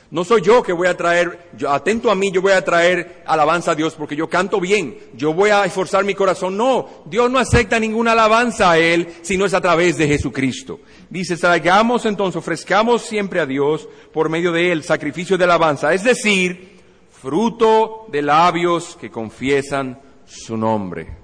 No 0.09 0.23
soy 0.23 0.41
yo 0.41 0.63
que 0.63 0.71
voy 0.71 0.87
a 0.87 0.95
traer, 0.95 1.49
atento 1.67 2.09
a 2.09 2.15
mí, 2.15 2.31
yo 2.31 2.41
voy 2.41 2.53
a 2.53 2.63
traer 2.63 3.23
alabanza 3.25 3.71
a 3.71 3.75
Dios 3.75 3.93
porque 3.95 4.15
yo 4.15 4.29
canto 4.29 4.61
bien, 4.61 4.97
yo 5.13 5.33
voy 5.33 5.49
a 5.49 5.65
esforzar 5.65 6.05
mi 6.05 6.15
corazón. 6.15 6.55
No, 6.55 7.03
Dios 7.05 7.29
no 7.29 7.39
acepta 7.39 7.77
ninguna 7.77 8.13
alabanza 8.13 8.71
a 8.71 8.77
Él 8.77 9.15
si 9.21 9.37
no 9.37 9.45
es 9.45 9.53
a 9.53 9.59
través 9.59 9.97
de 9.97 10.07
Jesucristo. 10.07 10.79
Dice, 11.09 11.35
traigamos 11.35 12.05
entonces, 12.05 12.37
ofrezcamos 12.37 13.01
siempre 13.01 13.41
a 13.41 13.45
Dios 13.45 13.87
por 14.13 14.29
medio 14.29 14.53
de 14.53 14.71
Él 14.71 14.83
sacrificio 14.83 15.37
de 15.37 15.43
alabanza, 15.43 15.93
es 15.93 16.05
decir, 16.05 16.77
fruto 17.11 18.05
de 18.09 18.21
labios 18.21 18.97
que 18.99 19.11
confiesan 19.11 19.99
su 20.25 20.55
nombre. 20.55 21.17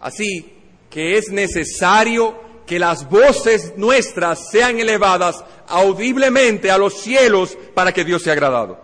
Así 0.00 0.52
que 0.88 1.18
es 1.18 1.30
necesario 1.30 2.47
que 2.68 2.78
las 2.78 3.08
voces 3.08 3.72
nuestras 3.78 4.50
sean 4.50 4.78
elevadas 4.78 5.42
audiblemente 5.66 6.70
a 6.70 6.76
los 6.76 7.00
cielos 7.00 7.56
para 7.74 7.92
que 7.92 8.04
Dios 8.04 8.22
sea 8.22 8.34
agradado. 8.34 8.78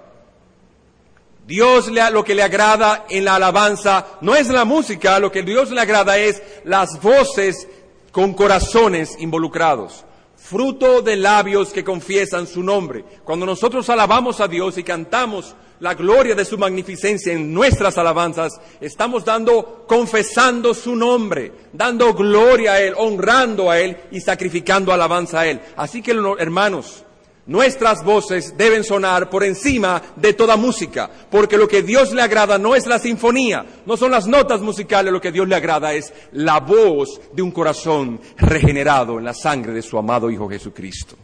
Dios 1.47 1.89
lo 1.89 2.25
que 2.25 2.35
le 2.35 2.43
agrada 2.43 3.05
en 3.11 3.27
la 3.27 3.35
alabanza 3.35 4.07
no 4.23 4.35
es 4.35 4.49
la 4.49 4.65
música, 4.65 5.21
lo 5.21 5.31
que 5.31 5.43
Dios 5.43 5.71
le 5.71 5.83
agrada 5.83 6.17
es 6.17 6.43
las 6.65 6.99
voces 7.03 7.69
con 8.11 8.33
corazones 8.33 9.17
involucrados, 9.19 10.07
fruto 10.35 11.03
de 11.03 11.17
labios 11.17 11.71
que 11.71 11.85
confiesan 11.85 12.47
su 12.47 12.63
nombre. 12.63 13.05
Cuando 13.23 13.45
nosotros 13.45 13.91
alabamos 13.91 14.41
a 14.41 14.49
Dios 14.49 14.79
y 14.79 14.83
cantamos 14.83 15.55
la 15.85 15.93
gloria 15.93 16.35
de 16.35 16.47
su 16.47 16.57
magnificencia 16.57 17.35
en 17.35 17.53
nuestras 17.53 17.99
alabanzas, 17.99 18.59
estamos 18.81 19.23
dando, 19.23 19.85
confesando 19.87 20.73
su 20.73 20.97
nombre, 20.97 21.53
dando 21.75 22.15
gloria 22.15 22.73
a 22.73 22.81
Él, 22.81 22.95
honrando 22.97 23.71
a 23.71 23.79
Él 23.79 23.95
y 24.11 24.19
sacrificando 24.19 24.95
alabanza 24.95 25.41
a 25.41 25.47
Él. 25.47 25.61
Así 25.77 26.01
que, 26.01 26.13
hermanos, 26.39 27.05
nuestras 27.45 28.03
voces 28.03 28.57
deben 28.57 28.83
sonar 28.83 29.29
por 29.29 29.45
encima 29.45 30.01
de 30.17 30.33
toda 30.33 30.57
música, 30.57 31.11
porque 31.31 31.59
lo 31.59 31.69
que 31.69 31.83
Dios 31.83 32.15
le 32.15 32.23
agrada 32.23 32.57
no 32.57 32.75
es 32.75 32.87
la 32.87 32.99
sinfonía, 32.99 33.67
no 33.85 33.99
son 33.99 34.11
las 34.11 34.27
notas 34.27 34.63
musicales, 34.63 35.13
lo 35.13 35.21
que 35.21 35.33
Dios 35.33 35.47
le 35.47 35.57
agrada 35.57 35.93
es 35.93 36.15
la 36.33 36.61
voz 36.61 37.21
de 37.35 37.43
un 37.43 37.51
corazón 37.51 38.23
regenerado 38.39 39.19
en 39.19 39.27
la 39.27 39.35
sangre 39.35 39.75
de 39.75 39.83
su 39.83 39.99
amado 39.99 40.31
Hijo 40.31 40.49
Jesucristo. 40.49 41.15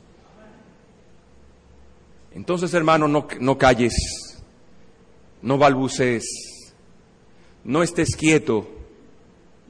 Entonces, 2.34 2.74
hermano, 2.74 3.08
no, 3.08 3.26
no 3.40 3.56
calles 3.56 4.30
no 5.43 5.59
balbucees, 5.59 6.24
no 7.64 7.82
estés 7.82 8.16
quieto, 8.16 8.68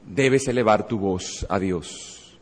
debes 0.05 0.47
elevar 0.47 0.87
tu 0.87 0.97
voz 0.97 1.45
a 1.49 1.59
Dios. 1.59 2.39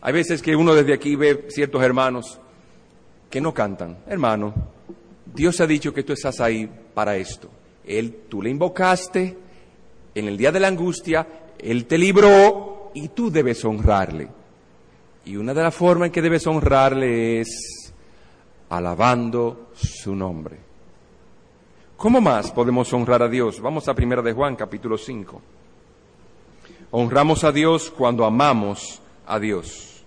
Hay 0.00 0.12
veces 0.12 0.42
que 0.42 0.54
uno 0.54 0.74
desde 0.74 0.92
aquí 0.92 1.16
ve 1.16 1.46
ciertos 1.48 1.82
hermanos 1.82 2.38
que 3.30 3.40
no 3.40 3.54
cantan. 3.54 3.98
Hermano, 4.06 4.54
Dios 5.34 5.60
ha 5.60 5.66
dicho 5.66 5.94
que 5.94 6.02
tú 6.02 6.12
estás 6.12 6.40
ahí 6.40 6.70
para 6.94 7.16
esto. 7.16 7.48
Él, 7.84 8.24
tú 8.28 8.42
le 8.42 8.50
invocaste 8.50 9.36
en 10.14 10.28
el 10.28 10.36
día 10.36 10.52
de 10.52 10.60
la 10.60 10.68
angustia, 10.68 11.26
Él 11.58 11.86
te 11.86 11.98
libró 11.98 12.90
y 12.94 13.08
tú 13.08 13.30
debes 13.30 13.64
honrarle. 13.64 14.28
Y 15.24 15.36
una 15.36 15.54
de 15.54 15.62
las 15.62 15.74
formas 15.74 16.06
en 16.06 16.12
que 16.12 16.22
debes 16.22 16.46
honrarle 16.46 17.40
es 17.40 17.92
alabando 18.68 19.70
su 19.74 20.14
nombre. 20.14 20.58
¿Cómo 21.96 22.20
más 22.20 22.50
podemos 22.50 22.92
honrar 22.92 23.22
a 23.22 23.28
Dios? 23.28 23.60
Vamos 23.60 23.88
a 23.88 23.94
primera 23.94 24.20
de 24.20 24.32
Juan, 24.32 24.56
capítulo 24.56 24.98
5. 24.98 25.40
Honramos 26.90 27.44
a 27.44 27.52
Dios 27.52 27.90
cuando 27.90 28.24
amamos 28.24 29.00
a 29.26 29.38
Dios. 29.38 30.04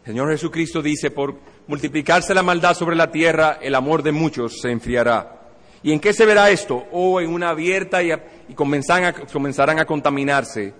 El 0.00 0.12
Señor 0.12 0.30
Jesucristo 0.30 0.82
dice, 0.82 1.10
por 1.10 1.36
multiplicarse 1.68 2.34
la 2.34 2.42
maldad 2.42 2.74
sobre 2.74 2.96
la 2.96 3.12
tierra, 3.12 3.58
el 3.60 3.74
amor 3.74 4.02
de 4.02 4.12
muchos 4.12 4.60
se 4.60 4.70
enfriará. 4.70 5.50
¿Y 5.82 5.92
en 5.92 6.00
qué 6.00 6.12
se 6.12 6.26
verá 6.26 6.50
esto? 6.50 6.84
O 6.90 7.20
en 7.20 7.32
una 7.32 7.50
abierta 7.50 8.02
y, 8.02 8.10
a, 8.10 8.24
comenzarán 8.54 9.78
a 9.78 9.84
contaminarse 9.84 10.74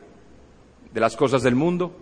de 0.92 1.00
las 1.00 1.14
cosas 1.16 1.42
del 1.42 1.54
mundo, 1.54 1.94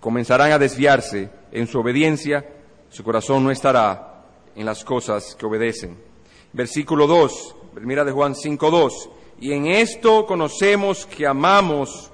comenzarán 0.00 0.52
a 0.52 0.58
desviarse 0.58 1.30
en 1.50 1.66
su 1.66 1.80
obediencia, 1.80 2.46
su 2.88 3.02
corazón 3.02 3.42
no 3.42 3.50
estará 3.50 4.22
en 4.54 4.64
las 4.64 4.84
cosas 4.84 5.34
que 5.34 5.46
obedecen. 5.46 6.07
Versículo 6.52 7.06
2, 7.06 7.56
mira 7.82 8.04
de 8.04 8.12
Juan 8.12 8.34
5, 8.34 8.70
2. 8.70 9.10
Y 9.40 9.52
en 9.52 9.66
esto 9.66 10.26
conocemos 10.26 11.06
que 11.06 11.26
amamos 11.26 12.10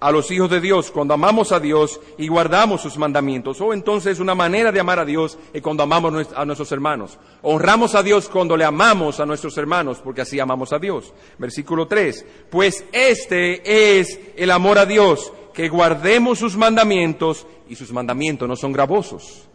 a 0.00 0.10
los 0.10 0.30
hijos 0.30 0.50
de 0.50 0.60
Dios, 0.60 0.90
cuando 0.90 1.14
amamos 1.14 1.50
a 1.52 1.60
Dios 1.60 1.98
y 2.18 2.28
guardamos 2.28 2.82
sus 2.82 2.98
mandamientos. 2.98 3.60
O 3.60 3.72
entonces 3.72 4.20
una 4.20 4.34
manera 4.34 4.70
de 4.70 4.80
amar 4.80 4.98
a 4.98 5.04
Dios 5.04 5.38
es 5.52 5.62
cuando 5.62 5.82
amamos 5.82 6.28
a 6.36 6.44
nuestros 6.44 6.70
hermanos. 6.72 7.18
Honramos 7.40 7.94
a 7.94 8.02
Dios 8.02 8.28
cuando 8.28 8.56
le 8.56 8.64
amamos 8.64 9.18
a 9.20 9.24
nuestros 9.24 9.56
hermanos, 9.56 10.02
porque 10.04 10.20
así 10.20 10.38
amamos 10.38 10.72
a 10.74 10.78
Dios. 10.78 11.14
Versículo 11.38 11.86
3. 11.86 12.26
Pues 12.50 12.84
este 12.92 13.98
es 13.98 14.20
el 14.36 14.50
amor 14.50 14.78
a 14.78 14.84
Dios, 14.84 15.32
que 15.54 15.68
guardemos 15.68 16.38
sus 16.38 16.56
mandamientos 16.56 17.46
y 17.68 17.76
sus 17.76 17.92
mandamientos 17.92 18.46
no 18.46 18.56
son 18.56 18.72
gravosos. 18.72 19.48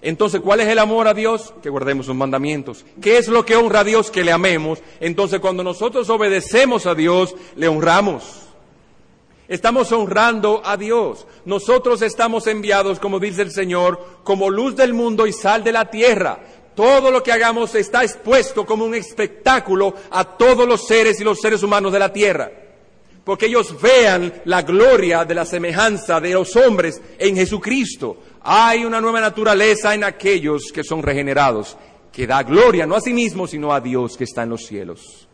Entonces, 0.00 0.40
¿cuál 0.40 0.60
es 0.60 0.68
el 0.68 0.78
amor 0.78 1.08
a 1.08 1.14
Dios? 1.14 1.52
Que 1.62 1.70
guardemos 1.70 2.06
sus 2.06 2.14
mandamientos. 2.14 2.84
¿Qué 3.00 3.18
es 3.18 3.28
lo 3.28 3.44
que 3.44 3.56
honra 3.56 3.80
a 3.80 3.84
Dios? 3.84 4.10
Que 4.10 4.24
le 4.24 4.32
amemos. 4.32 4.78
Entonces, 5.00 5.40
cuando 5.40 5.64
nosotros 5.64 6.08
obedecemos 6.10 6.86
a 6.86 6.94
Dios, 6.94 7.34
le 7.56 7.68
honramos. 7.68 8.48
Estamos 9.48 9.90
honrando 9.92 10.60
a 10.64 10.76
Dios. 10.76 11.26
Nosotros 11.46 12.02
estamos 12.02 12.46
enviados, 12.46 12.98
como 13.00 13.18
dice 13.18 13.42
el 13.42 13.50
Señor, 13.50 13.98
como 14.22 14.50
luz 14.50 14.76
del 14.76 14.92
mundo 14.92 15.26
y 15.26 15.32
sal 15.32 15.64
de 15.64 15.72
la 15.72 15.90
tierra. 15.90 16.38
Todo 16.74 17.10
lo 17.10 17.22
que 17.22 17.32
hagamos 17.32 17.74
está 17.74 18.04
expuesto 18.04 18.64
como 18.64 18.84
un 18.84 18.94
espectáculo 18.94 19.94
a 20.10 20.36
todos 20.36 20.68
los 20.68 20.86
seres 20.86 21.20
y 21.20 21.24
los 21.24 21.40
seres 21.40 21.62
humanos 21.62 21.92
de 21.92 21.98
la 21.98 22.12
tierra. 22.12 22.52
Porque 23.24 23.46
ellos 23.46 23.74
vean 23.80 24.42
la 24.44 24.62
gloria 24.62 25.24
de 25.24 25.34
la 25.34 25.44
semejanza 25.44 26.20
de 26.20 26.34
los 26.34 26.54
hombres 26.54 27.00
en 27.18 27.34
Jesucristo. 27.34 28.18
Hay 28.42 28.84
una 28.84 29.00
nueva 29.00 29.20
naturaleza 29.20 29.94
en 29.94 30.04
aquellos 30.04 30.70
que 30.72 30.84
son 30.84 31.02
regenerados, 31.02 31.76
que 32.12 32.26
da 32.26 32.42
gloria 32.42 32.86
no 32.86 32.96
a 32.96 33.00
sí 33.00 33.12
mismo, 33.12 33.46
sino 33.46 33.72
a 33.72 33.80
Dios 33.80 34.16
que 34.16 34.24
está 34.24 34.42
en 34.42 34.50
los 34.50 34.66
cielos. 34.66 35.28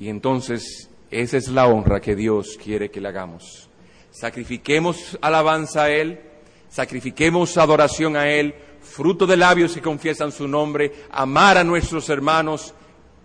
Y 0.00 0.08
entonces 0.08 0.88
esa 1.10 1.36
es 1.36 1.48
la 1.48 1.66
honra 1.66 2.00
que 2.00 2.14
Dios 2.14 2.58
quiere 2.62 2.90
que 2.90 3.00
le 3.00 3.08
hagamos. 3.08 3.68
Sacrifiquemos 4.10 5.18
alabanza 5.20 5.84
a 5.84 5.90
Él, 5.90 6.20
sacrifiquemos 6.68 7.56
adoración 7.56 8.16
a 8.16 8.28
Él, 8.28 8.54
fruto 8.80 9.26
de 9.26 9.36
labios 9.36 9.74
que 9.74 9.80
confiesan 9.80 10.32
su 10.32 10.46
nombre, 10.46 10.92
amar 11.10 11.56
a 11.56 11.64
nuestros 11.64 12.08
hermanos 12.08 12.74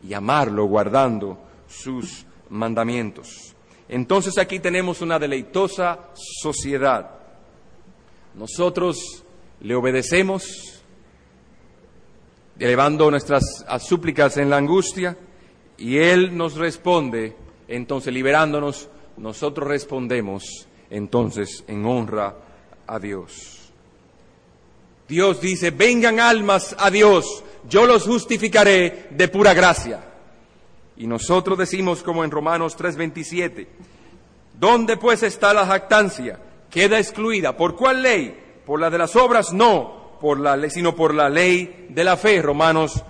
y 0.08 0.14
amarlo 0.14 0.66
guardando 0.66 1.38
sus 1.68 2.26
mandamientos. 2.50 3.54
Entonces 3.90 4.38
aquí 4.38 4.60
tenemos 4.60 5.02
una 5.02 5.20
deleitosa 5.20 6.12
sociedad 6.14 7.23
nosotros 8.36 9.24
le 9.62 9.76
obedecemos, 9.76 10.82
elevando 12.60 13.10
nuestras 13.10 13.44
súplicas 13.80 14.38
en 14.38 14.50
la 14.50 14.58
angustia, 14.58 15.18
y 15.78 15.98
Él 15.98 16.36
nos 16.36 16.56
responde, 16.56 17.36
entonces 17.68 18.14
liberándonos, 18.14 18.90
nosotros 19.18 19.68
respondemos 19.68 20.68
entonces 20.90 21.64
en 21.68 21.86
honra 21.86 22.36
a 22.88 23.00
Dios. 23.00 23.72
Dios 25.08 25.42
dice, 25.42 25.72
vengan 25.72 26.20
almas 26.20 26.76
a 26.78 26.90
Dios, 26.90 27.44
yo 27.70 27.86
los 27.86 28.04
justificaré 28.04 29.08
de 29.12 29.28
pura 29.28 29.54
gracia. 29.54 30.10
Y 30.96 31.08
nosotros 31.08 31.58
decimos 31.58 32.04
como 32.04 32.24
en 32.24 32.32
Romanos 32.32 32.78
3:27, 32.78 33.68
¿dónde 34.60 34.98
pues 34.98 35.24
está 35.24 35.54
la 35.54 35.66
jactancia? 35.66 36.40
Queda 36.74 37.00
excluida. 37.00 37.56
¿Por 37.56 37.76
cuál 37.76 38.02
ley? 38.02 38.36
Por 38.66 38.80
la 38.80 38.90
de 38.90 38.98
las 38.98 39.16
obras, 39.16 39.54
no, 39.54 40.18
por 40.20 40.40
la 40.40 40.58
ley, 40.58 40.70
sino 40.70 40.96
por 40.96 41.14
la 41.14 41.30
ley 41.30 41.88
de 41.90 42.04
la 42.04 42.18
fe, 42.18 42.42
Romanos 42.42 43.04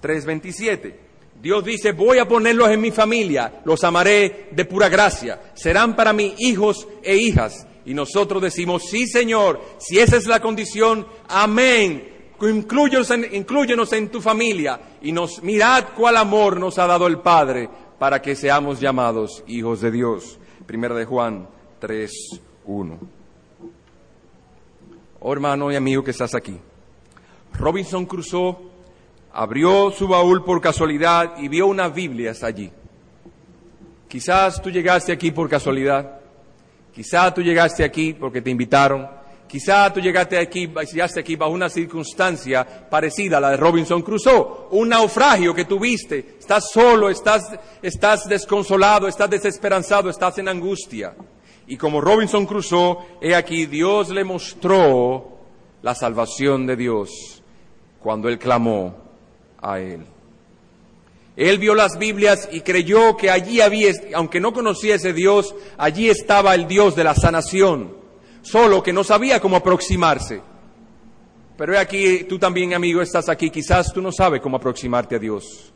3:27. 0.00 0.94
Dios 1.40 1.64
dice, 1.64 1.92
voy 1.92 2.18
a 2.18 2.26
ponerlos 2.26 2.68
en 2.70 2.80
mi 2.80 2.90
familia, 2.90 3.60
los 3.64 3.84
amaré 3.84 4.48
de 4.50 4.64
pura 4.64 4.88
gracia, 4.88 5.40
serán 5.54 5.94
para 5.94 6.12
mí 6.12 6.34
hijos 6.38 6.88
e 7.02 7.16
hijas. 7.16 7.66
Y 7.84 7.94
nosotros 7.94 8.42
decimos, 8.42 8.82
sí 8.90 9.06
Señor, 9.06 9.60
si 9.78 9.98
esa 9.98 10.16
es 10.16 10.26
la 10.26 10.40
condición, 10.40 11.06
amén. 11.28 12.16
Inclúyenos 12.40 13.10
en, 13.10 13.34
inclúyenos 13.34 13.92
en 13.92 14.10
tu 14.10 14.20
familia 14.20 14.80
y 15.00 15.10
nos 15.10 15.42
mirad 15.42 15.86
cuál 15.96 16.16
amor 16.16 16.58
nos 16.58 16.78
ha 16.78 16.86
dado 16.86 17.06
el 17.06 17.20
Padre 17.20 17.68
para 17.98 18.20
que 18.20 18.36
seamos 18.36 18.80
llamados 18.80 19.42
hijos 19.46 19.80
de 19.80 19.90
Dios. 19.90 20.38
Primera 20.66 20.94
de 20.94 21.04
Juan 21.04 21.48
3, 21.80 22.40
uno. 22.68 22.98
Oh 25.20 25.32
hermano 25.32 25.72
y 25.72 25.76
amigo 25.76 26.04
que 26.04 26.12
estás 26.12 26.34
aquí, 26.34 26.56
Robinson 27.54 28.06
Crusoe 28.06 28.56
abrió 29.32 29.90
su 29.90 30.06
baúl 30.06 30.44
por 30.44 30.60
casualidad 30.60 31.38
y 31.38 31.48
vio 31.48 31.66
unas 31.66 31.92
Biblias 31.92 32.44
allí. 32.44 32.70
Quizás 34.06 34.62
tú 34.62 34.70
llegaste 34.70 35.12
aquí 35.12 35.32
por 35.32 35.48
casualidad, 35.48 36.20
quizás 36.94 37.34
tú 37.34 37.42
llegaste 37.42 37.84
aquí 37.84 38.12
porque 38.12 38.42
te 38.42 38.50
invitaron, 38.50 39.08
quizás 39.48 39.92
tú 39.92 40.00
llegaste 40.00 40.38
aquí, 40.38 40.66
llegaste 40.92 41.20
aquí 41.20 41.36
bajo 41.36 41.52
una 41.52 41.68
circunstancia 41.68 42.88
parecida 42.88 43.38
a 43.38 43.40
la 43.40 43.50
de 43.50 43.56
Robinson 43.56 44.02
Crusoe, 44.02 44.68
un 44.70 44.90
naufragio 44.90 45.54
que 45.54 45.64
tuviste, 45.64 46.36
estás 46.38 46.70
solo, 46.70 47.10
estás, 47.10 47.58
estás 47.82 48.28
desconsolado, 48.28 49.08
estás 49.08 49.30
desesperanzado, 49.30 50.10
estás 50.10 50.38
en 50.38 50.48
angustia. 50.48 51.14
Y 51.68 51.76
como 51.76 52.00
Robinson 52.00 52.46
Crusoe, 52.46 52.96
he 53.20 53.34
aquí, 53.34 53.66
Dios 53.66 54.08
le 54.08 54.24
mostró 54.24 55.38
la 55.82 55.94
salvación 55.94 56.66
de 56.66 56.76
Dios 56.76 57.42
cuando 58.00 58.30
él 58.30 58.38
clamó 58.38 58.96
a 59.60 59.78
él. 59.78 60.04
Él 61.36 61.58
vio 61.58 61.74
las 61.74 61.98
Biblias 61.98 62.48
y 62.50 62.62
creyó 62.62 63.18
que 63.18 63.30
allí 63.30 63.60
había, 63.60 63.92
aunque 64.14 64.40
no 64.40 64.54
conociese 64.54 65.12
Dios, 65.12 65.54
allí 65.76 66.08
estaba 66.08 66.54
el 66.54 66.66
Dios 66.66 66.96
de 66.96 67.04
la 67.04 67.14
sanación, 67.14 67.94
solo 68.40 68.82
que 68.82 68.94
no 68.94 69.04
sabía 69.04 69.38
cómo 69.38 69.56
aproximarse. 69.56 70.40
Pero 71.58 71.74
he 71.74 71.78
aquí, 71.78 72.24
tú 72.24 72.38
también, 72.38 72.72
amigo, 72.72 73.02
estás 73.02 73.28
aquí, 73.28 73.50
quizás 73.50 73.92
tú 73.92 74.00
no 74.00 74.10
sabes 74.10 74.40
cómo 74.40 74.56
aproximarte 74.56 75.16
a 75.16 75.18
Dios. 75.18 75.72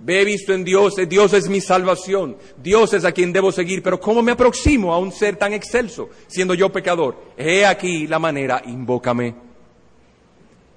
Ve 0.00 0.24
visto 0.24 0.52
en 0.52 0.64
Dios, 0.64 0.96
eh, 0.98 1.06
Dios 1.06 1.32
es 1.32 1.48
mi 1.48 1.60
salvación, 1.60 2.36
Dios 2.62 2.94
es 2.94 3.04
a 3.04 3.12
quien 3.12 3.32
debo 3.32 3.50
seguir, 3.50 3.82
pero 3.82 3.98
¿cómo 3.98 4.22
me 4.22 4.32
aproximo 4.32 4.94
a 4.94 4.98
un 4.98 5.10
ser 5.10 5.36
tan 5.36 5.52
excelso, 5.52 6.08
siendo 6.28 6.54
yo 6.54 6.70
pecador? 6.70 7.16
He 7.36 7.66
aquí 7.66 8.06
la 8.06 8.20
manera, 8.20 8.62
invócame. 8.64 9.34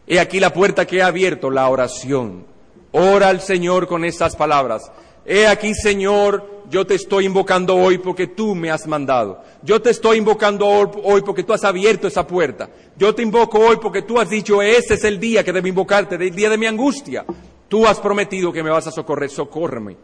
He 0.07 0.19
aquí 0.19 0.39
la 0.39 0.51
puerta 0.51 0.85
que 0.85 0.97
he 0.97 1.01
abierto, 1.03 1.51
la 1.51 1.69
oración. 1.69 2.45
Ora 2.91 3.29
al 3.29 3.41
Señor 3.41 3.87
con 3.87 4.03
estas 4.03 4.35
palabras. 4.35 4.91
He 5.23 5.45
aquí, 5.45 5.75
Señor, 5.75 6.63
yo 6.69 6.87
te 6.87 6.95
estoy 6.95 7.25
invocando 7.25 7.75
hoy 7.75 7.99
porque 7.99 8.27
tú 8.27 8.55
me 8.55 8.71
has 8.71 8.87
mandado. 8.87 9.43
Yo 9.61 9.81
te 9.81 9.91
estoy 9.91 10.17
invocando 10.17 10.67
hoy 10.67 11.21
porque 11.21 11.43
tú 11.43 11.53
has 11.53 11.63
abierto 11.63 12.07
esa 12.07 12.25
puerta. 12.25 12.69
Yo 12.97 13.13
te 13.13 13.21
invoco 13.21 13.59
hoy 13.59 13.77
porque 13.79 14.01
tú 14.01 14.19
has 14.19 14.29
dicho, 14.29 14.61
ese 14.61 14.95
es 14.95 15.03
el 15.03 15.19
día 15.19 15.43
que 15.43 15.53
debo 15.53 15.67
invocarte, 15.67 16.15
el 16.15 16.35
día 16.35 16.49
de 16.49 16.57
mi 16.57 16.65
angustia. 16.65 17.23
Tú 17.71 17.87
has 17.87 18.01
prometido 18.01 18.51
que 18.51 18.63
me 18.63 18.69
vas 18.69 18.87
a 18.87 18.91
socorrer, 18.91 19.29
socórreme. 19.29 19.95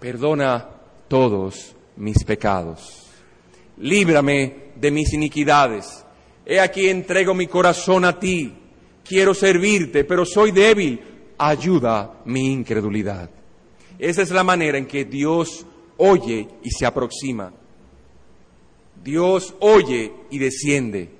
Perdona 0.00 0.68
todos 1.06 1.72
mis 1.94 2.24
pecados. 2.24 3.06
Líbrame 3.76 4.72
de 4.74 4.90
mis 4.90 5.12
iniquidades. 5.12 6.04
He 6.44 6.58
aquí 6.58 6.88
entrego 6.88 7.34
mi 7.34 7.46
corazón 7.46 8.04
a 8.04 8.18
ti. 8.18 8.52
Quiero 9.04 9.32
servirte, 9.32 10.02
pero 10.02 10.26
soy 10.26 10.50
débil. 10.50 11.00
Ayuda 11.38 12.14
mi 12.24 12.52
incredulidad. 12.52 13.30
Esa 13.96 14.22
es 14.22 14.32
la 14.32 14.42
manera 14.42 14.76
en 14.76 14.86
que 14.86 15.04
Dios 15.04 15.64
oye 15.98 16.48
y 16.64 16.70
se 16.70 16.84
aproxima. 16.84 17.52
Dios 19.04 19.54
oye 19.60 20.12
y 20.30 20.38
desciende 20.40 21.10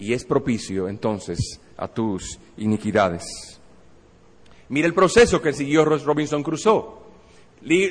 y 0.00 0.14
es 0.14 0.24
propicio 0.24 0.88
entonces 0.88 1.60
a 1.76 1.86
tus 1.86 2.40
iniquidades. 2.56 3.55
Mira 4.68 4.86
el 4.86 4.94
proceso 4.94 5.40
que 5.40 5.52
siguió 5.52 5.84
Robinson 5.84 6.42
Crusoe. 6.42 7.06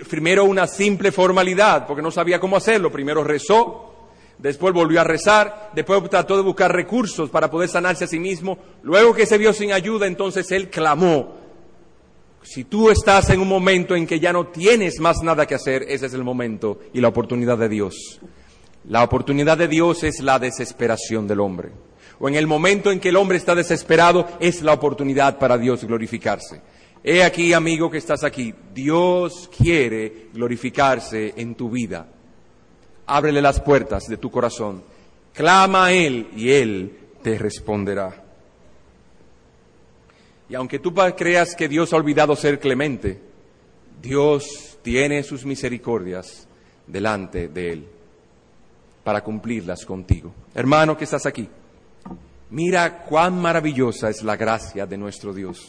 Primero 0.09 0.45
una 0.45 0.67
simple 0.67 1.11
formalidad, 1.11 1.87
porque 1.87 2.01
no 2.01 2.11
sabía 2.11 2.39
cómo 2.39 2.57
hacerlo. 2.57 2.91
Primero 2.91 3.23
rezó, 3.23 3.93
después 4.37 4.73
volvió 4.73 5.01
a 5.01 5.03
rezar, 5.03 5.71
después 5.73 6.09
trató 6.09 6.35
de 6.37 6.43
buscar 6.43 6.73
recursos 6.73 7.29
para 7.29 7.49
poder 7.49 7.69
sanarse 7.69 8.05
a 8.05 8.07
sí 8.07 8.19
mismo. 8.19 8.57
Luego 8.83 9.13
que 9.13 9.25
se 9.25 9.37
vio 9.37 9.53
sin 9.53 9.71
ayuda, 9.71 10.07
entonces 10.07 10.51
él 10.51 10.69
clamó. 10.69 11.45
Si 12.41 12.65
tú 12.65 12.91
estás 12.91 13.31
en 13.31 13.39
un 13.39 13.47
momento 13.47 13.95
en 13.95 14.05
que 14.05 14.19
ya 14.19 14.31
no 14.31 14.47
tienes 14.47 14.99
más 14.99 15.23
nada 15.23 15.47
que 15.47 15.55
hacer, 15.55 15.83
ese 15.87 16.05
es 16.05 16.13
el 16.13 16.23
momento 16.23 16.79
y 16.93 17.01
la 17.01 17.07
oportunidad 17.07 17.57
de 17.57 17.69
Dios. 17.69 18.19
La 18.87 19.03
oportunidad 19.03 19.57
de 19.57 19.67
Dios 19.67 20.03
es 20.03 20.19
la 20.21 20.37
desesperación 20.37 21.27
del 21.27 21.39
hombre. 21.39 21.71
O 22.19 22.29
en 22.29 22.35
el 22.35 22.47
momento 22.47 22.91
en 22.91 22.99
que 22.99 23.09
el 23.09 23.17
hombre 23.17 23.37
está 23.37 23.55
desesperado, 23.55 24.27
es 24.39 24.61
la 24.61 24.73
oportunidad 24.73 25.37
para 25.37 25.57
Dios 25.57 25.83
glorificarse. 25.83 26.61
He 27.03 27.23
aquí, 27.23 27.53
amigo, 27.53 27.89
que 27.89 27.99
estás 27.99 28.23
aquí. 28.23 28.53
Dios 28.73 29.49
quiere 29.55 30.29
glorificarse 30.33 31.33
en 31.37 31.55
tu 31.55 31.69
vida. 31.69 32.07
Ábrele 33.05 33.41
las 33.41 33.59
puertas 33.59 34.07
de 34.07 34.17
tu 34.17 34.31
corazón. 34.31 34.83
Clama 35.33 35.85
a 35.85 35.93
Él 35.93 36.29
y 36.35 36.49
Él 36.51 36.97
te 37.21 37.37
responderá. 37.37 38.23
Y 40.49 40.55
aunque 40.55 40.79
tú 40.79 40.93
creas 40.93 41.55
que 41.55 41.67
Dios 41.67 41.91
ha 41.93 41.97
olvidado 41.97 42.35
ser 42.35 42.59
clemente, 42.59 43.19
Dios 44.01 44.77
tiene 44.81 45.23
sus 45.23 45.45
misericordias 45.45 46.47
delante 46.87 47.47
de 47.47 47.71
Él 47.71 47.87
para 49.03 49.23
cumplirlas 49.23 49.85
contigo. 49.85 50.33
Hermano 50.53 50.97
que 50.97 51.03
estás 51.03 51.25
aquí, 51.25 51.47
mira 52.49 53.03
cuán 53.03 53.39
maravillosa 53.39 54.09
es 54.09 54.23
la 54.23 54.35
gracia 54.35 54.85
de 54.85 54.97
nuestro 54.97 55.33
Dios. 55.33 55.67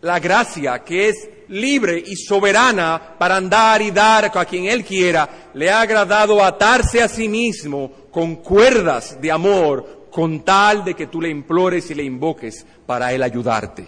La 0.00 0.18
gracia 0.18 0.82
que 0.82 1.08
es 1.08 1.28
libre 1.48 2.02
y 2.04 2.16
soberana 2.16 3.16
para 3.18 3.36
andar 3.36 3.82
y 3.82 3.90
dar 3.90 4.30
a 4.34 4.44
quien 4.44 4.64
Él 4.64 4.84
quiera, 4.84 5.50
le 5.54 5.70
ha 5.70 5.80
agradado 5.80 6.42
atarse 6.42 7.02
a 7.02 7.08
sí 7.08 7.28
mismo 7.28 7.90
con 8.10 8.36
cuerdas 8.36 9.20
de 9.20 9.30
amor 9.30 10.02
con 10.10 10.44
tal 10.44 10.84
de 10.84 10.94
que 10.94 11.06
tú 11.06 11.20
le 11.20 11.30
implores 11.30 11.90
y 11.90 11.94
le 11.94 12.04
invoques 12.04 12.66
para 12.84 13.12
Él 13.12 13.22
ayudarte. 13.22 13.86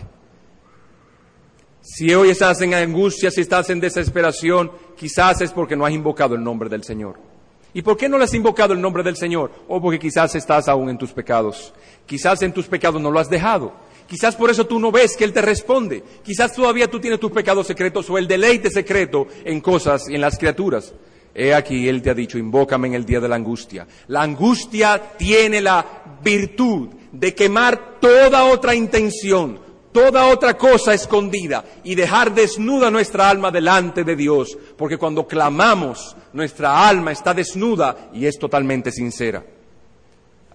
Si 1.81 2.15
hoy 2.15 2.31
estás 2.31 2.63
en 2.63 2.73
angustia, 2.73 3.31
si 3.31 3.43
estás 3.43 3.69
en 3.69 3.79
desesperación, 3.79 4.73
quizás 4.97 5.43
es 5.43 5.53
porque 5.53 5.77
no 5.77 5.85
has 5.85 5.93
invocado 5.93 6.35
el 6.35 6.43
nombre 6.43 6.71
del 6.71 6.83
Señor. 6.83 7.34
¿Y 7.75 7.83
por 7.83 7.97
qué 7.97 8.09
no 8.09 8.17
le 8.17 8.25
has 8.25 8.35
invocado 8.35 8.73
el 8.73 8.81
nombre 8.81 9.03
del 9.03 9.17
Señor? 9.17 9.51
O 9.67 9.83
porque 9.83 9.99
quizás 9.99 10.35
estás 10.37 10.69
aún 10.69 10.89
en 10.89 10.97
tus 10.97 11.13
pecados. 11.13 11.75
Quizás 12.07 12.41
en 12.43 12.53
tus 12.53 12.67
pecados 12.67 13.03
no 13.03 13.11
lo 13.11 13.19
has 13.19 13.29
dejado. 13.29 13.73
Quizás 14.07 14.37
por 14.37 14.49
eso 14.49 14.65
tú 14.65 14.79
no 14.79 14.93
ves 14.93 15.17
que 15.17 15.25
Él 15.25 15.33
te 15.33 15.43
responde. 15.43 16.05
Quizás 16.23 16.55
todavía 16.55 16.89
tú 16.89 17.01
tienes 17.01 17.19
tus 17.19 17.33
pecados 17.33 17.67
secretos 17.67 18.09
o 18.09 18.17
el 18.17 18.29
deleite 18.29 18.71
secreto 18.71 19.27
en 19.45 19.61
cosas 19.61 20.09
y 20.09 20.15
en 20.15 20.21
las 20.21 20.39
criaturas. 20.39 20.95
He 21.35 21.53
aquí, 21.53 21.89
Él 21.89 22.01
te 22.01 22.11
ha 22.11 22.15
dicho, 22.15 22.39
invócame 22.39 22.87
en 22.89 22.95
el 22.95 23.05
día 23.05 23.19
de 23.19 23.29
la 23.29 23.35
angustia. 23.35 23.89
La 24.07 24.23
angustia 24.23 25.17
tiene 25.19 25.61
la 25.61 25.85
virtud 26.23 26.91
de 27.11 27.35
quemar 27.35 27.99
toda 27.99 28.45
otra 28.45 28.75
intención, 28.75 29.59
toda 29.95 30.27
otra 30.27 30.59
cosa 30.59 30.93
escondida 30.93 31.65
y 31.85 31.95
dejar 31.95 32.35
desnuda 32.35 32.91
nuestra 32.91 33.31
alma 33.31 33.51
delante 33.51 34.05
de 34.05 34.17
Dios, 34.17 34.59
porque 34.77 34.99
cuando 34.99 35.27
clamamos, 35.27 36.15
nuestra 36.35 36.87
alma 36.87 37.13
está 37.13 37.33
desnuda 37.33 38.11
y 38.13 38.27
es 38.27 38.39
totalmente 38.39 38.91
sincera. 38.91 39.43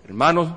Hermanos, 0.05 0.51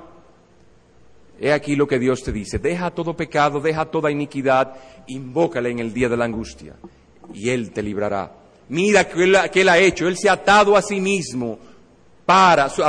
he 1.39 1.51
aquí 1.51 1.75
lo 1.75 1.87
que 1.87 1.97
Dios 1.97 2.21
te 2.21 2.31
dice, 2.31 2.59
deja 2.59 2.91
todo 2.91 3.15
pecado, 3.15 3.59
deja 3.59 3.85
toda 3.85 4.11
iniquidad, 4.11 4.75
invócale 5.07 5.71
en 5.71 5.79
el 5.79 5.93
día 5.93 6.09
de 6.09 6.17
la 6.17 6.25
angustia 6.25 6.75
y 7.33 7.49
Él 7.49 7.71
te 7.71 7.81
librará 7.81 8.43
Mira 8.69 9.07
que 9.07 9.23
él, 9.61 9.69
ha 9.69 9.77
hecho. 9.77 10.07
Él 10.07 10.17
se 10.17 10.29
ha 10.29 10.33
atado 10.33 10.75
a 10.75 10.81
sí 10.81 10.99
mismo 10.99 11.59
para, 12.25 12.69
su, 12.69 12.81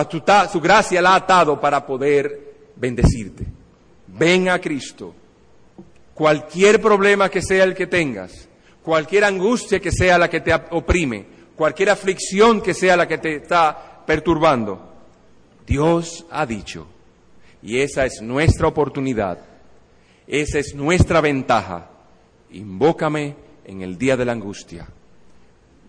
su 0.52 0.60
gracia 0.60 1.02
la 1.02 1.10
ha 1.10 1.16
atado 1.16 1.60
para 1.60 1.84
poder 1.84 2.54
bendecirte. 2.76 3.44
Ven 4.06 4.48
a 4.48 4.60
Cristo. 4.60 5.14
Cualquier 6.14 6.80
problema 6.80 7.28
que 7.28 7.42
sea 7.42 7.64
el 7.64 7.74
que 7.74 7.86
tengas, 7.86 8.48
cualquier 8.82 9.24
angustia 9.24 9.80
que 9.80 9.90
sea 9.90 10.16
la 10.18 10.30
que 10.30 10.40
te 10.40 10.54
oprime, 10.70 11.26
cualquier 11.56 11.90
aflicción 11.90 12.60
que 12.60 12.74
sea 12.74 12.96
la 12.96 13.08
que 13.08 13.18
te 13.18 13.36
está 13.36 14.02
perturbando, 14.06 14.92
Dios 15.66 16.24
ha 16.30 16.46
dicho, 16.46 16.86
y 17.62 17.80
esa 17.80 18.04
es 18.04 18.20
nuestra 18.22 18.68
oportunidad, 18.68 19.38
esa 20.26 20.58
es 20.58 20.74
nuestra 20.74 21.20
ventaja, 21.20 21.90
invócame 22.50 23.34
en 23.64 23.82
el 23.82 23.98
día 23.98 24.16
de 24.16 24.24
la 24.24 24.32
angustia 24.32 24.86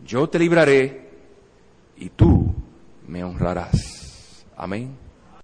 yo 0.05 0.30
te 0.30 0.39
libraré 0.39 1.09
y 1.97 2.09
tú 2.09 2.53
me 3.07 3.23
honrarás. 3.23 4.45
Amén. 4.55 5.05